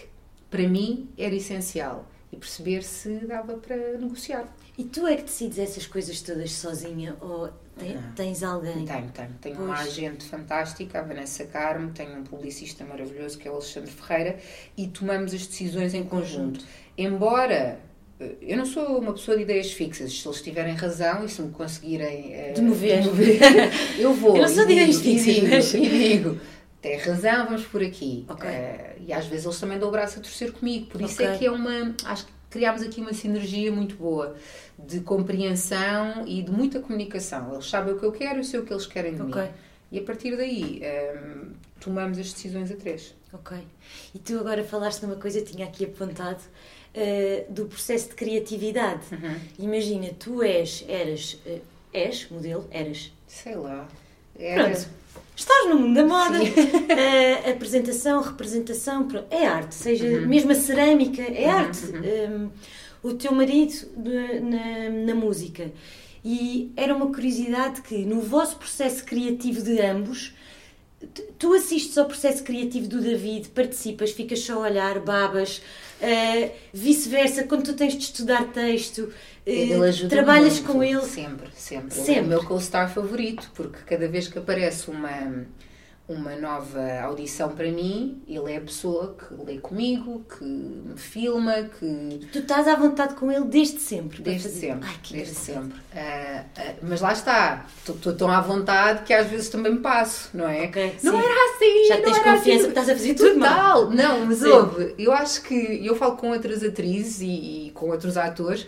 para 0.50 0.68
mim, 0.68 1.08
era 1.16 1.34
essencial 1.34 2.06
e 2.32 2.36
perceber 2.36 2.82
se 2.82 3.08
dava 3.26 3.54
para 3.54 3.76
negociar. 3.98 4.44
E 4.78 4.84
tu 4.84 5.06
é 5.06 5.16
que 5.16 5.22
decides 5.24 5.58
essas 5.58 5.86
coisas 5.86 6.20
todas 6.22 6.52
sozinha 6.52 7.16
ou 7.20 7.48
te- 7.78 7.92
Não. 7.94 8.12
tens 8.14 8.42
alguém? 8.42 8.84
Tenho, 8.84 9.10
tenho. 9.10 9.30
Tenho 9.40 9.56
uma 9.62 9.76
Pois. 9.76 9.88
agente 9.88 10.24
fantástica, 10.24 11.00
a 11.00 11.02
Vanessa 11.02 11.44
Carmo, 11.44 11.90
tenho 11.92 12.18
um 12.18 12.22
publicista 12.24 12.84
maravilhoso 12.84 13.36
que 13.38 13.46
é 13.48 13.50
o 13.50 13.54
Alexandre 13.54 13.90
Ferreira 13.90 14.38
e 14.76 14.86
tomamos 14.86 15.34
as 15.34 15.46
decisões 15.46 15.92
em 15.92 16.04
conjunto. 16.04 16.64
Embora 16.96 17.78
eh, 18.20 18.34
eu 18.42 18.56
não 18.56 18.64
sou 18.64 18.98
uma 18.98 19.12
pessoa 19.12 19.36
de 19.36 19.42
ideias 19.42 19.72
fixas, 19.72 20.12
se 20.18 20.26
eles 20.26 20.40
tiverem 20.40 20.74
razão 20.74 21.24
e 21.24 21.28
se 21.28 21.42
me 21.42 21.50
conseguirem 21.50 22.32
eh, 22.32 22.52
De 22.52 22.62
mover. 22.62 23.02
eu 23.98 24.14
vou. 24.14 24.36
Eu 24.36 24.42
não 24.42 24.48
sou 24.48 24.64
de 24.66 24.72
ideias 24.72 25.00
fixas, 25.00 25.34
digo, 25.34 25.48
mas- 25.48 25.70
digo, 25.72 26.40
tem 26.80 26.96
razão, 26.98 27.46
vamos 27.46 27.64
por 27.66 27.82
aqui. 27.82 28.24
Ok. 28.28 28.48
Eh, 28.48 28.96
e 29.06 29.12
às 29.12 29.26
vezes 29.26 29.44
eles 29.44 29.58
também 29.60 29.78
dão 29.78 29.88
o 29.88 29.92
braço 29.92 30.18
a 30.18 30.22
torcer 30.22 30.52
comigo, 30.52 30.86
por 30.86 31.00
isso 31.00 31.14
Ok. 31.14 31.26
é 31.26 31.38
que 31.38 31.46
é 31.46 31.50
uma. 31.50 31.94
Acho 32.04 32.26
que 32.26 32.32
criámos 32.50 32.82
aqui 32.82 33.00
uma 33.00 33.12
sinergia 33.12 33.70
muito 33.70 33.96
boa 33.96 34.34
de 34.78 35.00
compreensão 35.00 36.26
e 36.26 36.42
de 36.42 36.50
muita 36.50 36.80
comunicação. 36.80 37.52
Eles 37.52 37.66
sabem 37.68 37.94
o 37.94 37.98
que 37.98 38.04
eu 38.04 38.12
quero 38.12 38.36
e 38.36 38.38
eu 38.40 38.44
sei 38.44 38.60
o 38.60 38.64
que 38.64 38.72
eles 38.72 38.86
querem 38.86 39.14
de 39.14 39.22
Ok. 39.22 39.42
mim. 39.42 39.48
E 39.92 39.98
a 39.98 40.02
partir 40.02 40.36
daí 40.36 40.82
hum, 41.14 41.52
tomamos 41.80 42.18
as 42.18 42.32
decisões 42.32 42.70
a 42.70 42.76
três. 42.76 43.14
Ok. 43.32 43.56
E 44.14 44.18
tu 44.18 44.38
agora 44.38 44.62
falaste 44.64 45.02
numa 45.02 45.16
coisa, 45.16 45.38
eu 45.38 45.44
tinha 45.44 45.66
aqui 45.66 45.84
apontado, 45.84 46.40
eh, 46.94 47.44
do 47.48 47.66
processo 47.66 48.08
de 48.10 48.14
criatividade. 48.14 49.02
Uhum. 49.12 49.36
Imagina, 49.58 50.08
tu 50.18 50.42
és, 50.42 50.84
eras, 50.88 51.38
eh, 51.46 51.60
és 51.92 52.28
modelo, 52.30 52.66
eras. 52.70 53.12
Sei 53.26 53.54
lá. 53.54 53.86
Era- 54.38 54.70
Pronto. 54.70 54.88
Estás 55.40 55.68
no 55.70 55.76
mundo 55.78 55.94
da 55.94 56.04
moda. 56.06 56.38
Eh, 56.90 57.50
apresentação, 57.52 58.20
representação, 58.20 59.08
é 59.30 59.46
arte. 59.46 59.74
Seja 59.74 60.04
Uhum. 60.06 60.26
mesmo 60.28 60.50
a 60.52 60.54
cerâmica, 60.54 61.22
é 61.22 61.46
Uhum, 61.46 61.50
arte. 61.50 61.84
Um, 61.86 62.50
o 63.02 63.14
teu 63.14 63.32
marido 63.32 63.72
de- 63.96 64.40
na, 64.40 64.90
na 65.06 65.14
música. 65.14 65.72
E 66.22 66.70
era 66.76 66.94
uma 66.94 67.06
curiosidade 67.06 67.80
que 67.80 68.04
no 68.04 68.20
vosso 68.20 68.56
processo 68.58 69.02
criativo 69.04 69.62
de 69.62 69.80
ambos, 69.80 70.34
tu- 71.38 71.54
assistes 71.54 71.96
ao 71.96 72.04
processo 72.04 72.42
criativo 72.44 72.86
do 72.86 73.00
David, 73.00 73.48
participas, 73.48 74.10
ficas 74.10 74.40
só 74.40 74.54
a 74.62 74.68
olhar, 74.68 74.98
babas, 75.00 75.62
eh, 76.02 76.50
vice-versa, 76.74 77.44
quando 77.44 77.64
tu 77.64 77.72
tens 77.72 77.94
de 77.94 78.04
estudar 78.04 78.44
texto, 78.52 79.10
Ele 79.46 79.88
ajuda 79.88 80.08
trabalhas 80.08 80.54
muito. 80.60 80.72
com 80.72 80.82
ele. 80.82 81.02
Sempre, 81.02 81.48
sempre. 81.54 81.96
Ele 81.96 82.04
Sempre. 82.04 82.20
É 82.20 82.22
o 82.22 82.26
meu 82.26 82.44
co-star 82.44 82.92
favorito, 82.92 83.50
porque 83.54 83.78
cada 83.86 84.06
vez 84.08 84.28
que 84.28 84.38
aparece 84.38 84.90
uma, 84.90 85.46
uma 86.06 86.34
nova 86.36 87.00
audição 87.02 87.50
para 87.50 87.70
mim, 87.70 88.22
ele 88.28 88.52
é 88.52 88.56
a 88.56 88.60
pessoa 88.60 89.16
que 89.16 89.32
lê 89.44 89.58
comigo, 89.58 90.24
que 90.28 90.44
me 90.44 90.96
filma, 90.96 91.70
que. 91.78 92.26
Tu 92.32 92.40
estás 92.40 92.68
à 92.68 92.74
vontade 92.74 93.14
com 93.14 93.30
ele 93.30 93.44
desde 93.44 93.78
sempre. 93.78 94.20
Desde 94.20 94.48
sempre. 94.48 94.88
Ai, 94.88 94.96
desde 95.10 95.34
sempre. 95.34 95.78
Uh, 95.78 96.60
uh, 96.60 96.76
mas 96.82 97.00
lá 97.00 97.12
está, 97.12 97.66
estou 97.88 98.12
tão 98.12 98.28
à 98.28 98.40
vontade 98.40 99.04
que 99.04 99.12
às 99.12 99.28
vezes 99.28 99.48
também 99.48 99.72
me 99.72 99.80
passo, 99.80 100.30
não 100.34 100.48
é? 100.48 100.66
Okay, 100.66 100.96
não 101.02 101.12
sim. 101.12 101.24
era 101.24 101.54
assim! 101.54 101.88
Já 101.88 101.96
tens 102.02 102.18
confiança 102.18 102.50
assim. 102.50 102.62
que 102.62 102.68
estás 102.68 102.88
a 102.88 102.92
fazer 102.92 103.14
tudo 103.14 103.34
Total! 103.34 103.40
mal. 103.40 103.90
Não, 103.90 104.26
mas 104.26 104.38
Sim. 104.38 104.48
houve. 104.48 104.94
Eu 104.98 105.12
acho 105.12 105.42
que 105.42 105.54
eu 105.84 105.94
falo 105.96 106.16
com 106.16 106.30
outras 106.30 106.62
atrizes 106.62 107.20
e, 107.20 107.68
e 107.68 107.70
com 107.72 107.88
outros 107.88 108.16
atores. 108.16 108.66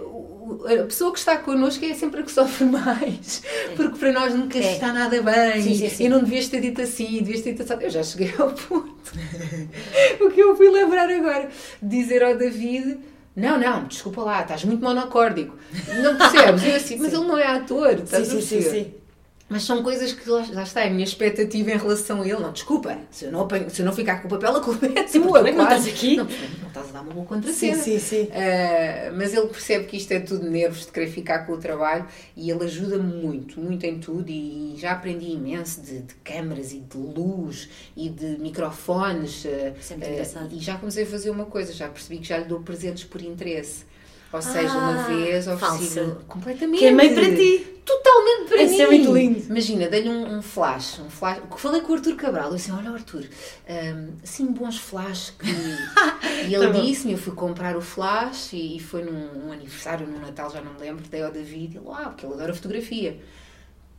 O- 0.00 0.64
a 0.66 0.84
pessoa 0.84 1.12
que 1.12 1.18
está 1.18 1.36
connosco 1.36 1.84
é 1.84 1.92
sempre 1.92 2.20
a 2.20 2.22
que 2.22 2.30
sofre 2.30 2.64
mais, 2.70 3.42
porque 3.74 3.98
para 3.98 4.12
nós 4.12 4.32
nunca 4.34 4.58
É. 4.58 4.72
está 4.74 4.92
nada 4.92 5.20
bem 5.20 5.60
Sim, 5.62 5.74
sim, 5.74 5.88
sim. 5.88 6.04
e 6.04 6.08
não 6.08 6.20
devias 6.20 6.48
ter 6.48 6.60
dito 6.60 6.80
assim, 6.80 7.18
devias 7.18 7.40
ter 7.40 7.52
dito 7.54 7.62
assim. 7.64 7.82
Eu 7.84 7.90
já 7.90 8.02
cheguei 8.04 8.32
ao 8.38 8.50
ponto. 8.52 8.94
o 10.20 10.30
que 10.30 10.40
eu 10.40 10.56
fui 10.56 10.70
lembrar 10.70 11.10
agora, 11.10 11.48
dizer 11.82 12.22
ao 12.22 12.36
David. 12.36 12.98
Não, 13.34 13.58
não, 13.58 13.84
desculpa 13.84 14.22
lá, 14.22 14.40
estás 14.42 14.64
muito 14.64 14.82
monocórdico. 14.82 15.56
Não 16.02 16.16
percebes? 16.16 16.64
Eu 16.64 16.76
assim, 16.76 16.96
mas 16.96 17.10
Sim. 17.10 17.18
ele 17.18 17.26
não 17.28 17.36
é 17.38 17.46
ator, 17.46 17.90
estás 18.02 18.28
Sim, 18.28 18.38
a 18.38 18.40
sim, 18.40 18.46
sim, 18.46 18.54
perceber? 18.62 18.84
sim. 18.84 18.94
Mas 19.48 19.62
são 19.62 19.80
coisas 19.80 20.12
que 20.12 20.28
lá, 20.28 20.44
lá 20.52 20.64
está, 20.64 20.80
é 20.82 20.88
a 20.88 20.90
minha 20.90 21.04
expectativa 21.04 21.70
em 21.70 21.76
relação 21.78 22.20
a 22.22 22.26
ele. 22.26 22.40
Não, 22.40 22.50
desculpa, 22.52 22.98
se 23.12 23.26
eu 23.26 23.30
não, 23.32 23.42
apanho- 23.42 23.70
se 23.70 23.80
eu 23.80 23.86
não 23.86 23.92
ficar 23.92 24.20
com 24.20 24.26
o 24.26 24.30
papel, 24.30 24.56
a 24.56 24.60
culpa 24.60 24.86
é 24.86 25.06
Sim, 25.06 25.22
tua. 25.22 25.40
não 25.40 25.62
estás 25.62 25.86
aqui. 25.86 26.16
Não, 26.16 26.24
não 26.24 26.66
estás 26.68 26.88
a 26.88 26.92
dar 26.92 27.00
uma 27.02 27.12
boa 27.12 27.22
Sim, 27.24 27.28
contracena. 27.28 27.76
sim, 27.82 27.98
sim. 28.00 28.22
Uh, 28.24 29.14
mas 29.16 29.32
ele 29.32 29.46
percebe 29.46 29.84
que 29.84 29.96
isto 29.96 30.10
é 30.10 30.18
tudo 30.18 30.50
nervos 30.50 30.86
de 30.86 30.90
querer 30.90 31.06
ficar 31.06 31.46
com 31.46 31.52
o 31.52 31.58
trabalho 31.58 32.06
e 32.36 32.50
ele 32.50 32.64
ajuda-me 32.64 33.04
muito, 33.22 33.60
muito 33.60 33.84
em 33.86 34.00
tudo 34.00 34.28
e 34.28 34.74
já 34.78 34.90
aprendi 34.92 35.30
imenso 35.30 35.80
de, 35.80 36.00
de 36.00 36.14
câmaras 36.24 36.72
e 36.72 36.80
de 36.80 36.96
luz 36.98 37.68
e 37.96 38.08
de 38.08 38.38
microfones 38.38 39.44
uh, 39.44 39.48
Isso 39.78 39.92
é 39.92 39.96
uh, 39.96 40.10
engraçado. 40.10 40.48
e 40.52 40.58
já 40.58 40.76
comecei 40.76 41.04
a 41.04 41.06
fazer 41.06 41.30
uma 41.30 41.44
coisa, 41.46 41.72
já 41.72 41.88
percebi 41.88 42.18
que 42.18 42.26
já 42.26 42.38
lhe 42.38 42.46
dou 42.46 42.60
presentes 42.62 43.04
por 43.04 43.22
interesse 43.22 43.84
ou 44.36 44.42
seja, 44.42 44.72
Ah, 44.72 44.78
uma 44.78 45.02
vez 45.04 45.46
ofereci 45.48 46.00
completamente 46.28 46.78
Que 46.78 46.86
é 46.86 46.90
meio 46.92 47.14
para 47.14 47.34
ti. 47.34 47.66
totalmente 47.84 48.48
para 48.48 48.62
Isso 48.62 48.72
mim 48.74 48.80
é 48.80 48.86
muito 48.86 49.12
lindo. 49.12 49.38
Imagina, 49.48 49.88
dei-lhe 49.88 50.08
um, 50.08 50.38
um 50.38 50.42
flash, 50.42 50.98
um 51.00 51.10
flash. 51.10 51.40
Falei 51.56 51.80
com 51.80 51.92
o 51.92 51.96
Arthur 51.96 52.16
Cabral, 52.16 52.48
eu 52.50 52.54
assim, 52.56 52.72
olha 52.72 52.90
Arthur, 52.90 53.24
hum, 53.68 54.08
assim 54.22 54.46
bons 54.46 54.78
flash 54.78 55.32
que. 55.38 55.46
e 56.48 56.54
ele 56.54 56.66
Tá 56.66 56.72
disse-me, 56.80 57.12
eu 57.12 57.18
fui 57.18 57.34
comprar 57.34 57.76
o 57.76 57.80
flash 57.80 58.52
e, 58.52 58.78
foi 58.80 59.02
num 59.02 59.46
um 59.48 59.52
aniversário, 59.52 60.06
num 60.06 60.18
Natal, 60.18 60.50
já 60.50 60.60
não 60.60 60.74
me 60.74 60.80
lembro, 60.80 61.04
dei 61.08 61.22
ao 61.22 61.30
David 61.32 61.74
e 61.74 61.78
ele, 61.78 61.86
ah, 61.90 62.10
porque 62.10 62.26
ele 62.26 62.34
adora 62.34 62.54
fotografia. 62.54 63.18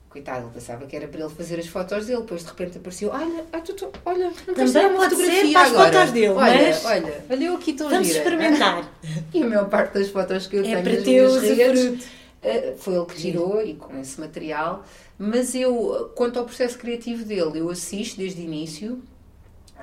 Coitado, 0.10 0.46
ele 0.46 0.54
pensava 0.54 0.86
que 0.86 0.96
era 0.96 1.08
para 1.08 1.20
ele 1.20 1.30
fazer 1.30 1.60
as 1.60 1.68
fotos 1.68 2.06
dele, 2.06 2.22
depois 2.22 2.42
de 2.42 2.48
repente 2.48 2.78
apareceu, 2.78 3.10
olha, 3.12 3.46
ai, 3.52 3.62
tu, 3.62 3.74
tu, 3.74 3.90
olha, 4.06 4.32
não 4.48 4.54
queres 4.56 4.72
tirar 4.72 4.88
uma 4.90 4.98
pode 5.00 5.16
ser 5.16 5.22
fotografia 5.26 5.54
para 5.54 5.68
agora? 5.68 5.92
fotos 5.94 6.12
dele, 6.14 6.28
olha, 6.30 6.64
mas- 6.64 6.86
olha, 6.86 7.26
olha 7.30 7.44
eu 7.46 7.56
aqui 7.56 7.72
estou 7.72 7.90
Vamos 7.90 8.08
gira. 8.08 8.20
experimentar. 8.20 8.92
E 9.34 9.44
a 9.44 9.46
maior 9.48 9.70
parte 9.70 9.94
das 9.96 10.10
fotos 10.10 10.48
que 10.48 10.56
eu 10.56 10.62
É 10.62 10.64
tenho 10.64 10.84
para 10.84 10.94
nas 10.94 11.04
teu 11.04 11.14
minhas 11.14 11.42
redes 11.58 12.08
eh, 12.42 12.74
foi 12.80 12.96
ele 12.96 13.06
que 13.06 13.16
tirou 13.16 13.62
e 13.62 13.74
com 13.76 14.00
esse 14.00 14.20
material. 14.20 14.86
Mas 15.20 15.54
eu, 15.54 16.12
quanto 16.16 16.40
ao 16.40 16.46
processo 16.46 16.78
criativo 16.78 17.26
dele, 17.26 17.60
eu 17.60 17.70
assisto 17.70 18.18
desde 18.18 18.42
o 18.42 18.44
início. 18.46 19.02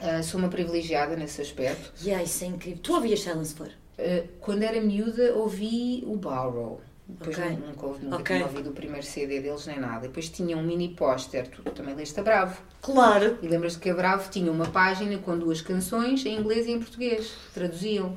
eh, 0.01 0.23
sou 0.23 0.41
uma 0.41 0.49
privilegiada 0.49 1.15
nesse 1.17 1.41
aspecto. 1.43 1.93
E 2.03 2.13
ai, 2.13 2.25
isso 2.25 2.43
é 2.45 2.47
incrível. 2.49 2.79
Tu 2.83 2.95
ouvias 2.95 3.21
Silence 3.21 3.55
For? 3.55 3.69
Eh, 3.99 4.25
quando 4.41 4.63
era 4.63 4.81
miúda, 4.81 5.35
ouvi 5.35 6.03
o 6.07 6.17
Barrow. 6.17 6.81
Depois 7.07 7.39
Ok. 7.39 7.51
nunca, 7.67 7.87
ouvi- 7.87 8.05
nunca 8.05 8.17
Ok. 8.17 8.37
tinha 8.37 8.47
ouvido 8.49 8.71
o 8.71 8.73
primeiro 8.73 9.05
CD 9.07 9.41
deles 9.41 9.67
nem 9.67 9.79
nada. 9.79 10.01
Depois 10.09 10.29
tinha 10.31 10.57
um 10.57 10.63
mini 10.63 10.89
póster, 10.95 11.47
tu 11.49 11.63
também 11.71 11.95
leste 11.95 12.19
a 12.19 12.23
Bravo. 12.23 12.61
Claro. 12.81 13.39
E 13.43 13.47
lembras-te 13.49 13.79
que 13.79 13.91
a 13.91 13.95
Bravo 13.95 14.31
tinha 14.31 14.51
uma 14.51 14.67
página 14.67 15.19
com 15.19 15.39
duas 15.39 15.61
canções 15.61 16.25
em 16.25 16.39
inglês 16.39 16.67
e 16.67 16.71
em 16.73 16.79
português, 16.79 17.33
traduziam. 17.53 18.17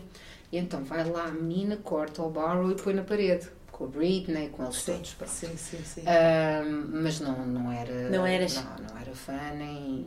E 0.52 0.58
então 0.58 0.84
vai 0.86 1.04
lá 1.10 1.26
a 1.26 1.32
menina, 1.32 1.76
corta 1.78 2.22
o 2.24 2.30
Barrow 2.30 2.72
e 2.72 2.76
põe 2.76 2.94
na 2.94 3.04
parede, 3.04 3.48
com 3.70 3.84
a 3.84 3.88
Britney, 3.88 4.48
com 4.48 4.64
eles 4.64 4.82
todos. 4.86 5.14
pronto. 5.16 5.30
sim, 5.32 5.58
sim, 5.58 5.80
sim. 5.84 6.04
Mas 6.94 7.20
não, 7.20 7.46
não 7.46 7.70
era. 7.70 8.10
Não 8.10 8.26
eras? 8.26 8.56
Não, 8.56 8.64
não 8.90 8.98
era 9.02 9.14
fã, 9.14 9.38
nem, 9.58 10.06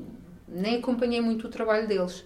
nem 0.49 0.77
acompanhei 0.79 1.21
muito 1.21 1.47
o 1.47 1.51
trabalho 1.51 1.87
deles. 1.87 2.25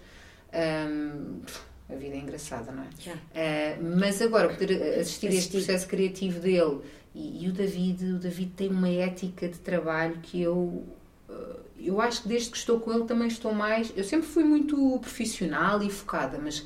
A 1.89 1.95
vida 1.95 2.15
é 2.17 2.19
engraçada, 2.19 2.73
não 2.73 2.83
é? 2.83 2.89
Já. 2.99 3.13
Ah, 3.35 3.79
mas 3.97 4.21
agora, 4.23 4.49
poder 4.49 4.99
assistir 4.99 5.29
a 5.29 5.35
este 5.35 5.51
processo 5.53 5.87
criativo 5.87 6.41
dele 6.41 6.81
e, 7.15 7.45
e 7.45 7.49
o 7.49 7.53
David, 7.53 8.05
o 8.05 8.19
David 8.19 8.53
tem 8.57 8.69
uma 8.71 8.89
ética 8.89 9.49
de 9.49 9.59
trabalho 9.59 10.19
que 10.23 10.41
eu. 10.41 10.85
ah, 11.29 11.57
Eu 11.79 12.01
acho 12.01 12.23
que 12.23 12.29
desde 12.29 12.51
que 12.51 12.57
estou 12.57 12.81
com 12.81 12.93
ele 12.93 13.05
também 13.05 13.29
estou 13.29 13.53
mais. 13.55 13.93
Eu 13.97 14.05
sempre 14.05 14.27
fui 14.27 14.45
muito 14.45 14.99
profissional 15.01 15.83
e 15.83 15.91
focada, 15.91 16.39
mas 16.39 16.65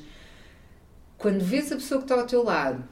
quando 1.17 1.41
vês 1.43 1.71
a 1.71 1.75
pessoa 1.75 1.99
que 1.99 2.05
está 2.05 2.15
ao 2.19 2.25
teu 2.27 2.43
lado 2.43 2.83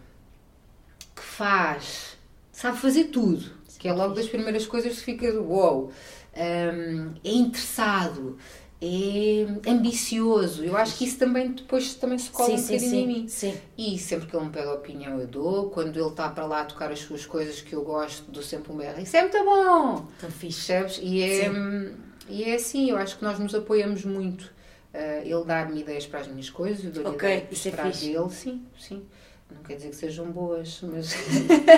que 1.16 1.22
faz, 1.24 2.18
sabe 2.52 2.78
fazer 2.78 3.06
tudo, 3.06 3.50
que 3.80 3.88
é 3.88 3.94
logo 3.94 4.14
das 4.14 4.28
primeiras 4.28 4.66
coisas 4.68 4.98
que 4.98 5.04
fica 5.04 5.32
do 5.32 5.44
wow, 5.44 5.92
hum, 6.36 7.14
é 7.24 7.32
interessado, 7.32 8.38
é 8.80 9.72
ambicioso. 9.72 10.64
Eu 10.64 10.78
acho 10.78 10.98
que 10.98 11.06
isso 11.06 11.18
também 11.18 11.52
depois 11.52 11.96
também 11.96 12.18
se 12.18 12.30
cola 12.30 12.50
Sim, 12.50 12.58
um 12.58 12.58
sim, 12.58 12.74
bocadinho 12.76 12.96
em 12.96 13.08
mim. 13.08 13.28
sim. 13.28 13.52
Sim. 13.52 13.62
E 13.78 13.98
sempre 13.98 14.28
que 14.28 14.36
ele 14.36 14.46
me 14.46 14.52
pede 14.52 14.68
opinião, 14.68 15.20
eu 15.20 15.28
dou. 15.28 15.70
Quando 15.70 15.98
ele 16.00 16.08
está 16.10 16.30
para 16.30 16.46
lá 16.46 16.62
a 16.62 16.66
tocar 16.66 16.92
as 16.92 17.00
suas 17.00 17.26
coisas 17.26 17.62
que 17.62 17.74
eu 17.74 17.84
gosto, 17.84 18.30
dou 18.32 18.44
sempre 18.44 18.72
um 18.72 18.78
berro. 18.78 19.02
Isso 19.02 19.16
é 19.18 19.22
muito 19.22 19.44
bom! 19.44 20.08
Tão 20.20 20.30
fixe. 20.32 20.68
Percebes? 20.68 21.00
E 21.02 21.22
é, 21.24 21.52
e 22.30 22.44
é 22.44 22.56
assim, 22.56 22.90
eu 22.90 22.98
acho 22.98 23.18
que 23.18 23.24
nós 23.24 23.40
nos 23.40 23.54
apoiamos 23.56 24.04
muito. 24.06 24.52
Ah, 24.94 25.22
ele 25.24 25.44
dá-me 25.46 25.80
ideias 25.82 26.06
para 26.08 26.22
as 26.22 26.28
minhas 26.28 26.50
coisas, 26.50 26.84
eu 26.86 26.92
dou-lhe 26.92 27.10
Ok, 27.10 27.30
ideias 27.30 27.66
é 27.66 27.72
para 27.72 27.84
as 27.88 28.00
dele, 28.00 28.30
sim, 28.30 28.66
sim. 28.80 29.04
Não 29.50 29.64
quer 29.64 29.76
dizer 29.78 29.90
que 29.90 29.96
sejam 29.96 30.30
boas, 30.32 30.80
mas, 30.82 31.08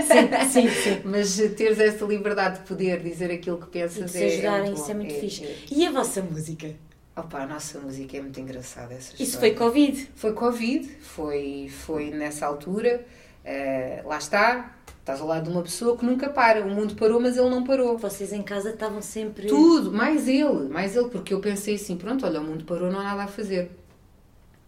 Sim, 0.08 0.30
sim, 0.52 0.70
sim. 0.70 1.02
mas 1.06 1.36
teres 1.56 1.80
essa 1.80 2.04
liberdade 2.06 2.60
de 2.60 2.66
poder 2.68 3.02
dizer 3.04 3.30
aquilo 3.32 3.58
que 3.58 3.68
E 3.68 3.70
pensas 3.72 4.06
de 4.06 4.12
se 4.12 4.24
é, 4.24 4.26
ajudarem, 4.26 4.70
muito 4.70 4.82
isso 4.82 4.92
é 4.92 4.94
muito 4.94 5.14
fixe. 5.14 5.44
é. 5.44 5.56
E 5.72 5.86
a 5.86 5.92
vossa 5.92 6.22
música? 6.22 6.76
Opa, 7.19 7.39
a 7.39 7.45
nossa 7.45 7.77
música 7.79 8.15
é 8.15 8.21
muito 8.21 8.39
engraçada. 8.39 8.93
Essa 8.93 9.21
Isso 9.21 9.38
foi 9.38 9.51
Covid. 9.51 10.10
Foi 10.15 10.32
Covid, 10.32 10.88
foi, 11.01 11.69
foi 11.69 12.12
nessa 12.12 12.45
altura. 12.45 13.05
eh, 13.43 14.01
lá 14.05 14.17
está, 14.17 14.75
estás 14.99 15.19
ao 15.19 15.27
lado 15.27 15.43
de 15.43 15.49
uma 15.49 15.62
pessoa 15.62 15.97
que 15.97 16.05
nunca 16.05 16.29
para. 16.29 16.63
O 16.65 16.69
mundo 16.69 16.95
parou, 16.95 17.19
mas 17.19 17.36
ele 17.36 17.49
não 17.49 17.63
parou. 17.63 17.97
Vocês 17.97 18.32
em 18.32 18.41
casa 18.41 18.69
estavam 18.69 19.01
sempre. 19.01 19.47
Tudo, 19.47 19.91
mais 19.91 20.29
ele, 20.29 20.69
mais 20.69 20.95
ele, 20.95 21.10
porque 21.10 21.34
eu 21.34 21.41
pensei 21.41 21.75
assim: 21.75 21.97
pronto, 21.97 22.25
olha, 22.25 22.39
o 22.39 22.43
mundo 22.43 22.63
parou, 22.63 22.89
não 22.89 22.99
há 22.99 23.03
nada 23.03 23.23
a 23.23 23.27
fazer. 23.27 23.69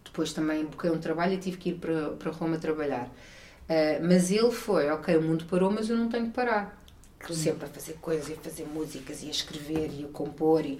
Depois 0.04 0.34
também 0.34 0.66
buquei 0.66 0.90
um 0.90 0.98
trabalho 0.98 1.34
e 1.34 1.38
tive 1.38 1.56
que 1.56 1.70
ir 1.70 1.76
para, 1.76 2.10
para 2.12 2.32
Roma 2.32 2.58
trabalhar. 2.58 3.10
Eh, 3.70 4.00
mas 4.04 4.30
ele 4.30 4.52
foi: 4.52 4.90
ok, 4.90 5.16
o 5.16 5.22
mundo 5.22 5.46
parou, 5.46 5.72
mas 5.72 5.90
eu 5.90 5.96
não 5.96 6.10
tenho 6.10 6.26
que 6.26 6.32
parar. 6.34 6.81
Sempre 7.30 7.66
a 7.66 7.70
fazer 7.70 7.94
coisas, 8.02 8.30
e 8.30 8.34
a 8.34 8.38
fazer 8.38 8.66
músicas, 8.66 9.24
e 9.24 9.28
a 9.28 9.32
escrever, 9.32 9.90
e 9.94 10.06
a 10.06 10.08
compor. 10.08 10.66
E, 10.66 10.80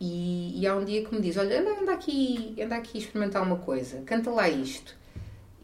e, 0.00 0.60
e 0.60 0.66
há 0.66 0.74
um 0.76 0.84
dia 0.84 1.04
que 1.04 1.14
me 1.14 1.20
diz: 1.20 1.36
Olha, 1.36 1.60
anda, 1.60 1.80
anda, 1.80 1.92
aqui, 1.92 2.56
anda 2.60 2.76
aqui 2.76 2.98
experimentar 2.98 3.42
uma 3.42 3.56
coisa, 3.56 4.02
canta 4.02 4.30
lá 4.30 4.48
isto. 4.48 4.96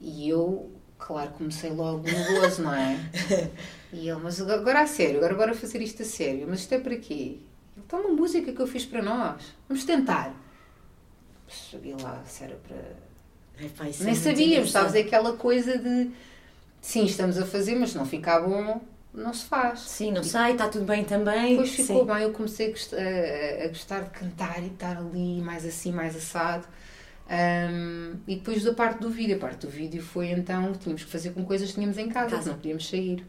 E 0.01 0.28
eu, 0.28 0.70
claro, 0.98 1.30
comecei 1.30 1.70
logo 1.70 2.05
no 2.09 2.40
gozo, 2.40 2.62
não 2.62 2.74
é? 2.74 2.98
E 3.92 4.09
ele, 4.09 4.20
mas 4.20 4.40
agora, 4.40 4.82
a 4.82 4.86
sério, 4.86 5.16
agora 5.18 5.34
bora 5.34 5.55
fazer 5.55 5.80
isto 5.80 6.03
a 6.03 6.05
sério. 6.05 6.46
Mas 6.48 6.61
isto 6.61 6.72
é 6.74 6.78
para 6.78 6.96
quê? 6.96 7.38
Ele, 7.74 7.82
está 7.82 7.96
uma 7.96 8.11
música 8.11 8.53
que 8.53 8.61
eu 8.61 8.66
fiz 8.66 8.84
para 8.84 9.03
nós. 9.03 9.42
Vamos 9.68 9.84
tentar. 9.84 10.34
Sabia 11.48 11.96
lá 12.03 12.22
se 12.26 12.44
era 12.44 12.57
para. 12.57 13.64
Epá, 13.64 13.84
Nem 14.01 14.14
sabíamos, 14.14 14.70
sabes? 14.70 14.94
Aquela 14.94 15.36
coisa 15.36 15.78
de. 15.78 16.11
Sim, 16.80 17.05
estamos 17.05 17.38
a 17.38 17.46
fazer, 17.46 17.74
mas 17.76 17.94
não 17.94 18.05
ficar 18.05 18.40
bom, 18.40 18.80
não 19.16 19.32
se 19.34 19.46
faz. 19.46 19.80
Sim, 19.80 20.12
não 20.12 20.22
sai, 20.22 20.52
está 20.52 20.68
tudo 20.68 20.84
bem 20.84 21.04
também. 21.04 21.50
Depois 21.50 21.70
ficou 21.70 22.00
Sim. 22.00 22.06
bem, 22.06 22.22
eu 22.22 22.32
comecei 22.32 22.68
a 22.68 22.70
gost- 22.70 22.94
a, 23.64 23.68
gostar 23.68 24.00
de 24.02 24.10
cantar 24.10 24.62
e 24.62 24.66
estar 24.68 24.96
ali 24.98 25.40
mais 25.42 25.64
assim, 25.66 25.92
mais 25.92 26.14
assado. 26.16 26.66
Ahm, 27.28 28.16
e 28.26 28.36
depois 28.36 28.62
da 28.62 28.72
parte 28.74 29.00
do 29.00 29.10
vídeo, 29.10 29.36
a 29.36 29.38
parte 29.40 29.66
do 29.66 29.70
vídeo 29.70 30.02
foi 30.02 30.28
então 30.30 30.72
que 30.72 30.78
tínhamos 30.80 31.04
que 31.04 31.10
fazer 31.10 31.30
com 31.32 31.44
coisas 31.44 31.68
que 31.70 31.74
tínhamos 31.74 31.98
em 31.98 32.08
casa, 32.08 32.36
Casa. 32.36 32.50
não 32.50 32.56
podíamos 32.56 32.88
sair. 32.88 33.24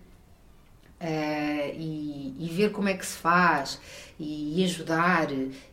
Ah, 0.99 1.67
e, 1.75 2.33
e 2.39 2.49
ver 2.51 2.71
como 2.71 2.89
é 2.89 2.93
que 2.95 3.05
se 3.05 3.17
faz 3.17 3.79
e, 4.19 4.59
e 4.61 4.65
ajudar 4.65 5.27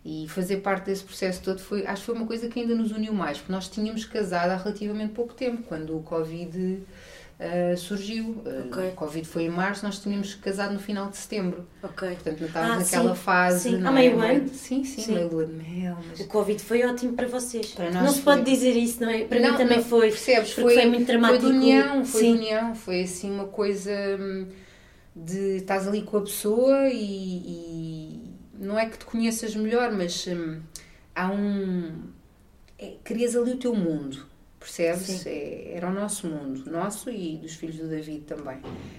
e 0.05 0.27
fazer 0.29 0.59
parte 0.59 0.85
desse 0.87 1.03
processo 1.03 1.41
todo 1.43 1.61
foi, 1.61 1.87
acho 1.87 2.03
que 2.03 2.07
foi 2.07 2.15
uma 2.15 2.27
coisa 2.27 2.47
que 2.49 2.61
ainda 2.61 2.75
nos 2.75 2.93
uniu 2.93 3.15
mais, 3.15 3.39
porque 3.39 3.51
nós 3.53 3.67
tínhamos 3.69 4.05
casado 4.05 4.51
há 4.51 4.57
relativamente 4.57 5.15
pouco 5.15 5.33
tempo, 5.33 5.63
quando 5.63 5.97
o 5.97 6.03
Covid 6.03 6.83
ah, 7.41 7.77
surgiu. 7.77 8.43
Ah, 8.47 8.65
Ok. 8.69 8.89
O 8.89 8.93
Covid 8.93 9.27
foi 9.27 9.43
em 9.45 9.49
março, 9.51 9.85
nós 9.85 9.99
tínhamos 9.99 10.35
casado 10.35 10.73
no 10.75 10.79
final 10.81 11.09
de 11.11 11.17
setembro. 11.17 11.67
Portanto, 11.81 12.41
não 12.41 12.47
estávamos 12.47 12.77
Ah, 12.77 12.79
naquela 12.81 13.15
sim, 13.17 13.23
fase. 13.23 13.71
sim. 13.71 13.77
não 13.79 13.91
Há 13.91 13.93
é? 13.93 13.95
meio 13.95 14.21
ano? 14.21 14.49
Sim, 14.49 14.85
sim, 14.85 15.03
Sim. 15.03 15.15
meio 15.15 15.29
lua 15.29 15.47
de 15.47 15.53
mel. 15.53 15.97
Mas... 16.09 16.21
O 16.21 16.27
Covid 16.29 16.63
foi 16.63 16.85
ótimo 16.85 17.13
para 17.15 17.27
vocês. 17.27 17.69
Para 17.73 17.91
nós 17.91 18.03
não 18.05 18.13
se 18.13 18.21
foi. 18.23 18.35
pode 18.37 18.51
dizer 18.51 18.73
isso, 18.77 19.03
não 19.03 19.11
é? 19.11 19.25
Para 19.25 19.41
Não, 19.41 19.53
mim 19.53 19.57
também 19.59 19.77
não, 19.79 19.85
foi. 19.85 20.09
Percebes? 20.11 20.55
Porque 20.55 20.75
foi, 20.75 20.87
muito 20.87 21.07
dramático. 21.07 21.43
Foi 21.43 21.51
de 21.53 21.57
união, 21.59 22.05
foi 22.05 22.21
Sim. 22.21 22.33
de 22.33 22.39
união. 22.39 22.75
Foi 22.75 23.03
assim 23.03 23.31
uma 23.31 23.47
coisa 23.47 23.93
hum, 24.21 24.47
de 25.15 25.57
estás 25.59 25.87
ali 25.89 26.03
com 26.03 26.17
a 26.19 26.23
pessoa 26.23 26.89
e, 26.89 26.97
e 27.47 28.21
não 28.59 28.79
é 28.79 28.87
que 28.87 28.99
te 28.99 29.05
conheças 29.05 29.55
melhor, 29.57 29.93
mas 29.93 30.27
hum, 30.29 30.61
há 31.15 31.29
um. 31.31 31.93
É, 32.79 32.95
crias 33.05 33.37
ali 33.37 33.53
o 33.53 33.57
teu 33.57 33.75
mundo, 33.75 34.27
percebes? 34.65 35.27
É, 35.27 35.73
era 35.75 35.89
o 35.89 35.93
nosso 35.93 36.27
mundo, 36.27 36.71
nosso 36.71 37.11
e 37.11 37.37
dos 37.37 37.55
filhos 37.55 37.77
do 37.77 37.89
David 37.89 38.23
também. 38.23 38.59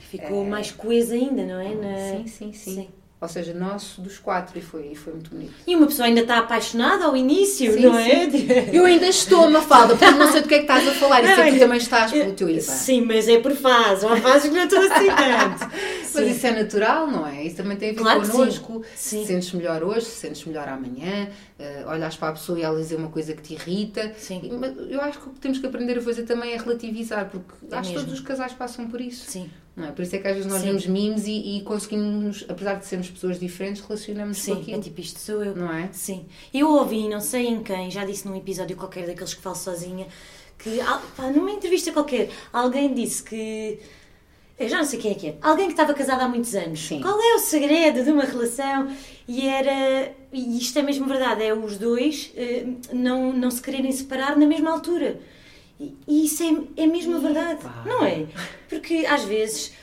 Ficou 0.10 0.46
mais 0.46 0.72
coesa 0.72 1.14
ainda, 1.16 1.44
não 1.46 1.60
é? 1.60 1.74
Na- 1.76 2.18
Sim, 2.18 2.28
sim, 2.28 2.54
sim, 2.54 2.90
Ou 3.26 3.30
seja, 3.30 3.54
nosso 3.54 4.02
dos 4.02 4.20
quatro, 4.20 4.58
e 4.58 4.62
foi, 4.62 4.90
e 4.92 4.96
foi 4.96 5.14
muito 5.14 5.32
bonito. 5.32 5.54
E 5.66 5.76
uma 5.76 5.88
pessoa 5.88 6.08
ainda 6.08 6.22
está 6.22 6.38
apaixonada 6.38 7.06
ao 7.06 7.18
início, 7.18 7.74
Sim, 7.74 7.80
não 7.82 7.98
é? 7.98 8.30
Eu 8.72 8.86
ainda 8.86 9.08
estou, 9.08 9.50
Mafalda, 9.50 9.96
porque 9.96 10.12
não 10.12 10.32
sei 10.32 10.42
do 10.42 10.48
que 10.48 10.54
é 10.54 10.58
que 10.60 10.64
estás 10.64 10.88
a 10.88 10.92
falar. 10.92 11.24
Isso 11.24 11.42
é 11.42 11.46
que 11.46 11.54
tu 11.54 11.60
também 11.60 11.78
estás 11.78 12.12
pelo 12.12 12.34
teu 12.34 12.50
Ivan. 12.50 12.62
Sim, 12.62 13.02
mas 13.02 13.28
é 13.28 13.40
por 13.40 13.52
fase. 13.54 14.06
Há 14.06 14.16
fases 14.18 14.50
que 14.50 14.56
não 14.56 14.64
estou 14.66 14.80
assim 14.80 15.08
tanto. 15.08 15.72
Mas 16.16 16.28
isso 16.38 16.48
é 16.48 16.52
natural, 16.52 17.08
não 17.08 17.28
é? 17.28 17.44
Isso 17.44 17.58
também 17.58 17.76
tem 17.76 17.90
a 17.90 17.94
ver 17.94 18.00
Claro 18.00 18.22
connosco. 18.26 18.82
sim. 18.96 19.22
Se 19.22 19.28
sentes 19.28 19.52
melhor 19.52 19.84
hoje, 19.84 20.06
se 20.06 20.12
sentes 20.22 20.46
melhor 20.46 20.66
amanhã, 20.70 21.28
eh, 21.60 21.84
olhas 21.86 22.16
para 22.16 22.30
a 22.30 22.32
pessoa 22.32 22.58
e 22.58 22.62
ela 22.62 22.80
dizer 22.80 22.96
uma 22.96 23.10
coisa 23.10 23.34
que 23.34 23.42
te 23.42 23.54
irrita. 23.54 24.14
Sim. 24.18 24.40
E- 24.42 24.50
Mas 24.54 24.74
eu 24.90 25.02
acho 25.02 25.20
que 25.20 25.28
o 25.28 25.34
que 25.34 25.40
temos 25.42 25.60
que 25.60 25.66
aprender 25.68 25.98
a 25.98 26.02
fazer 26.02 26.24
também 26.24 26.54
é 26.54 26.58
relativizar, 26.58 27.30
porque 27.30 27.50
É 27.70 27.78
acho 27.78 27.90
que 27.90 27.96
todos 27.98 28.14
os 28.14 28.22
casais 28.22 28.54
passam 28.54 28.88
por 28.88 29.02
isso. 29.02 29.30
Sim, 29.30 29.50
Não 29.76 29.86
é? 29.88 29.92
Por 29.92 30.04
isso 30.04 30.16
é 30.16 30.20
que 30.20 30.28
às 30.28 30.36
vezes 30.36 30.50
nós 30.50 30.62
Sim. 30.62 30.68
vemos 30.68 30.88
memes 30.88 31.28
e, 31.28 31.58
e 31.58 31.62
conseguimos, 31.64 32.46
apesar 32.48 32.76
de 32.76 32.86
sermos 32.86 33.10
pessoas 33.10 33.38
diferentes, 33.38 33.82
relacionamos 33.82 34.38
com 34.38 34.44
sim, 34.44 34.62
aquilo. 34.62 34.78
é 34.78 34.82
tipo 34.82 35.02
isto 35.02 35.20
sou 35.20 35.44
eu. 35.44 35.56
Não 35.56 35.72
é? 35.72 35.90
Sim. 35.92 36.26
Eu 36.54 36.70
ouvi, 36.70 37.10
não 37.10 37.20
sei 37.20 37.48
em 37.48 37.62
quem, 37.62 37.92
já 37.92 38.06
disse 38.06 38.26
num 38.28 38.36
episódio 38.36 38.78
qualquer 38.78 39.06
daqueles 39.06 39.34
que 39.34 39.42
falo 39.42 39.56
sozinha, 39.56 40.08
que 40.58 40.80
pá, 41.18 41.30
numa 41.30 41.52
entrevista 41.52 41.92
qualquer, 41.92 42.30
alguém 42.54 42.94
disse 42.94 43.22
que. 43.24 43.80
Eu 44.58 44.70
já 44.70 44.78
não 44.78 44.86
sei 44.86 44.98
quem 44.98 45.12
é 45.12 45.16
que 45.16 45.28
é. 45.28 45.38
Alguém 45.42 45.66
que 45.66 45.74
estava 45.74 45.94
casado 45.94 46.22
há 46.22 46.30
muitos 46.30 46.56
anos. 46.56 46.80
Sim. 46.80 47.02
Qual 47.02 47.20
é 47.20 47.36
o 47.36 47.40
segredo 47.40 48.06
de 48.06 48.10
uma 48.10 48.24
relação? 48.24 48.90
E 49.28 49.46
era. 49.46 50.14
E 50.32 50.58
isto 50.58 50.80
é 50.80 50.82
mesmo 50.82 51.06
verdade, 51.06 51.44
é 51.44 51.54
os 51.54 51.78
dois 51.78 52.32
eh, 52.38 52.66
não, 52.94 53.34
não 53.34 53.52
se 53.52 53.62
quererem 53.62 53.92
separar 53.92 54.38
na 54.38 54.46
mesma 54.46 54.72
altura. 54.72 55.20
E, 55.80 55.94
e 56.08 56.26
isso 56.26 56.42
é, 56.44 56.84
é 56.84 56.88
mesmo 56.88 57.18
a 57.18 57.20
verdade, 57.20 57.60
não 57.86 58.06
é? 58.06 58.26
Porque 58.70 59.06
às 59.06 59.24
vezes 59.26 59.74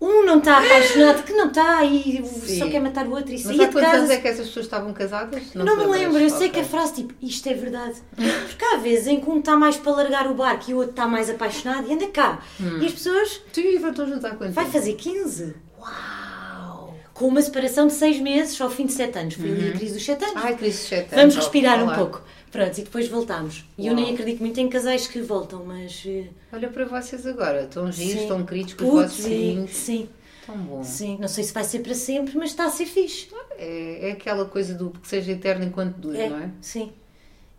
um 0.00 0.24
não 0.24 0.38
está 0.38 0.58
apaixonado, 0.58 1.22
que 1.22 1.32
não 1.32 1.48
está 1.48 1.84
e 1.84 2.24
Sim. 2.24 2.58
só 2.58 2.68
quer 2.68 2.80
matar 2.80 3.06
o 3.06 3.12
outro 3.12 3.30
e 3.30 3.34
Mas 3.34 3.42
sair 3.42 3.58
de 3.58 3.72
quantos 3.72 3.82
anos 3.82 4.00
casa. 4.00 4.14
é 4.14 4.16
que 4.18 4.28
essas 4.28 4.46
pessoas 4.48 4.66
estavam 4.66 4.92
casadas? 4.92 5.42
Não, 5.54 5.64
te 5.64 5.86
me 5.86 5.90
lembro, 5.90 6.18
eu 6.18 6.30
sei 6.30 6.50
que 6.50 6.60
a 6.60 6.64
frase 6.64 6.94
tipo, 6.94 7.14
isto 7.22 7.48
é 7.48 7.54
verdade. 7.54 7.94
Porque 8.14 8.64
há 8.64 8.76
vezes 8.76 9.06
em 9.06 9.20
que 9.20 9.28
um 9.30 9.38
está 9.38 9.56
mais 9.56 9.76
para 9.76 9.92
largar 9.92 10.26
o 10.30 10.34
barco 10.34 10.70
e 10.70 10.74
o 10.74 10.78
outro 10.78 10.90
está 10.92 11.06
mais 11.06 11.30
apaixonado 11.30 11.88
e 11.88 11.94
anda 11.94 12.06
cá. 12.08 12.40
Hum. 12.60 12.80
E 12.80 12.86
as 12.86 12.92
pessoas, 12.92 13.40
Tu 13.52 13.60
e 13.60 13.76
Ivan 13.76 13.90
estão 13.90 14.06
juntos 14.06 14.24
há 14.24 14.30
quanto 14.30 14.52
vai 14.52 14.66
fazer 14.66 14.92
15. 14.94 15.54
Uau! 15.80 16.94
Com 17.14 17.28
uma 17.28 17.40
separação 17.40 17.86
de 17.86 17.92
6 17.94 18.20
meses 18.20 18.60
ao 18.60 18.68
fim 18.70 18.86
de 18.86 18.92
7 18.92 19.18
anos. 19.18 19.34
Foi 19.34 19.50
ali 19.50 19.68
a 19.68 19.72
crise 19.72 19.94
dos 19.94 20.04
7 20.04 20.24
anos. 20.24 20.44
Ai, 20.44 20.56
crise 20.56 20.78
sete 20.78 21.10
Vamos 21.10 21.22
anos, 21.22 21.36
respirar 21.36 21.80
ó, 21.82 21.90
um 21.90 21.94
pouco. 21.94 22.22
Pronto, 22.54 22.78
e 22.78 22.82
depois 22.84 23.08
voltamos. 23.08 23.64
E 23.76 23.88
eu 23.88 23.94
nem 23.96 24.14
acredito 24.14 24.38
muito 24.38 24.60
em 24.60 24.68
casais 24.68 25.08
que 25.08 25.20
voltam, 25.20 25.64
mas. 25.64 26.04
eh, 26.06 26.26
Olha 26.52 26.68
para 26.68 26.84
vocês 26.84 27.26
agora, 27.26 27.64
estão 27.64 27.90
giros, 27.90 28.12
sim. 28.12 28.22
estão 28.22 28.46
queridos 28.46 28.74
com 28.74 28.84
os 28.84 28.90
Putz, 28.90 29.02
vossos 29.10 29.24
filhinhos. 29.24 29.70
Sim, 29.72 30.08
Tão 30.46 30.56
bom. 30.58 30.84
sim. 30.84 31.18
Não 31.20 31.26
sei 31.26 31.42
se 31.42 31.52
vai 31.52 31.64
ser 31.64 31.80
para 31.80 31.94
sempre, 31.94 32.36
mas 32.38 32.50
está 32.50 32.66
a 32.66 32.70
ser 32.70 32.86
fixe. 32.86 33.26
É, 33.58 34.08
é 34.08 34.12
aquela 34.12 34.44
coisa 34.44 34.72
do 34.72 34.90
que 34.90 35.08
seja 35.08 35.32
eterno 35.32 35.64
enquanto 35.64 35.96
dure, 35.96 36.28
não 36.28 36.38
é? 36.38 36.50
Sim. 36.60 36.92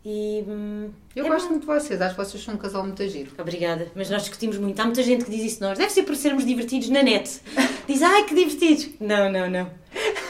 E. 0.06 0.44
hum, 0.48 0.90
Eu 1.16 1.26
é 1.26 1.30
gosto 1.30 1.46
bom. 1.46 1.52
muito 1.52 1.62
de 1.62 1.68
vocês, 1.68 2.00
acho 2.02 2.16
que 2.16 2.24
vocês 2.24 2.42
são 2.44 2.54
um 2.54 2.58
casal 2.58 2.84
muito 2.86 3.06
giro. 3.10 3.32
Obrigada, 3.38 3.88
mas 3.96 4.10
nós 4.10 4.22
discutimos 4.22 4.58
muito. 4.58 4.80
Há 4.80 4.86
muita 4.86 5.04
gente 5.04 5.26
que 5.26 5.32
diz 5.32 5.44
isso 5.44 5.56
de 5.56 5.62
nós. 5.64 5.78
Deve 5.78 5.92
ser 5.92 6.04
por 6.04 6.16
sermos 6.16 6.46
divertidos 6.46 6.88
na 6.90 7.04
net. 7.04 7.42
Diz, 7.88 8.02
ai 8.02 8.24
que 8.26 8.34
divertidos. 8.34 8.90
Não, 9.00 9.32
não, 9.32 9.50
não. 9.50 9.70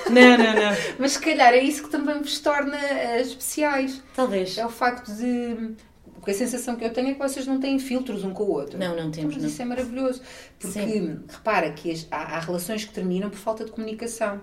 Não, 0.09 0.37
não, 0.37 0.53
não. 0.53 0.77
Mas 0.99 1.13
se 1.13 1.19
calhar 1.19 1.53
é 1.53 1.59
isso 1.63 1.83
que 1.83 1.89
também 1.89 2.19
vos 2.19 2.39
torna 2.39 2.77
eh, 2.77 3.21
especiais. 3.21 4.01
Talvez. 4.15 4.57
É 4.57 4.65
o 4.65 4.69
facto 4.69 5.11
de. 5.13 5.71
Porque 6.15 6.31
a 6.31 6.33
sensação 6.33 6.75
que 6.75 6.83
eu 6.83 6.91
tenho 6.91 7.09
é 7.09 7.13
que 7.13 7.19
vocês 7.19 7.45
não 7.45 7.59
têm 7.59 7.77
filtros 7.77 8.23
um 8.23 8.31
com 8.31 8.43
o 8.43 8.51
outro. 8.51 8.77
Não, 8.79 8.95
não 8.95 9.11
temos, 9.11 9.35
Mas 9.35 9.43
não. 9.43 9.49
isso 9.49 9.61
é 9.61 9.65
maravilhoso. 9.65 10.21
Porque 10.59 10.79
Sim. 10.79 11.19
repara 11.29 11.71
que 11.71 11.91
as- 11.91 12.07
há, 12.09 12.35
há 12.37 12.39
relações 12.39 12.83
que 12.83 12.91
terminam 12.93 13.29
por 13.29 13.37
falta 13.37 13.63
de 13.63 13.71
comunicação. 13.71 14.41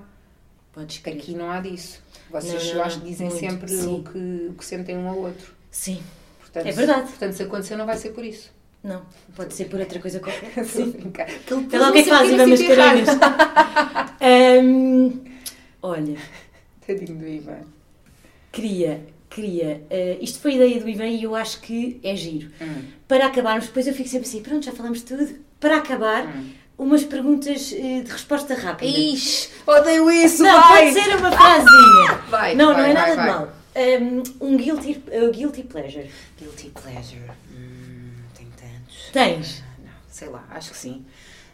Podes 0.72 0.98
Que 0.98 1.02
crer. 1.02 1.16
aqui 1.16 1.34
não 1.34 1.50
há 1.50 1.60
disso. 1.60 2.00
Vocês 2.30 2.62
Não, 2.66 2.70
não, 2.70 2.76
eu 2.78 2.84
acho 2.84 3.00
dizem 3.00 3.26
Muito, 3.28 3.40
sempre 3.40 3.68
sim. 3.68 3.94
o 3.94 4.02
que, 4.04 4.46
o 4.50 4.54
que 4.54 4.64
sentem 4.64 4.96
um 4.96 5.08
ao 5.08 5.18
outro. 5.18 5.52
Sim. 5.70 6.00
Portanto, 6.40 6.66
É 6.66 6.72
verdade. 6.72 7.08
Portanto, 7.08 7.32
se 7.32 7.42
acontecer, 7.42 7.76
não 7.76 7.84
vai 7.86 7.96
ser 7.96 8.10
por 8.10 8.24
isso. 8.24 8.50
Não, 8.82 9.02
pode 9.36 9.52
ser 9.54 9.66
por 9.66 9.78
outra 9.80 9.98
coisa 10.00 10.18
qualquer. 10.20 10.50
Sim. 10.64 10.90
brincar. 10.90 11.28
Aquele 11.28 11.66
Vê 11.66 11.78
lá 11.78 11.90
o 11.90 11.92
que 11.92 11.98
é 11.98 12.02
que 12.04 12.08
fazem, 12.10 12.36
vamos 12.36 12.60
carinhas. 12.62 13.08
Hum, 14.64 15.20
olha, 15.82 16.16
Tadinho 16.86 17.18
do 17.18 17.26
Ivan. 17.28 17.60
queria, 18.50 19.04
queria. 19.28 19.82
eh, 19.90 20.18
isto 20.20 20.40
foi 20.40 20.54
ideia 20.54 20.80
do 20.80 20.88
Ivan 20.88 21.06
e 21.08 21.22
eu 21.24 21.34
acho 21.34 21.60
que 21.60 22.00
é 22.02 22.14
giro. 22.16 22.50
Hum. 22.60 22.84
Para 23.08 23.26
acabarmos, 23.26 23.66
depois 23.66 23.86
eu 23.86 23.94
fico 23.94 24.08
sempre 24.08 24.28
assim, 24.28 24.42
pronto, 24.42 24.64
já 24.64 24.72
falamos 24.72 25.02
tudo. 25.02 25.28
Para 25.60 25.76
acabar, 25.78 26.26
Hum. 26.26 26.50
umas 26.78 27.04
perguntas 27.04 27.72
eh, 27.72 28.02
de 28.02 28.10
resposta 28.10 28.54
rápida. 28.54 28.90
Ixi, 28.90 29.48
odeio 29.66 30.10
isso, 30.10 30.42
Não, 30.42 30.60
vai! 30.60 30.92
pode 30.92 31.00
ser 31.04 31.16
uma 31.16 31.30
frasinha. 31.32 32.18
Vai, 32.28 32.54
não, 32.54 32.72
vai, 32.74 32.76
não 32.76 32.90
é 32.90 32.92
vai, 32.94 32.94
nada 32.94 33.14
vai. 33.14 33.26
de 33.26 33.32
mal. 33.32 33.62
Um, 34.40 34.48
um 34.52 34.56
guilty, 34.56 35.02
uh, 35.08 35.30
guilty 35.30 35.62
pleasure. 35.62 36.10
Guilty 36.38 36.70
pleasure. 36.70 37.30
Hum, 37.50 38.10
tem 38.34 38.46
tantos. 38.56 39.10
Tens? 39.12 39.62
Ah, 39.62 39.80
não, 39.84 39.92
sei 40.10 40.28
lá, 40.28 40.44
acho 40.50 40.70
que 40.72 40.76
sim. 40.76 41.04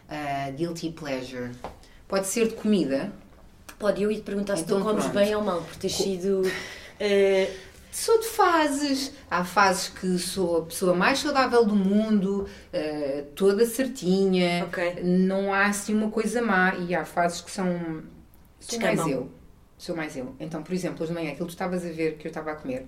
Ah, 0.09 0.49
guilty 0.51 0.89
pleasure. 0.91 1.51
Pode 2.07 2.27
ser 2.27 2.47
de 2.49 2.55
comida. 2.55 3.11
Pode, 3.79 4.01
eu 4.03 4.11
ia 4.11 4.17
te 4.17 4.23
perguntar 4.23 4.57
se 4.57 4.63
Então 4.63 4.79
tu 4.79 4.83
comes 4.83 5.05
pronto. 5.05 5.17
bem 5.17 5.35
ou 5.35 5.41
mal, 5.41 5.61
por 5.61 5.75
ter 5.77 5.89
sido. 5.89 6.41
uh, 6.43 7.69
Sou 7.91 8.19
de 8.19 8.27
fases. 8.27 9.11
Há 9.31 9.43
fases 9.43 9.89
que 9.89 10.17
sou 10.19 10.57
a 10.59 10.65
pessoa 10.65 10.93
mais 10.93 11.19
saudável 11.19 11.65
do 11.65 11.75
mundo, 11.75 12.47
ah, 12.73 13.23
toda 13.35 13.65
certinha. 13.65 14.65
Ok. 14.65 15.01
Não 15.03 15.51
há 15.53 15.65
assim 15.65 15.95
uma 15.95 16.09
coisa 16.11 16.41
má. 16.41 16.75
E 16.75 16.93
há 16.93 17.03
fases 17.03 17.41
que 17.41 17.49
são. 17.51 18.03
Sou 18.59 18.79
mais 18.79 19.07
eu. 19.07 19.31
Sou 19.77 19.95
mais 19.95 20.15
eu. 20.15 20.35
Então, 20.39 20.61
por 20.61 20.73
exemplo, 20.73 21.01
hoje 21.03 21.11
de 21.11 21.17
manhã, 21.19 21.31
aquilo 21.31 21.47
que 21.47 21.51
tu 21.53 21.55
estavas 21.55 21.83
a 21.83 21.89
ver 21.89 22.17
que 22.17 22.27
eu 22.27 22.29
estava 22.29 22.51
a 22.51 22.55
comer, 22.55 22.85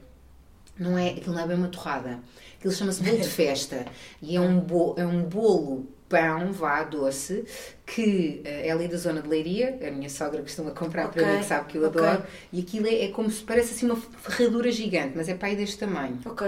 não 0.77 0.97
é, 0.97 1.09
aquilo 1.09 1.33
não 1.35 1.41
é 1.41 1.47
bem 1.47 1.57
uma 1.57 1.67
torrada. 1.69 2.19
Aquilo 2.59 2.73
chama-se 2.73 3.01
bolo 3.03 3.17
de 3.17 3.27
festa. 3.29 3.85
E 4.21 4.35
é 4.35 4.39
um, 4.41 4.59
bo, 4.59 4.93
é 4.97 5.05
um 5.05 5.23
bolo 5.23 5.87
pão, 6.11 6.51
vá, 6.51 6.83
doce, 6.83 7.45
que 7.85 8.41
eh, 8.45 8.67
é 8.67 8.71
ali 8.71 8.87
da 8.87 8.97
zona 8.97 9.21
de 9.21 9.27
Leiria, 9.29 9.79
a 9.87 9.91
minha 9.91 10.09
sogra 10.09 10.41
costuma 10.41 10.71
comprar 10.71 11.07
para 11.09 11.21
Ok, 11.21 11.25
mim, 11.25 11.39
que 11.39 11.45
sabe 11.45 11.67
que 11.69 11.77
eu 11.77 11.85
ok. 11.87 12.01
adoro. 12.01 12.23
E 12.53 12.61
aquilo 12.61 12.87
é, 12.87 13.05
é 13.05 13.07
como 13.11 13.29
se 13.31 13.43
parece 13.43 13.73
assim 13.73 13.85
uma 13.87 13.95
ferradura 13.95 14.71
gigante, 14.71 15.13
mas 15.15 15.27
é 15.29 15.35
para 15.35 15.47
aí 15.49 15.55
deste 15.55 15.77
tamanho. 15.77 16.19
ok. 16.25 16.43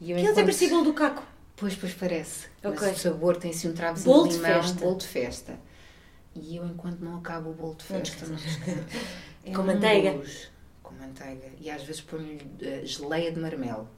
E 0.00 0.10
eu 0.12 0.18
enquanto- 0.18 0.36
parecia 0.46 0.68
bolo 0.68 0.84
do 0.84 0.94
caco. 0.94 1.22
Pois, 1.56 1.74
pois 1.74 1.92
parece. 1.94 2.46
Ok. 2.64 2.88
Mas 2.88 2.96
o 2.98 3.00
sabor 3.00 3.36
tem 3.36 3.50
assim 3.50 3.68
um 3.68 3.72
travozinho 3.74 4.14
Bolo 4.14 4.28
de 4.28 4.30
de 4.30 4.36
limão, 4.36 4.60
festa. 4.60 4.80
bolo 4.80 4.96
de 4.96 5.06
festa. 5.06 5.58
E 6.34 6.56
eu, 6.56 6.64
enquanto 6.66 7.00
não 7.00 7.18
acabo 7.18 7.50
o 7.50 7.54
bolo 7.54 7.74
de 7.74 7.84
Não 7.90 8.00
festa, 8.00 8.26
não 8.26 8.36
descanso. 8.36 8.78
É 9.44 9.50
Com 9.52 9.62
um 9.62 9.66
manteiga. 9.66 10.12
gozo. 10.12 10.48
Com 10.82 10.94
manteiga. 10.94 11.48
E 11.60 11.70
às 11.70 11.82
vezes 11.82 12.00
ponho 12.02 12.38
eh, 12.60 12.82
geleia 12.84 13.32
de 13.32 13.40
marmelo, 13.40 13.88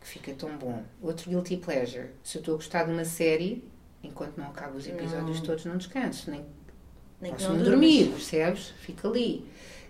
que 0.00 0.06
fica 0.08 0.32
tão 0.34 0.56
bom. 0.58 0.84
Outro 1.02 1.30
guilty 1.30 1.56
pleasure. 1.58 2.08
Se 2.22 2.38
eu 2.38 2.40
estou 2.40 2.54
a 2.54 2.56
gostar 2.58 2.84
de 2.84 2.92
uma 2.92 3.04
série, 3.04 3.64
enquanto 4.04 4.36
não 4.36 4.46
acabo 4.46 4.76
os 4.76 4.86
episódios 4.86 5.38
Não. 5.38 5.46
todos, 5.46 5.64
não 5.64 5.76
descanso. 5.76 6.30
Nem 6.30 6.44
Nem 7.20 7.32
que 7.32 7.42
posso 7.42 7.52
não 7.56 7.64
dormir, 7.64 8.08
percebes? 8.08 8.72
Fica 8.80 9.08
ali. 9.08 9.44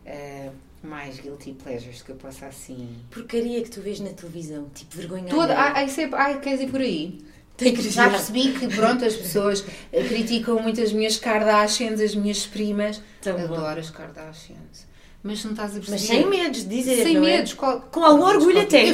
Eh, 0.06 0.50
mais 0.82 1.18
guilty 1.18 1.52
pleasures 1.52 2.02
que 2.02 2.10
eu 2.10 2.16
possa 2.16 2.46
assim. 2.46 2.88
Porcaria 3.10 3.62
que 3.62 3.70
tu 3.70 3.80
vês 3.80 4.00
na 4.00 4.10
televisão, 4.10 4.68
tipo 4.74 4.96
vergonha. 4.96 5.28
Toda, 5.30 5.82
isso 5.82 6.00
é, 6.00 6.10
ah, 6.12 6.34
queres 6.38 6.60
ir 6.60 6.70
por 6.70 6.80
aí? 6.80 7.24
Tem 7.56 7.68
Já 7.70 7.76
curiosidade. 7.76 8.10
percebi 8.10 8.52
que, 8.52 8.68
pronto, 8.76 9.04
as 9.04 9.14
pessoas 9.14 9.64
criticam 10.08 10.60
muito 10.60 10.80
as 10.80 10.92
minhas 10.92 11.16
Kardashians, 11.16 12.00
as 12.00 12.14
minhas 12.14 12.46
primas. 12.46 13.00
Tão 13.22 13.36
bom. 13.46 13.54
Adoro 13.54 13.80
as 13.80 13.90
Kardashians. 13.90 14.86
Mas 15.26 15.42
não 15.42 15.52
estás 15.52 15.70
a 15.70 15.80
perceber. 15.80 15.92
Mas 15.92 16.02
sem 16.02 16.26
medos 16.28 16.60
de 16.60 16.68
dizer, 16.68 17.02
Sem 17.02 17.16
é? 17.16 17.20
medos. 17.20 17.54
qual- 17.54 17.80
Com 17.90 18.04
algum 18.04 18.24
orgulho 18.24 18.60
até. 18.60 18.92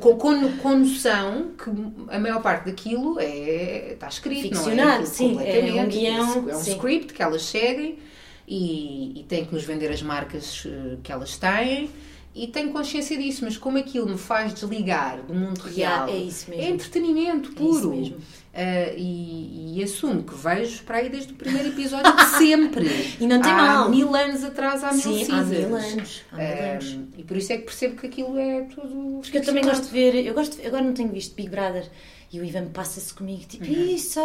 Com, 0.00 0.16
com, 0.16 0.56
com 0.58 0.76
noção 0.78 1.50
que 1.58 1.68
a 2.14 2.20
maior 2.20 2.40
parte 2.40 2.66
daquilo 2.66 3.18
é, 3.18 3.94
está 3.94 4.06
escrito, 4.06 4.54
não 4.54 4.60
é? 4.60 4.64
Ficcionado, 4.64 5.06
sim, 5.06 5.36
é 5.40 5.82
um 5.82 5.88
guião, 5.88 6.48
É 6.50 6.56
um 6.56 6.60
sim. 6.62 6.70
script 6.74 7.12
que 7.12 7.20
elas 7.20 7.42
seguem 7.42 7.98
e, 8.46 9.20
e 9.20 9.24
têm 9.24 9.44
que 9.44 9.52
nos 9.52 9.64
vender 9.64 9.90
as 9.90 10.02
marcas 10.02 10.62
eh, 10.66 10.98
que 11.02 11.10
elas 11.10 11.36
têm. 11.36 11.90
E 12.34 12.46
tenho 12.46 12.70
consciência 12.70 13.18
disso, 13.18 13.44
mas 13.44 13.58
como 13.58 13.76
aquilo 13.76 14.08
me 14.08 14.16
faz 14.16 14.54
desligar 14.54 15.20
do 15.22 15.34
mundo 15.34 15.58
real, 15.62 16.08
é 16.08 16.16
isso 16.16 16.48
mesmo. 16.48 16.64
é 16.64 16.68
entretenimento 16.70 17.48
É 17.50 17.52
isso 17.52 17.80
puro. 17.80 17.90
mesmo. 17.90 18.16
Ah, 18.54 18.92
e, 18.96 19.78
e 19.78 19.82
assumo 19.82 20.22
que 20.22 20.34
vejo 20.34 20.82
para 20.82 20.98
aí 20.98 21.08
desde 21.08 21.32
o 21.32 21.36
primeiro 21.36 21.68
episódio 21.70 22.14
de 22.14 22.24
sempre. 22.36 22.86
E 23.18 23.26
não 23.26 23.40
tem 23.40 23.50
há 23.50 23.56
mal. 23.56 23.88
mil 23.88 24.14
anos 24.14 24.44
atrás, 24.44 24.84
há 24.84 24.92
mil 24.92 25.00
Sim, 25.00 25.22
há 25.22 25.24
seasons. 25.44 25.48
mil 25.48 25.74
anos. 25.76 26.22
Há 26.32 26.36
mil 26.36 26.46
Ah, 26.46 26.72
anos. 26.72 26.98
e 27.16 27.22
por 27.22 27.36
isso 27.36 27.52
é 27.52 27.56
que 27.58 27.64
percebo 27.64 27.96
que 28.00 28.06
aquilo 28.06 28.38
é 28.38 28.62
tudo. 28.62 29.20
Porque 29.22 29.38
eu 29.38 29.42
também 29.44 29.64
gosto 29.64 29.84
de 29.84 29.90
ver, 29.90 30.14
eu 30.26 30.34
gosto 30.34 30.60
de- 30.60 30.66
agora 30.66 30.82
não 30.84 30.92
tenho 30.92 31.08
visto 31.10 31.34
Big 31.34 31.48
Brother 31.48 31.88
E 32.32 32.40
o 32.40 32.44
Ivan 32.44 32.64
passa-se 32.72 33.12
comigo, 33.12 33.42
tipo, 33.46 33.66
Uhum. 33.66 33.84
isso, 33.94 34.18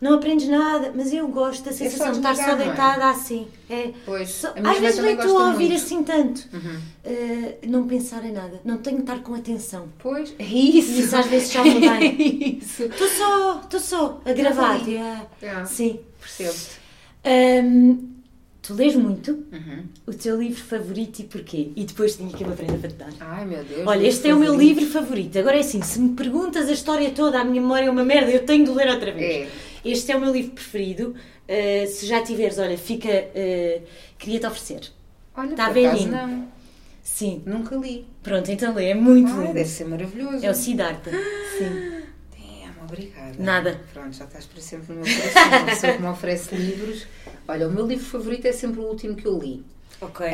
não 0.00 0.14
aprendes 0.14 0.48
nada. 0.48 0.92
Mas 0.92 1.12
eu 1.12 1.28
gosto 1.28 1.62
da 1.64 1.72
sensação 1.72 2.10
de 2.10 2.16
estar 2.18 2.34
só 2.34 2.50
é? 2.50 2.56
deitada 2.56 3.08
assim. 3.08 3.46
É. 3.70 3.92
Pois, 4.04 4.28
Só- 4.30 4.52
às 4.62 4.78
vezes 4.80 5.00
nem 5.00 5.14
estou 5.14 5.38
a 5.38 5.46
ouvir 5.50 5.68
muito. 5.68 5.74
assim 5.84 6.02
tanto. 6.02 6.48
Uhum. 6.52 6.80
Uh, 7.04 7.54
não 7.68 7.86
pensar 7.86 8.24
em 8.24 8.32
nada. 8.32 8.60
Não 8.64 8.78
tenho 8.78 8.96
que 8.96 9.02
estar 9.04 9.20
com 9.22 9.34
atenção. 9.34 9.88
Pois, 10.00 10.34
é 10.36 10.44
isso. 10.44 11.00
Isso 11.00 11.16
às 11.16 11.26
vezes 11.26 11.52
já 11.52 11.62
me 11.62 11.80
dá. 11.80 11.94
É 12.02 12.06
isso. 12.06 12.82
Estou 12.82 13.08
só, 13.08 13.60
estou 13.60 13.80
só 13.80 14.20
a 14.24 14.32
gravar. 14.32 14.86
yeah. 14.88 15.24
É, 15.40 15.64
Sim. 15.64 16.00
Percebo-te. 16.20 16.80
Um, 17.24 18.13
tu 18.66 18.74
lês 18.74 18.94
muito? 18.96 19.32
Uhum. 19.52 19.84
O 20.06 20.12
teu 20.12 20.40
livro 20.40 20.62
favorito 20.62 21.20
e 21.20 21.24
porquê? 21.24 21.70
E 21.76 21.84
depois 21.84 22.16
tinha 22.16 22.28
aqui 22.28 22.42
uma 22.44 22.56
prenda 22.56 22.78
para 22.78 22.88
te 22.90 22.94
dar. 22.96 23.10
Ai, 23.20 23.44
meu 23.44 23.62
Deus. 23.62 23.86
Olha, 23.86 24.06
este 24.06 24.28
é 24.28 24.34
o 24.34 24.38
meu 24.38 24.54
livro 24.56 24.86
favorito. 24.86 25.38
Agora 25.38 25.56
é 25.56 25.60
assim, 25.60 25.82
se 25.82 25.98
me 26.00 26.14
perguntas 26.14 26.68
a 26.68 26.72
história 26.72 27.10
toda, 27.10 27.38
a 27.40 27.44
minha 27.44 27.60
memória 27.60 27.86
é 27.86 27.90
uma 27.90 28.04
merda, 28.04 28.30
eu 28.30 28.44
tenho 28.44 28.64
de 28.64 28.70
ler 28.70 28.88
outra 28.88 29.12
vez. 29.12 29.46
É. 29.48 29.88
Este 29.90 30.10
é 30.12 30.16
o 30.16 30.20
meu 30.20 30.32
livro 30.32 30.52
preferido. 30.52 31.14
Uh, 31.46 31.86
se 31.86 32.06
já 32.06 32.22
tiveres, 32.22 32.58
olha, 32.58 32.78
fica. 32.78 33.08
uh, 33.08 33.82
Queria-te 34.18 34.46
oferecer. 34.46 34.80
Olha, 35.36 35.54
Tá 35.54 35.68
por 35.70 35.78
acaso 35.78 35.96
velhinho. 36.04 36.10
não. 36.12 36.48
Sim. 37.02 37.42
Nunca 37.44 37.76
li. 37.76 38.06
Pronto, 38.22 38.50
então 38.50 38.72
lê. 38.74 38.86
É 38.90 38.94
muito 38.94 39.30
Ai, 39.30 39.40
lindo. 39.42 39.52
deve 39.54 39.68
ser 39.68 39.84
maravilhoso. 39.84 40.44
É 40.46 40.50
o 40.50 40.54
Siddhartha. 40.54 41.10
Sim. 41.10 42.00
Damn, 42.32 42.82
obrigada. 42.82 43.34
Nada. 43.38 43.80
Pronto, 43.92 44.16
já 44.16 44.24
estás 44.24 44.46
para 44.46 44.60
sempre 44.62 44.94
no 44.94 45.02
meu 45.02 45.14
coração. 45.14 45.48
Uma 45.48 45.64
pessoa 45.66 45.92
que 45.92 46.00
me 46.02 46.08
oferece 46.08 46.54
livros. 46.54 47.06
Olha, 47.46 47.68
o 47.68 47.72
meu 47.72 47.86
livro 47.86 48.04
favorito 48.04 48.46
é 48.46 48.52
sempre 48.52 48.80
o 48.80 48.84
último 48.84 49.14
que 49.16 49.26
eu 49.26 49.38
li. 49.38 49.64
Ok. 50.00 50.26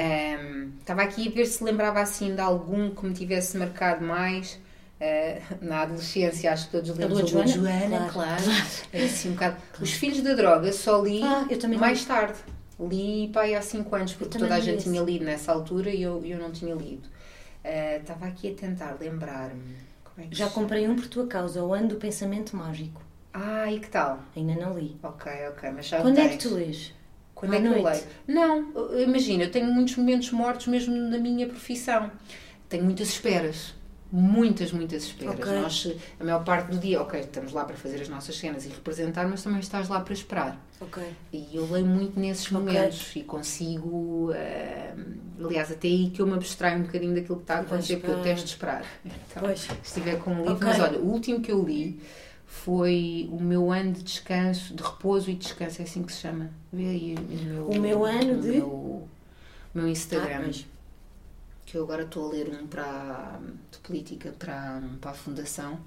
Estava 0.81 1.03
aqui 1.03 1.29
a 1.29 1.31
ver 1.31 1.47
se 1.47 1.63
lembrava 1.63 2.01
assim 2.01 2.35
de 2.35 2.41
algum 2.41 2.95
que 2.95 3.05
me 3.07 3.13
tivesse 3.15 3.57
marcado 3.57 4.05
mais. 4.05 4.59
Ah, 5.01 5.39
na 5.61 5.81
adolescência, 5.83 6.53
acho 6.53 6.67
que 6.67 6.73
todos 6.73 6.97
lemos 6.97 7.21
o 7.21 7.23
de 7.25 7.35
Lua 7.35 7.45
de 7.45 7.53
Joana? 7.53 7.89
Joana, 7.89 8.11
Claro. 8.13 8.43
claro. 8.45 8.63
É 8.93 9.05
assim 9.05 9.31
um 9.31 9.33
bocado. 9.33 9.57
Os 9.81 9.93
Filhos 9.93 10.21
da 10.23 10.35
Droga 10.35 10.73
só 10.73 11.03
li 11.03 11.21
Ah, 11.23 11.47
mais 11.79 12.05
tarde. 12.05 12.39
Li 12.79 13.29
pá, 13.33 13.43
aí 13.43 13.55
há 13.55 13.61
5 13.63 13.95
anos, 13.95 14.15
porque 14.15 14.39
toda 14.39 14.55
a 14.55 14.59
li 14.59 14.65
gente 14.65 14.79
esse. 14.79 14.91
tinha 14.91 15.03
lido 15.03 15.25
nessa 15.25 15.53
altura 15.53 15.91
e 15.91 16.03
eu, 16.03 16.25
eu 16.25 16.39
não 16.39 16.51
tinha 16.51 16.75
lido. 16.75 17.09
Ah, 17.65 17.97
Estava 17.97 18.27
aqui 18.27 18.51
a 18.53 18.55
tentar 18.55 18.97
lembrar-me. 19.01 19.77
É 20.19 20.25
Já 20.31 20.45
chama? 20.47 20.51
comprei 20.51 20.87
um 20.89 20.95
por 20.97 21.07
tua 21.07 21.27
causa, 21.27 21.63
o 21.63 21.73
ano 21.75 21.89
do 21.89 21.97
pensamento 21.97 22.55
mágico. 22.57 23.03
Ah, 23.33 23.71
e 23.73 23.79
que 23.81 23.89
tal? 23.89 24.19
Ainda 24.37 24.55
não 24.55 24.79
li. 24.79 24.97
Ok, 25.03 25.31
ok, 25.51 25.71
mas 25.71 25.87
já 25.87 26.01
Quando 26.01 26.19
é 26.19 26.29
tens. 26.29 26.37
que 26.43 26.49
tu 26.49 26.55
lês? 26.55 26.93
Quando 27.41 27.55
À 27.55 27.57
é 27.57 27.61
que 27.61 27.67
eu 27.67 27.71
noite? 27.83 27.85
leio? 27.85 28.05
Não, 28.29 28.71
eu- 28.75 29.03
imagina, 29.03 29.45
eu 29.45 29.51
tenho 29.51 29.67
muitos 29.73 29.97
momentos 29.97 30.31
mortos 30.31 30.67
mesmo 30.67 30.95
na 30.95 31.19
minha 31.19 31.47
profissão. 31.49 32.11
Tenho 32.69 32.85
muitas 32.85 33.09
esperas. 33.09 33.75
Muitas, 34.13 34.73
muitas 34.73 35.05
esperas. 35.05 35.39
Ok. 35.39 35.53
Nós, 35.61 35.93
a 36.19 36.25
maior 36.25 36.43
parte 36.45 36.73
do 36.73 36.79
dia, 36.79 37.01
ok, 37.01 37.21
estamos 37.21 37.53
lá 37.53 37.65
para 37.65 37.77
fazer 37.77 38.03
as 38.03 38.09
nossas 38.09 38.37
cenas 38.37 38.67
e 38.67 38.69
representar, 38.69 39.27
mas 39.29 39.43
também 39.43 39.61
estás 39.61 39.89
lá 39.89 40.01
para 40.01 40.13
esperar. 40.13 40.61
Ok. 40.81 41.03
E 41.33 41.49
eu 41.55 41.65
leio 41.71 41.87
muito 41.87 42.19
nesses 42.19 42.51
momentos 42.51 43.13
e 43.15 43.23
consigo. 43.23 44.33
ah, 44.35 44.97
aliás, 45.45 45.71
até 45.71 45.87
aí 45.89 46.11
que 46.11 46.21
eu 46.21 46.27
me 46.27 46.35
abstraio 46.35 46.81
um 46.81 46.83
bocadinho 46.83 47.15
daquilo 47.15 47.37
que 47.37 47.43
está 47.45 47.57
a 47.59 47.61
acontecer, 47.61 47.97
porque 47.99 48.11
eu 48.13 48.23
testo 48.23 48.47
esperar. 48.47 48.85
Então, 49.05 49.43
Pois. 49.45 49.61
se 49.61 49.71
estiver 49.85 50.19
com 50.19 50.33
um 50.33 50.43
livro. 50.45 50.59
Mas 50.67 50.81
olha, 50.81 50.99
o 50.99 51.07
último 51.09 51.41
que 51.41 51.53
eu 51.53 51.63
li 51.63 52.01
foi 52.53 53.29
o 53.33 53.41
meu 53.41 53.71
ano 53.71 53.93
de 53.93 54.03
descanso, 54.03 54.75
de 54.75 54.83
repouso 54.83 55.31
e 55.31 55.35
descanso, 55.35 55.81
é 55.81 55.85
assim 55.85 56.03
que 56.03 56.13
se 56.13 56.21
chama. 56.21 56.51
Vê 56.73 56.83
aí 56.85 57.15
o 57.17 57.45
meu, 57.45 57.69
O 57.69 57.81
meu 57.81 58.05
ano 58.05 58.39
o 58.39 58.43
de- 58.43 58.49
meu, 58.49 59.09
meu 59.73 59.89
Instagram. 59.89 60.37
Ah, 60.37 60.43
mas- 60.47 60.67
Que 61.65 61.77
eu 61.79 61.85
agora 61.85 62.03
estou 62.03 62.27
a 62.29 62.33
ler 62.33 62.49
um 62.61 62.67
para, 62.67 63.39
de 63.71 63.79
política 63.79 64.35
para, 64.37 64.83
para 65.01 65.13
a 65.13 65.15
Fundação. 65.15 65.79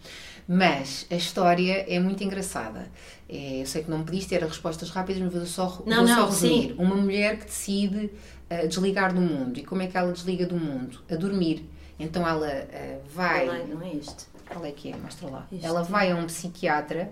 Mas 0.48 1.06
a 1.12 1.16
história 1.16 1.86
é 1.94 2.00
muito 2.00 2.24
engraçada. 2.24 2.88
É, 3.28 3.62
eu 3.62 3.66
sei 3.66 3.84
que 3.84 3.92
não 3.92 3.98
me 4.00 4.06
pediste, 4.06 4.34
era 4.34 4.48
respostas 4.48 4.90
rápidas, 4.90 5.22
mas 5.22 5.34
vou 5.34 5.46
só, 5.46 5.84
Não, 5.86 5.98
vou 5.98 6.08
não, 6.08 6.16
só 6.16 6.26
resumir. 6.28 6.68
sim. 6.70 6.76
Uma 6.80 6.96
mulher 6.96 7.38
que 7.40 7.46
decide 7.48 8.10
ah, 8.50 8.66
desligar 8.66 9.14
do 9.14 9.20
mundo. 9.20 9.60
E 9.60 9.64
como 9.66 9.82
é 9.82 9.88
que 9.88 9.98
ela 9.98 10.14
desliga 10.14 10.46
do 10.46 10.56
mundo? 10.58 11.02
A 11.12 11.16
dormir. 11.18 11.70
Então 12.00 12.26
ela 12.26 12.48
ah, 12.48 13.00
vai. 13.14 13.50
Olha, 13.50 13.66
não 13.66 13.82
é 13.82 13.94
este. 13.96 14.32
Qual 14.54 14.66
é 14.66 14.72
que 14.72 14.92
é? 14.92 14.98
Mostra 14.98 15.30
lá. 15.30 15.48
Este. 15.52 15.66
Ela 15.66 15.84
vai 15.84 16.12
a 16.12 16.16
um 16.16 16.26
psiquiatra 16.28 17.12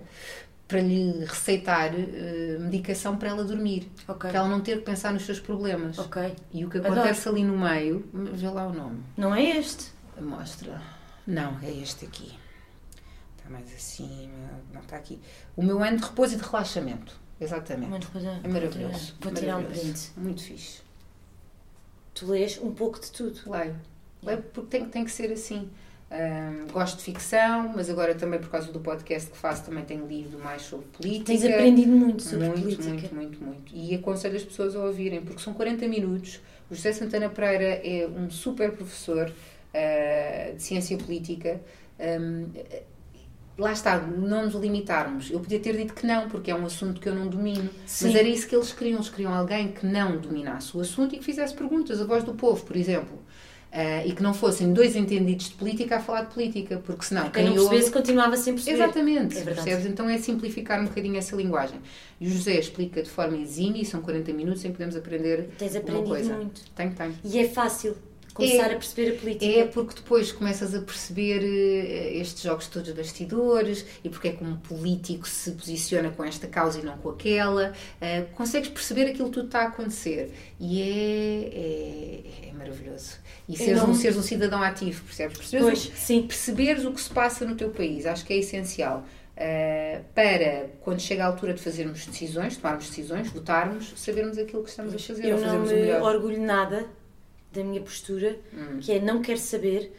para 0.68 0.80
lhe 0.80 1.24
receitar 1.24 1.92
eh, 1.94 2.56
medicação 2.60 3.16
para 3.16 3.28
ela 3.28 3.44
dormir. 3.44 3.90
Ok. 4.08 4.30
Para 4.30 4.38
ela 4.38 4.48
não 4.48 4.60
ter 4.60 4.78
que 4.78 4.84
pensar 4.84 5.12
nos 5.12 5.24
seus 5.26 5.38
problemas. 5.40 5.98
E 6.52 6.64
o 6.64 6.70
que 6.70 6.78
Adoro. 6.78 6.94
acontece 6.94 7.28
ali 7.28 7.44
no 7.44 7.58
meio, 7.58 8.08
vê 8.12 8.48
lá 8.48 8.66
o 8.66 8.72
nome. 8.72 9.02
Não 9.16 9.34
é 9.34 9.42
este? 9.58 9.90
Mostra. 10.20 10.80
Não, 11.26 11.58
é 11.62 11.70
este 11.70 12.04
aqui. 12.06 12.32
Está 13.36 13.50
mais 13.50 13.66
acima. 13.74 14.50
Não, 14.72 14.80
está 14.80 14.96
aqui. 14.96 15.20
O 15.56 15.62
meu 15.62 15.82
ano 15.82 15.98
de 15.98 16.04
repouso 16.04 16.34
e 16.34 16.36
de 16.38 16.42
relaxamento. 16.42 17.20
Exatamente. 17.40 18.08
Ah, 18.14 18.40
É 18.44 18.48
maravilhoso. 18.48 19.14
Vou 19.20 19.32
tirar 19.34 19.58
um 19.58 19.64
print. 19.64 20.12
Muito 20.16 20.42
fixe. 20.42 20.80
Tu 22.14 22.26
lês 22.26 22.58
um 22.62 22.72
pouco 22.72 23.00
de 23.00 23.10
tudo. 23.10 23.40
Leio. 23.50 23.76
Leio 24.22 24.42
porque 24.42 24.78
tem, 24.78 24.88
tem 24.88 25.04
que 25.04 25.10
ser 25.10 25.32
assim. 25.32 25.68
Ahm, 26.12 26.66
gosto 26.70 26.98
de 26.98 27.04
ficção, 27.04 27.72
mas 27.74 27.88
agora 27.88 28.14
também 28.14 28.38
por 28.38 28.50
causa 28.50 28.70
do 28.70 28.78
podcast 28.80 29.30
que 29.30 29.36
faço 29.38 29.64
também 29.64 29.82
tenho 29.82 30.06
lido 30.06 30.38
mais 30.38 30.60
sobre 30.60 30.84
política. 30.88 31.24
Tens 31.24 31.44
aprendido 31.46 31.90
muito 31.90 32.22
sobre 32.22 32.48
muito, 32.48 32.60
política. 32.60 32.88
muito, 32.90 33.14
muito, 33.14 33.42
muito. 33.42 33.74
E 33.74 33.94
aconselho 33.94 34.36
as 34.36 34.44
pessoas 34.44 34.76
a 34.76 34.80
ouvirem, 34.80 35.22
porque 35.22 35.40
são 35.40 35.54
40 35.54 35.88
minutos. 35.88 36.38
O 36.70 36.74
José 36.74 36.92
Santana 36.92 37.30
Pereira 37.30 37.80
é 37.82 38.06
um 38.06 38.28
super 38.28 38.72
professor 38.72 39.32
ah, 39.72 40.52
de 40.54 40.62
ciência 40.62 40.98
política. 40.98 41.62
Ahm, 41.98 42.44
lá 43.56 43.72
está, 43.72 43.98
não 43.98 44.44
nos 44.44 44.54
limitarmos. 44.54 45.30
Eu 45.30 45.40
podia 45.40 45.60
ter 45.60 45.74
dito 45.78 45.94
que 45.94 46.06
não, 46.06 46.28
porque 46.28 46.50
é 46.50 46.54
um 46.54 46.66
assunto 46.66 47.00
que 47.00 47.08
eu 47.08 47.14
não 47.14 47.26
domino. 47.26 47.70
Sim. 47.86 48.08
Mas 48.08 48.16
era 48.16 48.28
isso 48.28 48.46
que 48.46 48.54
eles 48.54 48.70
queriam. 48.70 48.96
Eles 48.96 49.08
queriam 49.08 49.32
alguém 49.32 49.72
que 49.72 49.86
não 49.86 50.18
dominasse 50.18 50.76
o 50.76 50.80
assunto 50.80 51.14
e 51.14 51.18
que 51.18 51.24
fizesse 51.24 51.54
perguntas, 51.54 52.02
a 52.02 52.04
voz 52.04 52.22
do 52.22 52.34
povo, 52.34 52.62
por 52.66 52.76
exemplo. 52.76 53.21
Ah, 53.74 54.04
e 54.06 54.12
que 54.12 54.22
não 54.22 54.34
fossem 54.34 54.70
dois 54.74 54.94
entendidos 54.94 55.48
de 55.48 55.54
política 55.54 55.96
a 55.96 56.00
falar 56.00 56.24
de 56.24 56.34
política, 56.34 56.82
porque 56.84 57.06
senão 57.06 57.30
Quem 57.30 57.44
não 57.44 57.52
ouve- 57.52 57.68
percebesse 57.70 57.90
continuava 57.90 58.36
sem 58.36 58.52
perceber. 58.52 58.76
Exatamente, 58.76 59.38
É 59.38 59.40
percebes? 59.44 59.86
Então 59.86 60.06
é 60.10 60.18
simplificar 60.18 60.78
um 60.78 60.84
bocadinho 60.84 61.16
essa 61.16 61.34
linguagem. 61.34 61.80
E 62.20 62.26
o 62.26 62.30
José 62.30 62.58
explica 62.58 63.02
de 63.02 63.08
forma 63.08 63.34
exímia, 63.38 63.80
e 63.80 63.86
são 63.86 64.02
40 64.02 64.30
minutos 64.34 64.62
em 64.62 64.68
que 64.68 64.74
podemos 64.74 64.94
aprender 64.94 65.48
Tens 65.58 65.74
aprendido 65.74 66.06
coisa. 66.06 66.34
muito. 66.34 66.60
Tenho, 66.76 66.92
tenho. 66.94 67.14
E 67.24 67.38
é 67.38 67.48
fácil 67.48 67.96
começar 68.34 68.70
É. 68.70 68.74
a 68.74 68.78
perceber 68.78 69.16
a 69.16 69.20
política. 69.20 69.44
É 69.60 69.64
porque 69.66 69.94
depois 69.96 70.32
começas 70.32 70.74
a 70.74 70.80
perceber 70.80 71.40
eh, 71.42 72.16
estes 72.18 72.42
jogos 72.42 72.66
todos 72.66 72.88
de 72.88 72.94
bastidores 72.94 73.84
e 74.02 74.08
porque 74.08 74.28
é 74.28 74.32
que 74.32 74.42
um 74.44 74.56
político 74.56 75.28
se 75.28 75.50
posiciona 75.52 76.10
com 76.10 76.24
esta 76.24 76.46
causa 76.46 76.80
e 76.80 76.82
não 76.82 76.96
com 76.98 77.10
aquela. 77.10 77.72
Eh, 78.00 78.22
consegues 78.34 78.68
perceber 78.70 79.02
aquilo 79.10 79.26
que 79.28 79.34
tudo 79.34 79.46
está 79.46 79.60
a 79.62 79.68
acontecer 79.68 80.32
e 80.58 80.80
é, 80.82 82.46
é, 82.46 82.48
é 82.48 82.52
maravilhoso. 82.52 83.16
E 83.48 83.56
seres, 83.56 83.82
não- 83.82 83.90
um, 83.90 83.94
seres 83.94 84.16
um 84.16 84.22
cidadão 84.22 84.62
ativo, 84.62 85.02
percebes? 85.04 85.36
Percebes 85.38 85.66
Pois, 85.66 85.86
o- 85.86 85.96
sim. 85.96 86.22
perceberes 86.22 86.84
o 86.84 86.92
que 86.92 87.00
se 87.00 87.10
passa 87.10 87.44
no 87.44 87.54
teu 87.56 87.70
país, 87.70 88.06
acho 88.06 88.24
que 88.24 88.32
é 88.32 88.36
essencial. 88.38 89.04
uh, 89.34 90.04
para, 90.14 90.68
quando 90.82 91.00
chega 91.00 91.24
a 91.24 91.26
altura 91.26 91.54
de 91.54 91.62
fazermos 91.62 92.04
decisões, 92.06 92.56
tomarmos 92.58 92.86
decisões, 92.88 93.28
votarmos, 93.30 93.92
sabermos 93.96 94.36
aquilo 94.36 94.62
que 94.62 94.68
estamos 94.68 94.94
a 94.94 94.98
fazer, 94.98 95.24
Eu 95.26 95.40
não 95.40 95.62
me 95.64 95.90
orgulho 95.94 96.40
nada 96.40 96.84
da 97.52 97.62
minha 97.64 97.80
postura, 97.80 98.36
Hum. 98.52 98.78
que 98.80 98.92
é 98.92 99.00
não 99.00 99.20
quero 99.20 99.38
saber, 99.38 99.92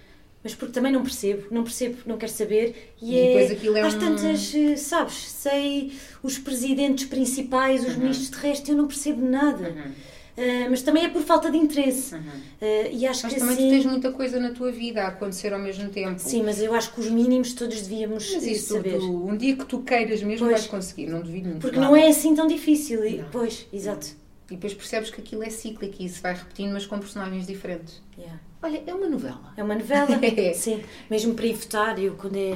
mas 0.43 0.54
porque 0.56 0.74
também 0.74 0.91
não 0.91 1.04
percebo, 1.04 1.43
não 1.51 1.64
percebo, 1.64 1.97
não 2.06 2.18
quero 2.18 2.32
saber. 2.32 2.93
E, 3.01 3.14
E 3.16 3.20
é, 3.20 3.51
aquilo 3.51 3.78
é 3.78 3.82
às 3.82 3.93
um- 3.95 3.99
tantas, 3.99 4.54
eh, 4.56 4.76
sabes, 4.76 5.14
sei 5.30 5.93
os 6.22 6.38
presidentes 6.38 7.06
principais, 7.06 7.88
os 7.88 7.95
ministros 7.95 8.30
de 8.30 8.38
resto, 8.38 8.70
eu 8.72 8.76
não 8.78 8.88
percebo 8.88 9.24
nada. 9.26 9.70
Uhum. 9.70 9.91
Ah, 10.36 10.68
mas 10.68 10.82
também 10.82 11.06
é 11.06 11.10
por 11.10 11.22
falta 11.22 11.51
de 11.51 11.58
interesse. 11.58 12.16
Uhum. 12.16 12.22
Ah, 12.60 12.88
e 12.91 13.06
acho 13.06 13.22
Mas 13.24 13.34
que 13.36 13.39
também 13.39 13.54
assim. 13.56 13.68
tu 13.68 13.70
tens 13.70 13.86
muita 13.86 14.12
coisa 14.12 14.39
na 14.39 14.49
tua 14.51 14.72
vida 14.72 15.04
a 15.04 15.10
acontecer 15.10 15.54
ao 15.54 15.60
mesmo 15.60 15.89
tempo. 15.89 16.18
Sim, 16.20 16.41
mas 16.41 16.60
eu 16.60 16.74
acho 16.74 16.91
que 16.91 16.99
os 17.01 17.10
mínimos 17.12 17.54
todos 17.54 17.82
devíamos 17.84 18.34
Mas 18.34 18.43
isso, 18.43 18.74
saber. 18.74 18.97
tu- 18.97 19.28
um 19.28 19.38
dia 19.38 19.56
que 19.56 19.64
tu 19.66 19.80
queiras 19.84 20.24
mesmo 20.24 20.47
Pois. 20.47 20.58
vais 20.60 20.68
conseguir, 20.68 21.06
não 21.06 21.22
duvido 21.22 21.49
muito. 21.49 21.62
Porque 21.62 21.78
nada. 21.78 21.88
não 21.88 21.95
é 21.95 22.08
assim 22.08 22.34
tão 22.36 22.47
difícil. 22.47 23.01
Não. 23.18 23.30
pois, 23.32 23.68
exato. 23.72 24.08
E 24.50 24.56
depois 24.56 24.74
percebes 24.74 25.10
que 25.10 25.22
aquilo 25.22 25.44
é 25.44 25.50
cíclico 25.50 25.96
e 26.02 26.06
isso 26.06 26.22
vai 26.22 26.34
repetindo, 26.34 26.74
mas 26.74 26.86
com 26.86 27.00
personagens 27.00 27.48
diferentes. 27.48 28.02
Yeah. 28.18 28.39
Olha, 28.62 28.84
é 28.86 28.94
uma 28.94 29.08
novela. 29.08 29.54
É 29.58 29.64
uma 29.64 29.76
novela, 29.76 30.08
sim. 30.54 30.84
Mesmo 31.10 31.34
para 31.34 31.46
ir 31.46 31.54
votar, 31.54 31.98
eu 32.00 32.16
quando 32.16 32.36
é 32.38 32.56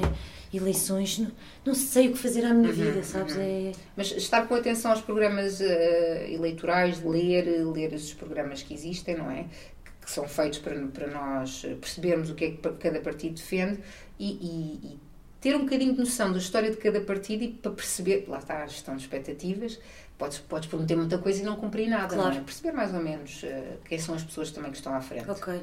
eleições, 0.54 1.20
não, 1.20 1.32
não 1.66 1.74
sei 1.76 2.08
o 2.08 2.12
que 2.14 2.18
fazer 2.18 2.46
à 2.46 2.54
minha 2.54 2.72
vida, 2.72 3.04
sabes? 3.04 3.36
É... 3.38 3.72
Mas 3.96 4.12
estar 4.12 4.48
com 4.48 4.56
atenção 4.56 4.92
aos 4.92 5.02
programas 5.02 5.60
eh, 5.62 6.28
eleitorais, 6.32 7.04
ler, 7.04 7.66
ler 7.68 7.94
esses 7.94 8.14
programas 8.14 8.62
que 8.64 8.74
existem, 8.74 9.18
não 9.18 9.30
é? 9.30 9.44
Que, 9.84 10.06
que 10.06 10.12
são 10.12 10.28
feitos 10.28 10.60
para, 10.60 10.76
para 10.88 11.08
nós 11.08 11.66
percebermos 11.82 12.30
o 12.30 12.36
que 12.36 12.46
é 12.46 12.52
que 12.52 12.58
cada 12.80 13.00
partido 13.02 13.36
defende 13.36 13.80
e, 14.20 14.32
e- 14.32 14.88
e 14.94 15.00
ter 15.42 15.56
um 15.56 15.60
bocadinho 15.60 15.94
de 15.94 16.00
noção 16.00 16.32
da 16.32 16.38
história 16.40 16.72
de 16.72 16.78
cada 16.78 17.00
partido 17.02 17.44
e 17.44 17.50
para 17.50 17.72
perceber, 17.72 18.26
lá 18.28 18.40
está 18.40 18.64
a 18.64 18.68
gestão 18.68 18.96
de 18.96 19.04
expectativas, 19.04 19.80
podes, 20.18 20.40
podes 20.40 20.68
prometer 20.70 20.96
muita 20.96 21.18
coisa 21.18 21.42
e 21.42 21.46
não 21.46 21.56
cumprir 21.56 21.88
nada, 21.90 22.14
Claro. 22.16 22.32
não 22.34 22.38
é? 22.38 22.44
Perceber 22.44 22.72
mais 22.72 22.94
ou 22.94 23.00
menos 23.02 23.42
eh, 23.44 23.78
quem 23.88 23.98
são 24.00 24.16
as 24.16 24.24
pessoas 24.24 24.52
também 24.52 24.72
que 24.72 24.78
estão 24.78 24.94
à 24.94 25.02
frente. 25.02 25.30
Ok. 25.30 25.62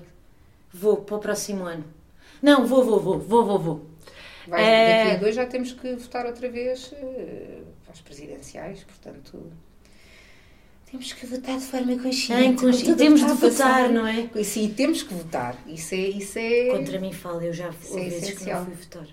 Vou 0.72 0.96
para 0.98 1.16
o 1.16 1.18
próximo 1.20 1.64
ano. 1.64 1.84
Não, 2.42 2.66
vou, 2.66 2.84
vou, 2.84 3.00
vou, 3.00 3.18
vou, 3.18 3.44
vou, 3.46 3.58
vou. 3.58 3.86
Vai- 4.46 4.62
É. 4.62 5.04
Daqui 5.04 5.16
a 5.16 5.20
dois 5.20 5.34
já 5.34 5.46
temos 5.46 5.72
que 5.72 5.94
votar 5.94 6.26
outra 6.26 6.48
vez 6.50 6.92
eh, 6.94 7.62
para 7.84 7.92
as 7.94 8.00
presidenciais, 8.00 8.82
portanto. 8.84 9.50
Temos 10.90 11.12
que 11.12 11.26
votar 11.26 11.58
de 11.58 11.64
forma 11.64 11.98
consciente. 11.98 12.64
O 12.64 12.96
temos 12.96 13.22
que 13.22 13.26
de 13.26 13.32
votar, 13.34 13.88
não 13.90 14.06
é? 14.06 14.28
Sim, 14.44 14.72
temos 14.76 15.02
que 15.02 15.12
votar. 15.12 15.56
Isso 15.66 15.94
é. 15.94 15.98
Isso 15.98 16.38
é... 16.38 16.68
Contra 16.70 17.00
mim 17.00 17.12
fala, 17.12 17.44
eu 17.44 17.52
já 17.52 17.66
houve 17.66 18.00
é 18.00 18.04
vezes 18.04 18.20
que 18.20 18.32
essencial. 18.34 18.60
não 18.60 18.66
fui 18.66 18.74
votar. 18.76 19.06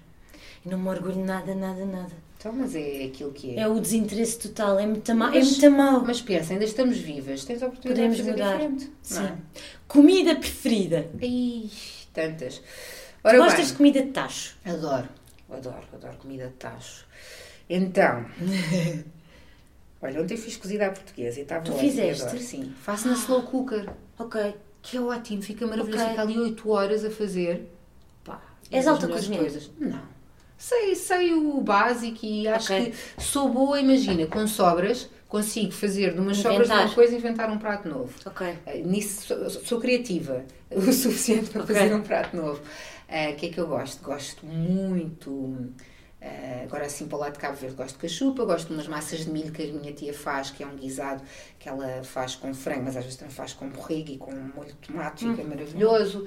Não 0.66 0.78
me 0.78 0.90
orgulho 0.90 1.24
nada, 1.26 1.54
nada, 1.56 1.86
nada. 1.86 2.12
Então, 2.38 2.54
mas 2.54 2.76
é 2.76 3.04
aquilo 3.06 3.32
que 3.32 3.56
é. 3.56 3.62
É 3.62 3.68
o 3.68 3.80
desinteresse 3.80 4.40
total, 4.40 4.80
é 4.80 4.86
muito 4.86 5.14
mau. 5.16 5.30
É 5.30 5.36
Mas- 5.40 5.50
muito 5.52 5.72
mau. 5.72 6.02
Mas 6.06 6.22
pensa, 6.22 6.54
ainda 6.54 6.66
estamos 6.66 6.98
vivas, 6.98 7.44
tens 7.46 7.62
a 7.62 7.68
oportunidade 7.68 8.08
Podemos 8.08 8.18
de 8.18 8.24
fazer 8.24 8.32
mudar. 8.44 8.54
diferente. 8.58 8.92
Sim. 9.04 9.24
É? 9.26 9.36
Comida 9.88 10.36
preferida. 10.36 11.10
Ih, 11.22 11.70
tantas. 12.14 12.58
Tu 12.58 12.64
Ora 13.24 13.38
gostas 13.38 13.58
bem, 13.60 13.66
de 13.68 13.74
comida 13.74 14.02
de 14.04 14.10
tacho? 14.12 14.58
Adoro, 14.66 15.08
adoro, 15.52 15.84
adoro 15.94 16.18
comida 16.18 16.48
de 16.48 16.54
tacho. 16.54 17.06
Então, 17.70 18.26
olha, 20.02 20.22
ontem 20.22 20.38
fiz 20.38 20.58
cozida 20.58 20.88
à 20.88 20.92
portuguesa 20.92 21.40
e 21.40 21.44
estava 21.44 21.64
Tu 21.64 21.72
ótimo, 21.72 21.90
fizeste? 21.90 22.24
adoro, 22.24 22.40
sim. 22.40 22.74
Faço 22.82 23.08
na 23.08 23.14
slow 23.14 23.44
cooker, 23.44 23.90
Ok. 24.18 24.56
que 24.82 24.98
é 24.98 25.02
ótimo, 25.02 25.42
fica 25.42 25.66
maravilhoso. 25.68 26.02
Ok. 26.04 26.10
Fica 26.10 26.22
ali 26.24 26.40
8 26.40 26.70
horas 26.70 27.06
a 27.06 27.12
fazer. 27.12 27.68
Pá, 28.24 28.42
És 28.72 28.88
alta 28.88 29.08
cozinheira? 29.08 29.44
coisas. 29.46 29.70
Não. 29.80 30.02
Sei, 30.62 30.94
sei 30.94 31.34
o 31.34 31.60
básico 31.60 32.24
e 32.24 32.48
acho 32.48 32.72
Ok. 32.72 32.92
que 33.18 33.22
sou 33.24 33.50
boa, 33.50 33.80
imagina, 33.80 34.28
com 34.28 34.46
sobras, 34.46 35.10
consigo 35.28 35.72
fazer 35.72 36.14
de 36.14 36.20
umas 36.20 36.38
sobras 36.38 36.68
de 36.68 36.74
uma 36.74 36.90
coisa 36.94 37.16
inventar 37.16 37.50
um 37.50 37.58
prato 37.58 37.90
novo. 37.90 38.14
Ok. 38.28 38.48
Uh, 38.48 38.88
Nisso 38.88 39.26
sou, 39.26 39.50
sou 39.50 39.80
criativa 39.82 40.46
o 40.70 40.80
suficiente 40.94 41.50
para 41.50 41.64
Ok. 41.64 41.76
fazer 41.76 41.96
um 41.96 42.04
prato 42.04 42.36
novo. 42.38 42.62
Uh, 43.10 43.32
O 43.34 43.36
que 43.38 43.48
é 43.48 43.50
que 43.50 43.60
eu 43.60 43.66
gosto? 43.68 44.04
Gosto 44.04 44.46
muito. 44.46 45.32
uh, 45.32 46.64
agora 46.64 46.86
assim 46.86 47.08
para 47.08 47.18
o 47.18 47.20
lado 47.22 47.34
de 47.34 47.40
Cabo 47.40 47.58
Verde 47.58 47.76
gosto 47.76 47.96
de 47.96 48.02
cachupa, 48.04 48.46
gosto 48.46 48.68
de 48.68 48.74
umas 48.76 48.88
massas 48.88 49.22
de 49.26 49.32
milho 49.32 49.52
que 49.52 49.64
a 49.64 49.66
minha 49.74 49.92
tia 49.94 50.14
faz, 50.14 50.52
que 50.52 50.62
é 50.62 50.68
um 50.68 50.76
guisado 50.76 51.24
que 51.58 51.68
ela 51.68 52.04
faz 52.04 52.36
com 52.36 52.54
frango, 52.54 52.84
mas 52.84 52.96
às 52.96 53.04
vezes 53.04 53.18
também 53.18 53.34
faz 53.34 53.52
com 53.54 53.68
borrego 53.68 54.12
e 54.12 54.18
com 54.18 54.32
molho 54.32 54.68
de 54.70 54.76
tomate, 54.88 55.26
Hum. 55.26 55.36
fica 55.36 55.48
maravilhoso. 55.48 56.20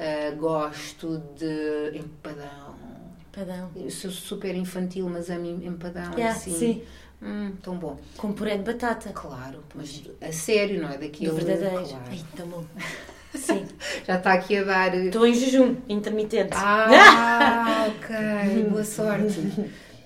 Uh, 0.00 0.36
gosto 0.36 1.18
de 1.36 1.98
empadão. 1.98 2.91
Padão. 3.32 3.70
Eu 3.74 3.90
sou 3.90 4.10
super 4.10 4.54
infantil, 4.54 5.08
mas 5.08 5.30
amo 5.30 5.46
empadão. 5.64 6.12
Yeah, 6.12 6.36
assim. 6.36 6.54
sim. 6.54 6.82
Hum, 7.22 7.52
tão 7.62 7.76
bom. 7.76 7.98
Com 8.16 8.32
puré 8.32 8.56
de 8.58 8.64
batata. 8.64 9.10
Claro, 9.12 9.62
mas 9.74 10.02
a 10.20 10.32
sério, 10.32 10.82
não 10.82 10.88
é? 10.90 10.98
Daquilo. 10.98 11.34
Do 11.34 11.44
verdadeiro. 11.44 11.86
Claro. 11.88 12.04
Ai, 12.10 12.20
tão 12.36 12.46
bom. 12.48 12.64
Sim. 13.34 13.66
Já 14.06 14.18
está 14.18 14.34
aqui 14.34 14.58
a 14.58 14.62
dar. 14.64 14.92
uh, 14.92 14.96
Estou 15.06 15.26
em 15.26 15.32
jejum, 15.34 15.76
intermitente. 15.88 16.50
Ah, 16.54 17.86
ok. 17.88 18.64
Boa 18.68 18.84
sorte. 18.84 19.40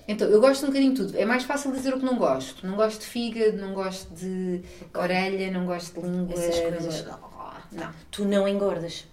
Então, 0.07 0.29
eu 0.29 0.39
gosto 0.39 0.63
um 0.63 0.67
bocadinho 0.67 0.93
de 0.93 1.01
tudo. 1.01 1.17
É 1.17 1.25
mais 1.25 1.43
fácil 1.43 1.73
dizer 1.73 1.93
o 1.93 1.99
que 1.99 2.05
não 2.05 2.17
gosto. 2.17 2.65
Não 2.65 2.77
gosto 2.77 3.01
de 3.01 3.05
fígado, 3.07 3.57
não 3.57 3.73
gosto 3.73 4.13
de 4.15 4.61
orelha, 4.93 5.51
não 5.51 5.65
gosto 5.65 5.99
de 5.99 6.07
língua. 6.07 6.33
Essas 6.41 6.59
coisas. 6.61 7.01
gosto- 7.01 7.19
Não. 7.73 7.89
Tu 8.09 8.23
não 8.23 8.47
engordas. 8.47 9.05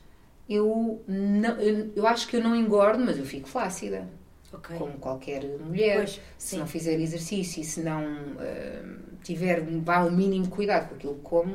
Eu, 0.49 1.03
não 1.09 1.61
eu, 1.61 1.93
eu 1.97 2.07
acho 2.07 2.29
que 2.29 2.37
eu 2.37 2.43
não 2.43 2.55
engordo, 2.55 3.03
mas 3.05 3.19
eu 3.19 3.25
fico 3.25 3.49
flácida. 3.49 4.07
Ok. 4.53 4.77
Como 4.77 4.93
qualquer 4.95 5.43
mulher. 5.59 5.97
Pois, 5.97 6.21
se 6.39 6.49
sim. 6.51 6.59
não 6.59 6.67
fizer 6.67 7.01
exercício 7.01 7.61
e 7.61 7.65
se 7.65 7.81
não 7.81 8.05
ah, 8.39 8.83
tiver 9.23 9.61
vá, 9.83 10.05
um 10.05 10.13
mínimo 10.13 10.49
cuidado 10.49 10.89
com 10.89 10.95
aquilo 10.95 11.15
que 11.15 11.23
como, 11.23 11.55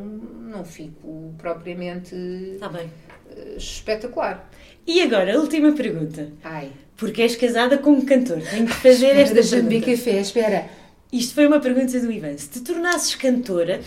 não 0.50 0.66
fico 0.66 1.34
propriamente 1.38 2.16
Está 2.56 2.68
bem. 2.68 2.90
ah, 3.30 3.56
espetacular. 3.58 4.50
E 4.86 5.02
agora, 5.02 5.36
a 5.36 5.40
última 5.40 5.72
pergunta. 5.72 6.32
Ai. 6.44 6.72
Porque 6.98 7.22
és 7.22 7.36
casada 7.36 7.78
com 7.78 7.92
um 7.92 8.06
cantor. 8.06 8.42
Tenho 8.42 8.66
que 8.66 8.74
fazer 8.74 9.16
esta 9.16 9.36
Deixa-me 9.36 9.70
beber 9.70 9.96
café, 9.96 10.20
espera. 10.20 10.68
Isto 11.12 11.36
foi 11.36 11.48
uma 11.48 11.60
pergunta 11.60 11.98
do 12.00 12.12
Ivan. 12.12 12.38
Se 12.38 12.50
te 12.50 12.62
tornasses 12.62 13.16
cantora, 13.16 13.80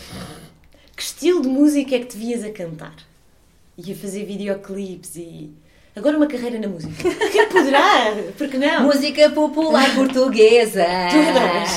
que 0.96 1.02
estilo 1.02 1.42
de 1.42 1.48
música 1.48 1.94
é 1.96 1.98
que 1.98 2.06
te 2.06 2.16
vias 2.16 2.42
a 2.42 2.50
cantar? 2.50 2.94
E 3.76 3.92
a 3.92 3.94
fazer 3.96 4.24
videoclipes 4.24 5.16
e... 5.16 5.50
Agora 5.94 6.16
uma 6.16 6.26
carreira 6.26 6.58
na 6.58 6.68
música. 6.68 6.94
Que 7.30 7.46
poderá? 7.46 8.14
Porque 8.38 8.56
não? 8.56 8.84
Música 8.84 9.30
popular 9.30 9.94
portuguesa. 9.94 10.84
Tu 11.10 11.18
adoras. 11.28 11.70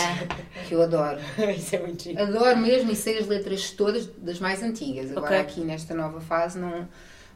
Que 0.68 0.74
eu 0.76 0.82
adoro. 0.82 1.20
Isso 1.56 1.76
é 1.76 1.80
muito 1.80 2.04
giro. 2.04 2.22
Adoro 2.22 2.58
mesmo 2.58 2.92
e 2.92 2.96
sei 2.96 3.18
as 3.20 3.28
letras 3.28 3.72
todas 3.72 4.08
das 4.18 4.40
mais 4.40 4.64
antigas. 4.64 5.12
Agora 5.12 5.26
Ok. 5.28 5.40
aqui 5.40 5.62
nesta 5.62 5.94
nova 5.94 6.20
fase 6.22 6.58
não, 6.58 6.88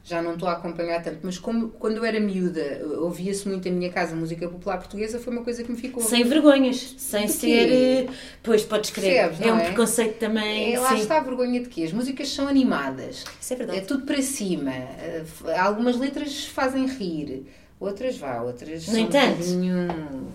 já 0.10 0.22
não 0.22 0.34
estou 0.34 0.50
a 0.50 0.54
acompanhar 0.54 1.02
tanto. 1.04 1.20
Mas 1.24 1.38
como 1.38 1.70
quando 1.70 1.98
eu 1.98 2.04
era 2.06 2.20
miúda 2.20 2.82
ouvia-se 3.00 3.48
muito 3.48 3.68
em 3.68 3.72
minha 3.72 3.92
casa 3.92 4.16
música 4.16 4.48
popular 4.50 4.78
portuguesa, 4.78 5.20
foi 5.20 5.32
uma 5.32 5.44
coisa 5.44 5.64
que 5.64 5.72
me 5.72 5.78
ficou. 5.78 6.02
Sem 6.04 6.24
vergonhas. 6.24 6.96
Sem 6.98 7.28
De 7.28 7.32
ser... 7.32 7.72
eh, 7.72 8.08
Pois, 8.42 8.64
podes 8.64 8.90
crer. 8.90 9.28
Percebes, 9.30 9.48
é 9.48 9.54
um 9.54 9.60
é? 9.60 9.66
preconceito 9.66 10.18
também. 10.18 10.74
É, 10.74 10.80
lá 10.80 10.90
sim. 10.90 11.02
está 11.02 11.18
a 11.18 11.22
vergonha 11.22 11.60
de 11.62 11.70
quê? 11.70 11.84
As 11.84 11.94
músicas 11.94 12.30
são 12.30 12.48
animadas. 12.48 13.24
Isso 13.40 13.54
é 13.54 13.56
verdade. 13.56 13.80
É 13.80 13.82
tudo 13.82 14.06
para 14.06 14.22
cima. 14.22 14.72
Eh, 14.74 15.24
Algumas 15.58 15.98
letras 15.98 16.46
fazem 16.46 16.86
rir, 16.88 17.46
outras 17.80 18.18
vá, 18.18 18.42
outras 18.42 18.86
No 18.88 18.94
são 18.94 19.00
entanto. 19.00 19.28
um 19.28 19.32
bocadinho 19.38 19.88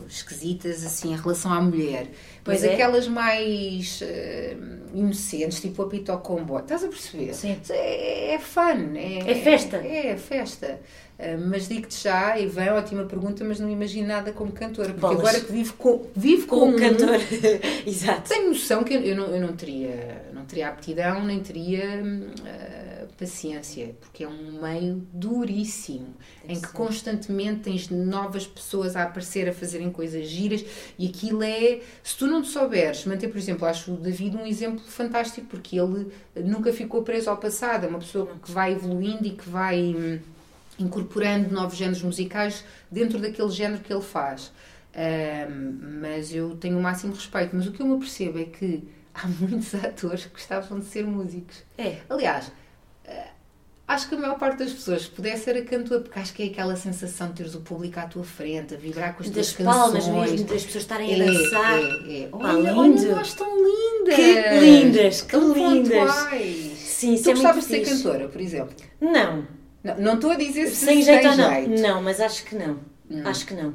esquisitas 0.08 0.84
assim 0.84 1.12
em 1.12 1.16
relação 1.16 1.52
à 1.52 1.60
mulher. 1.60 2.08
Pois 2.42 2.60
Mas 2.62 2.70
é. 2.70 2.74
aquelas 2.74 3.06
mais 3.08 4.00
eh, 4.02 4.56
inocentes, 4.94 5.60
tipo 5.60 5.82
a 5.82 5.88
Pito 5.88 6.16
Combo, 6.18 6.58
estás 6.58 6.84
a 6.84 6.88
perceber? 6.88 7.34
Sim. 7.34 7.56
É, 7.70 8.34
é 8.34 8.38
fun. 8.38 8.94
É, 8.96 9.30
É 9.30 9.34
festa. 9.34 9.76
É, 9.78 10.08
é 10.08 10.16
festa. 10.16 10.80
Eh, 11.18 11.36
mas 11.36 11.68
digo-te 11.68 12.02
já, 12.02 12.38
Ivan, 12.38 12.72
ótima 12.74 13.04
pergunta, 13.04 13.44
mas 13.44 13.60
não 13.60 13.70
imagino 13.70 14.08
nada 14.08 14.32
como 14.32 14.50
cantora, 14.52 14.88
porque 14.88 15.00
Bolas. 15.00 15.20
agora 15.20 15.40
que 15.40 15.52
vivo 15.52 15.74
com, 15.74 16.06
vivo 16.14 16.46
com, 16.48 16.58
Com 16.58 16.68
um- 16.70 16.76
cantor. 16.76 17.20
Exato. 17.86 18.28
tenho 18.28 18.48
noção 18.48 18.82
que 18.82 18.94
eu, 18.94 19.00
eu 19.00 19.16
não, 19.16 19.26
eu 19.26 19.40
não 19.40 19.52
teria 19.54 20.24
não 20.34 20.44
teria 20.44 20.68
aptidão 20.68 21.24
nem 21.24 21.40
teria 21.40 22.02
hum, 22.04 22.26
ah, 22.44 22.93
paciência 23.24 23.96
porque 24.00 24.24
é 24.24 24.28
um 24.28 24.60
meio 24.60 25.06
duríssimo 25.12 26.14
em 26.48 26.60
que 26.60 26.68
ser. 26.68 26.72
constantemente 26.72 27.60
tens 27.62 27.88
novas 27.88 28.46
pessoas 28.46 28.96
a 28.96 29.02
aparecer 29.04 29.48
a 29.48 29.52
fazerem 29.52 29.90
coisas 29.90 30.28
giras 30.28 30.64
e 30.98 31.08
aquilo 31.08 31.42
é 31.42 31.80
se 32.02 32.16
tu 32.16 32.26
não 32.26 32.42
te 32.42 32.48
souberes 32.48 33.04
manter 33.06 33.28
por 33.28 33.38
exemplo 33.38 33.66
acho 33.66 33.92
o 33.92 33.96
David 33.96 34.36
um 34.36 34.46
exemplo 34.46 34.80
fantástico 34.84 35.46
porque 35.48 35.78
ele 35.78 36.10
nunca 36.44 36.72
ficou 36.72 37.02
preso 37.02 37.30
ao 37.30 37.36
passado 37.36 37.84
é 37.84 37.88
uma 37.88 37.98
pessoa 37.98 38.26
que 38.42 38.50
vai 38.50 38.72
evoluindo 38.72 39.26
e 39.26 39.30
que 39.30 39.48
vai 39.48 39.78
hum, 39.78 40.18
incorporando 40.78 41.52
novos 41.52 41.76
géneros 41.76 42.02
musicais 42.02 42.64
dentro 42.90 43.18
daquele 43.18 43.50
género 43.50 43.82
que 43.82 43.92
ele 43.92 44.02
faz. 44.02 44.52
Ahm, 44.94 46.00
mas 46.00 46.32
eu 46.34 46.56
tenho 46.56 46.78
o 46.78 46.82
máximo 46.82 47.12
respeito. 47.14 47.54
Mas 47.54 47.66
o 47.66 47.72
que 47.72 47.80
eu 47.80 47.86
me 47.86 47.94
apercebo 47.96 48.38
é 48.38 48.44
que 48.44 48.84
há 49.14 49.26
muitos 49.40 49.74
atores 49.74 50.24
que 50.26 50.32
gostavam 50.32 50.78
de 50.78 50.86
ser 50.86 51.04
músicos. 51.06 51.62
É. 51.78 51.98
Aliás, 52.08 52.50
acho 53.86 54.08
que 54.08 54.14
a 54.14 54.18
maior 54.18 54.38
parte 54.38 54.58
das 54.58 54.72
pessoas 54.72 55.06
pudesse 55.06 55.44
ser 55.44 55.56
a 55.58 55.64
cantora, 55.64 56.00
porque 56.00 56.18
acho 56.18 56.32
que 56.32 56.42
é 56.42 56.46
aquela 56.46 56.74
sensação 56.76 57.28
de 57.28 57.34
teres 57.34 57.54
o 57.54 57.60
público 57.60 58.00
à 58.00 58.06
tua 58.06 58.24
frente, 58.24 58.74
a 58.74 58.76
vibrar 58.78 59.14
com 59.14 59.22
as 59.22 59.28
tuas 59.30 59.52
Das 59.52 59.66
palmas 59.66 60.04
canções. 60.06 60.30
mesmo, 60.32 60.46
das 60.46 60.64
pessoas 60.64 60.84
estarem 60.84 61.10
É, 61.12 61.22
a 61.22 61.26
dançar. 61.26 61.78
é, 61.78 62.22
é. 62.22 62.28
Olha, 62.32 62.74
olha, 62.76 63.14
nós 63.14 63.34
tão 63.34 63.56
lindas! 63.56 64.14
Que 64.16 64.58
lindas, 64.60 65.22
que 65.22 65.30
Tão 65.30 65.52
lindas. 65.52 65.88
pontuais. 66.14 66.78
Sim, 66.78 67.20
Tu 67.22 67.30
é 67.30 67.34
gostavas 67.34 67.64
de 67.64 67.70
ser 67.70 67.80
cantora, 67.84 68.28
por 68.28 68.40
exemplo? 68.40 68.74
Não. 69.00 69.46
Não, 69.98 70.14
estou 70.14 70.30
a 70.30 70.36
dizer 70.36 70.66
se 70.68 70.76
Sem 70.86 71.00
se 71.02 71.10
jeito 71.10 71.28
ou 71.28 71.36
não? 71.36 71.50
jeito. 71.52 71.82
Não, 71.82 72.02
mas 72.02 72.20
acho 72.20 72.44
que 72.44 72.54
não. 72.54 72.78
Acho 73.26 73.44
que 73.46 73.52
não. 73.52 73.74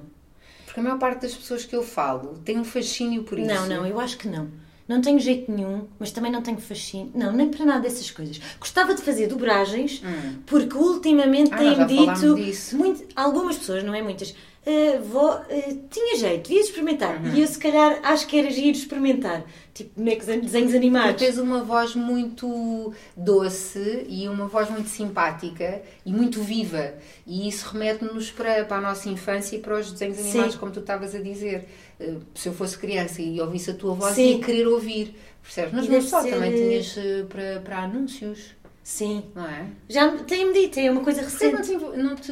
Porque 0.65 0.79
a 0.79 0.83
maior 0.83 0.97
parte 0.97 1.21
das 1.21 1.35
pessoas 1.35 1.65
que 1.65 1.75
eu 1.75 1.83
falo 1.83 2.39
tem 2.43 2.57
um 2.57 2.63
fascínio 2.63 3.23
por 3.23 3.37
isso. 3.37 3.47
Não, 3.47 3.67
não, 3.67 3.85
eu 3.85 3.99
acho 3.99 4.17
que 4.17 4.27
não. 4.27 4.49
Não 4.89 4.99
tenho 5.01 5.19
jeito 5.19 5.51
nenhum, 5.51 5.83
mas 5.99 6.09
também 6.11 6.31
não 6.31 6.41
tenho 6.41 6.57
fascínio. 6.57 7.11
Não, 7.13 7.31
nem 7.31 7.47
para 7.47 7.63
nada 7.63 7.81
dessas 7.81 8.09
coisas. 8.09 8.41
Gostava 8.59 8.95
de 8.95 9.03
fazer 9.03 9.27
dobragens, 9.27 10.01
Hum. 10.03 10.39
porque 10.47 10.75
ultimamente 10.75 11.53
Ah, 11.53 11.57
têm 11.57 11.85
dito. 11.85 12.33
disso. 12.35 12.75
Muito, 12.75 13.05
algumas 13.15 13.55
pessoas, 13.59 13.83
não 13.83 13.93
é 13.93 14.01
muitas. 14.01 14.33
"Ah, 14.65 14.99
vó, 15.01 15.31
ah, 15.49 15.73
tinha 15.89 16.17
jeito, 16.17 16.47
devias 16.49 16.67
experimentar. 16.67 17.17
Uhum. 17.23 17.33
E 17.35 17.41
eu, 17.41 17.47
se 17.47 17.57
calhar, 17.57 17.99
acho 18.03 18.27
que 18.27 18.37
era 18.37 18.49
giro 18.51 18.77
experimentar. 18.77 19.43
Tipo, 19.73 19.91
bonecos, 19.97 20.25
desenhos 20.25 20.71
Tu 20.71 20.77
animados. 20.77 21.21
tens 21.21 21.37
uma 21.37 21.63
voz 21.63 21.95
muito 21.95 22.93
doce 23.15 24.05
e 24.09 24.27
uma 24.27 24.47
voz 24.47 24.69
muito 24.69 24.89
simpática 24.89 25.81
e 26.05 26.11
muito 26.11 26.41
viva. 26.41 26.93
E 27.25 27.47
isso 27.47 27.69
remete-nos 27.71 28.31
para, 28.31 28.65
para 28.65 28.77
a 28.77 28.81
nossa 28.81 29.07
infância 29.09 29.55
e 29.55 29.59
para 29.59 29.79
os 29.79 29.91
desenhos 29.91 30.17
Sim. 30.17 30.29
animados, 30.31 30.55
como 30.55 30.71
tu 30.71 30.79
estavas 30.81 31.15
a 31.15 31.19
dizer. 31.19 31.65
Eh, 31.99 32.15
Se 32.35 32.49
eu 32.49 32.53
fosse 32.53 32.77
criança 32.77 33.21
e 33.21 33.39
ouvisse 33.39 33.71
a 33.71 33.73
tua 33.73 33.93
voz, 33.93 34.15
Sim. 34.15 34.35
ia 34.37 34.39
querer 34.43 34.67
ouvir. 34.67 35.15
Percebes? 35.41 35.73
Mas 35.73 35.87
não 35.87 36.01
só, 36.01 36.21
ser- 36.21 36.31
também 36.31 36.53
tinhas 36.53 36.95
eh, 36.97 37.23
para, 37.29 37.61
para 37.61 37.77
anúncios, 37.83 38.55
Sim. 38.83 39.23
não 39.33 39.45
é? 39.47 39.65
Já 39.87 40.11
tem-me 40.23 40.53
dito, 40.53 40.77
é 40.79 40.91
uma 40.91 41.01
coisa 41.01 41.23
que 41.23 41.45
não 41.45 41.57
recente. 41.57 41.79
te, 41.79 41.97
não 41.97 42.15
te 42.15 42.31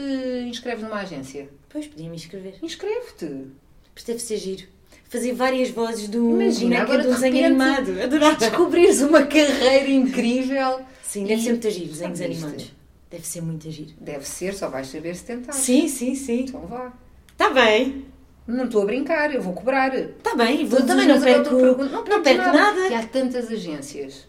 inscreves 0.50 0.84
numa 0.84 0.98
agência? 1.00 1.48
Pois, 1.70 1.88
podia-me 1.88 2.16
inscrever. 2.16 2.56
Inscreve-te. 2.62 3.48
Mas 3.94 4.04
deve 4.04 4.20
ser 4.20 4.38
giro. 4.38 4.64
Fazer 5.10 5.34
várias 5.34 5.70
vozes 5.70 6.08
do 6.08 6.42
Imagina, 6.42 6.82
agora 6.82 7.02
do 7.04 7.10
de 7.10 7.14
desenho 7.16 7.34
repente 7.36 7.62
animado. 7.62 8.02
Adorava. 8.02 8.36
Descobrires 8.36 9.02
uma 9.02 9.24
carreira 9.24 9.90
incrível. 9.90 10.82
Sim, 11.04 11.24
deve 11.26 11.42
E- 11.42 11.44
ser 11.44 11.50
muito 11.52 11.70
giro, 11.70 11.86
desenhos 11.88 12.22
animados. 12.22 12.72
Deve 13.10 13.26
ser 13.26 13.42
muito 13.42 13.72
giro. 13.72 13.92
Deve 14.02 14.28
ser, 14.28 14.54
só 14.54 14.70
vais 14.70 14.88
saber 14.88 15.16
se 15.16 15.24
tentar. 15.24 15.54
Sim, 15.54 15.88
sim, 15.88 16.14
sim. 16.16 16.42
Então 16.42 16.62
vá. 16.68 16.92
Está 17.32 17.50
bem. 17.52 18.06
Não 18.46 18.66
estou 18.66 18.82
a 18.82 18.86
brincar, 18.86 19.34
eu 19.34 19.42
vou 19.42 19.54
cobrar. 19.54 19.94
Está 19.98 20.36
bem, 20.36 20.66
vou, 20.66 20.82
também 20.86 21.08
não 21.08 21.20
perco, 21.22 21.54
eu 21.56 21.76
pergunto, 21.76 21.92
não 21.94 22.04
perco 22.24 22.44
nada. 22.52 22.88
E 22.90 22.94
há 22.94 23.06
tantas 23.06 23.50
agências. 23.52 24.28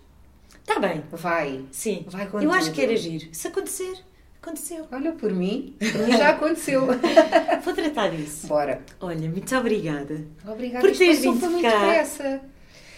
Está 0.60 0.78
bem, 0.78 1.02
Vai. 1.12 1.64
sim. 1.72 2.04
Vai 2.08 2.28
com 2.28 2.40
Eu 2.40 2.52
acho 2.52 2.70
que 2.72 2.80
era 2.82 2.94
giro. 2.96 3.26
Se 3.32 3.48
acontecer, 3.48 3.94
aconteceu. 4.42 4.86
Olha, 4.90 5.12
por 5.12 5.32
mim, 5.32 5.74
por 5.78 6.06
mim 6.06 6.16
já 6.16 6.30
aconteceu. 6.30 6.86
Vou 7.64 7.74
tratar 7.74 8.10
disso. 8.10 8.46
Bora. 8.46 8.80
Olha, 9.00 9.28
muito 9.28 9.54
obrigada. 9.56 10.24
Obrigada. 10.46 10.86
Por 10.86 10.96
teres 10.96 11.18
vindo 11.20 11.38
foi 11.40 11.48
muito 11.48 11.62
cá. 11.62 11.78
depressa. 11.78 12.40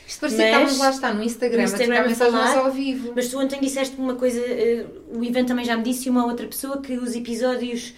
Isto 0.06 0.20
parecia 0.20 0.38
Mas- 0.38 0.50
que 0.50 0.72
estávamos 0.72 0.78
lá 0.78 0.90
está 0.90 1.14
no 1.14 1.22
Instagram, 1.22 1.58
No 1.58 1.64
Instagram 1.64 1.98
a 2.00 2.08
mensagens 2.08 2.34
falar, 2.50 2.58
ao 2.58 2.72
vivo. 2.72 3.12
Mas 3.14 3.28
tu 3.28 3.38
ontem 3.38 3.60
disseste 3.60 3.96
uma 3.96 4.16
coisa, 4.16 4.40
eh, 4.40 4.84
o 5.12 5.22
Ivan 5.22 5.44
também 5.44 5.64
já 5.64 5.76
me 5.76 5.84
disse 5.84 6.08
e 6.08 6.10
uma 6.10 6.26
outra 6.26 6.46
pessoa 6.48 6.80
que 6.82 6.94
os 6.94 7.14
episódios 7.14 7.94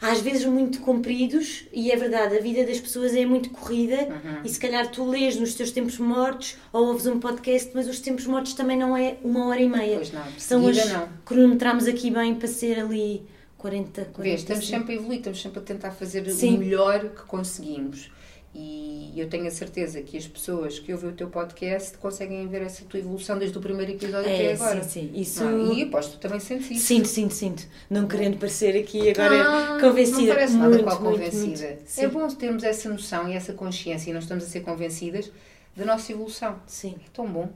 às 0.00 0.20
vezes 0.20 0.44
muito 0.44 0.80
compridos, 0.80 1.64
e 1.72 1.90
é 1.90 1.96
verdade, 1.96 2.36
a 2.36 2.40
vida 2.40 2.64
das 2.64 2.78
pessoas 2.80 3.14
é 3.14 3.24
muito 3.24 3.50
corrida 3.50 3.96
Uhum. 3.96 4.40
e 4.44 4.48
se 4.48 4.58
calhar 4.60 4.90
tu 4.90 5.04
lês 5.08 5.36
nos 5.36 5.54
teus 5.54 5.70
tempos 5.70 5.98
mortos 5.98 6.56
ou 6.72 6.86
ouves 6.88 7.06
um 7.06 7.18
podcast, 7.18 7.70
mas 7.74 7.88
os 7.88 8.00
tempos 8.00 8.26
mortos 8.26 8.52
também 8.54 8.76
não 8.78 8.96
é 8.96 9.16
uma 9.24 9.46
hora 9.46 9.60
e 9.60 9.68
meia. 9.68 9.96
Pois 9.96 10.12
não, 10.12 10.22
São 10.38 10.66
as 10.68 10.76
não. 10.92 11.08
cronometramos 11.24 11.86
aqui 11.86 12.10
bem 12.10 12.34
para 12.34 12.48
ser 12.48 12.78
ali 12.78 13.22
40, 13.58 14.04
40 14.12 14.22
Vês, 14.22 14.40
estamos 14.40 14.66
sempre 14.68 14.92
a 14.92 14.96
evoluir, 14.96 15.18
estamos 15.18 15.40
sempre 15.40 15.58
a 15.58 15.62
tentar 15.62 15.90
fazer 15.92 16.28
Sim. 16.30 16.56
o 16.56 16.58
melhor 16.58 17.00
que 17.10 17.22
conseguimos. 17.22 18.10
E 18.58 19.12
eu 19.20 19.28
tenho 19.28 19.46
a 19.46 19.50
certeza 19.50 20.00
que 20.00 20.16
as 20.16 20.26
pessoas 20.26 20.78
que 20.78 20.90
ouvem 20.90 21.10
o 21.10 21.12
teu 21.12 21.28
podcast 21.28 21.98
conseguem 21.98 22.48
ver 22.48 22.62
essa 22.62 22.84
tua 22.86 22.98
evolução 22.98 23.38
desde 23.38 23.58
o 23.58 23.60
primeiro 23.60 23.92
episódio 23.92 24.20
até 24.32 24.44
É, 24.46 24.52
agora. 24.54 24.82
sim, 24.82 25.10
sim. 25.12 25.20
Isso... 25.20 25.44
Não, 25.44 25.74
e 25.74 25.82
aposto 25.82 26.12
que 26.12 26.18
também 26.20 26.40
sentes 26.40 26.70
isso. 26.70 26.86
Sinto, 26.86 27.06
sinto, 27.08 27.34
sinto. 27.34 27.62
Não 27.90 28.08
querendo 28.08 28.38
parecer 28.38 28.74
aqui 28.78 29.10
agora 29.10 29.44
Não, 29.44 29.80
convencida. 29.80 30.20
Não 30.20 30.28
parece 30.34 30.54
nada 30.54 30.68
muito, 30.70 30.84
qual 30.84 31.00
muito, 31.02 31.14
convencida. 31.18 31.66
muito. 31.68 31.98
É 31.98 32.08
bom 32.08 32.28
termos 32.28 32.62
essa 32.64 32.88
noção 32.88 33.28
e 33.28 33.34
essa 33.34 33.52
consciência 33.52 34.08
e 34.10 34.14
nós 34.14 34.24
estamos 34.24 34.44
a 34.44 34.46
ser 34.48 34.60
convencidas 34.60 35.30
da 35.76 35.84
nossa 35.84 36.10
evolução. 36.12 36.58
Sim. 36.66 36.96
É 37.04 37.08
tão 37.12 37.30
bom. 37.30 37.50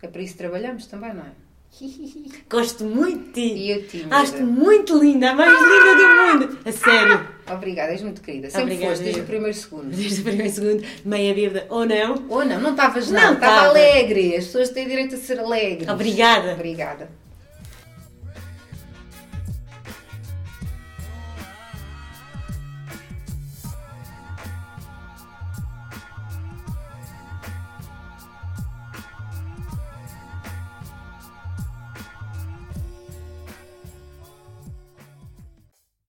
É 0.00 0.08
para 0.08 0.22
isso 0.22 0.32
que 0.32 0.38
trabalhamos 0.38 0.86
também, 0.86 1.12
não 1.12 1.24
é? 1.24 1.32
Gosto 2.50 2.84
muito 2.84 3.26
de 3.26 3.32
ti. 3.32 3.70
E 3.72 3.82
ti, 3.82 4.06
Acho-te 4.10 4.42
muito 4.42 4.98
linda, 4.98 5.30
a 5.30 5.34
mais 5.34 5.52
linda 5.52 5.94
do 5.94 6.46
mundo. 6.48 6.58
A 6.64 6.72
sério. 6.72 7.28
Obrigada, 7.50 7.92
és 7.92 8.02
muito 8.02 8.20
querida. 8.20 8.50
Sempre 8.50 8.74
Obrigada, 8.74 8.90
foste, 8.90 9.02
desde 9.04 9.20
eu. 9.20 9.24
o 9.24 9.26
primeiro 9.28 9.54
segundo. 9.56 9.84
Desde 9.96 10.20
o 10.20 10.24
primeiro 10.24 10.52
segundo, 10.52 10.84
meia 11.04 11.34
bêbada 11.34 11.66
ou 11.70 11.86
não. 11.86 12.24
Ou 12.28 12.44
não, 12.44 12.60
não 12.60 12.70
estavas 12.70 13.10
Não 13.10 13.34
estava. 13.34 13.68
alegre. 13.68 14.36
As 14.36 14.46
pessoas 14.46 14.70
têm 14.70 14.86
direito 14.88 15.14
a 15.14 15.18
ser 15.18 15.38
alegres. 15.38 15.88
Obrigada. 15.88 16.52
Obrigada. 16.52 17.08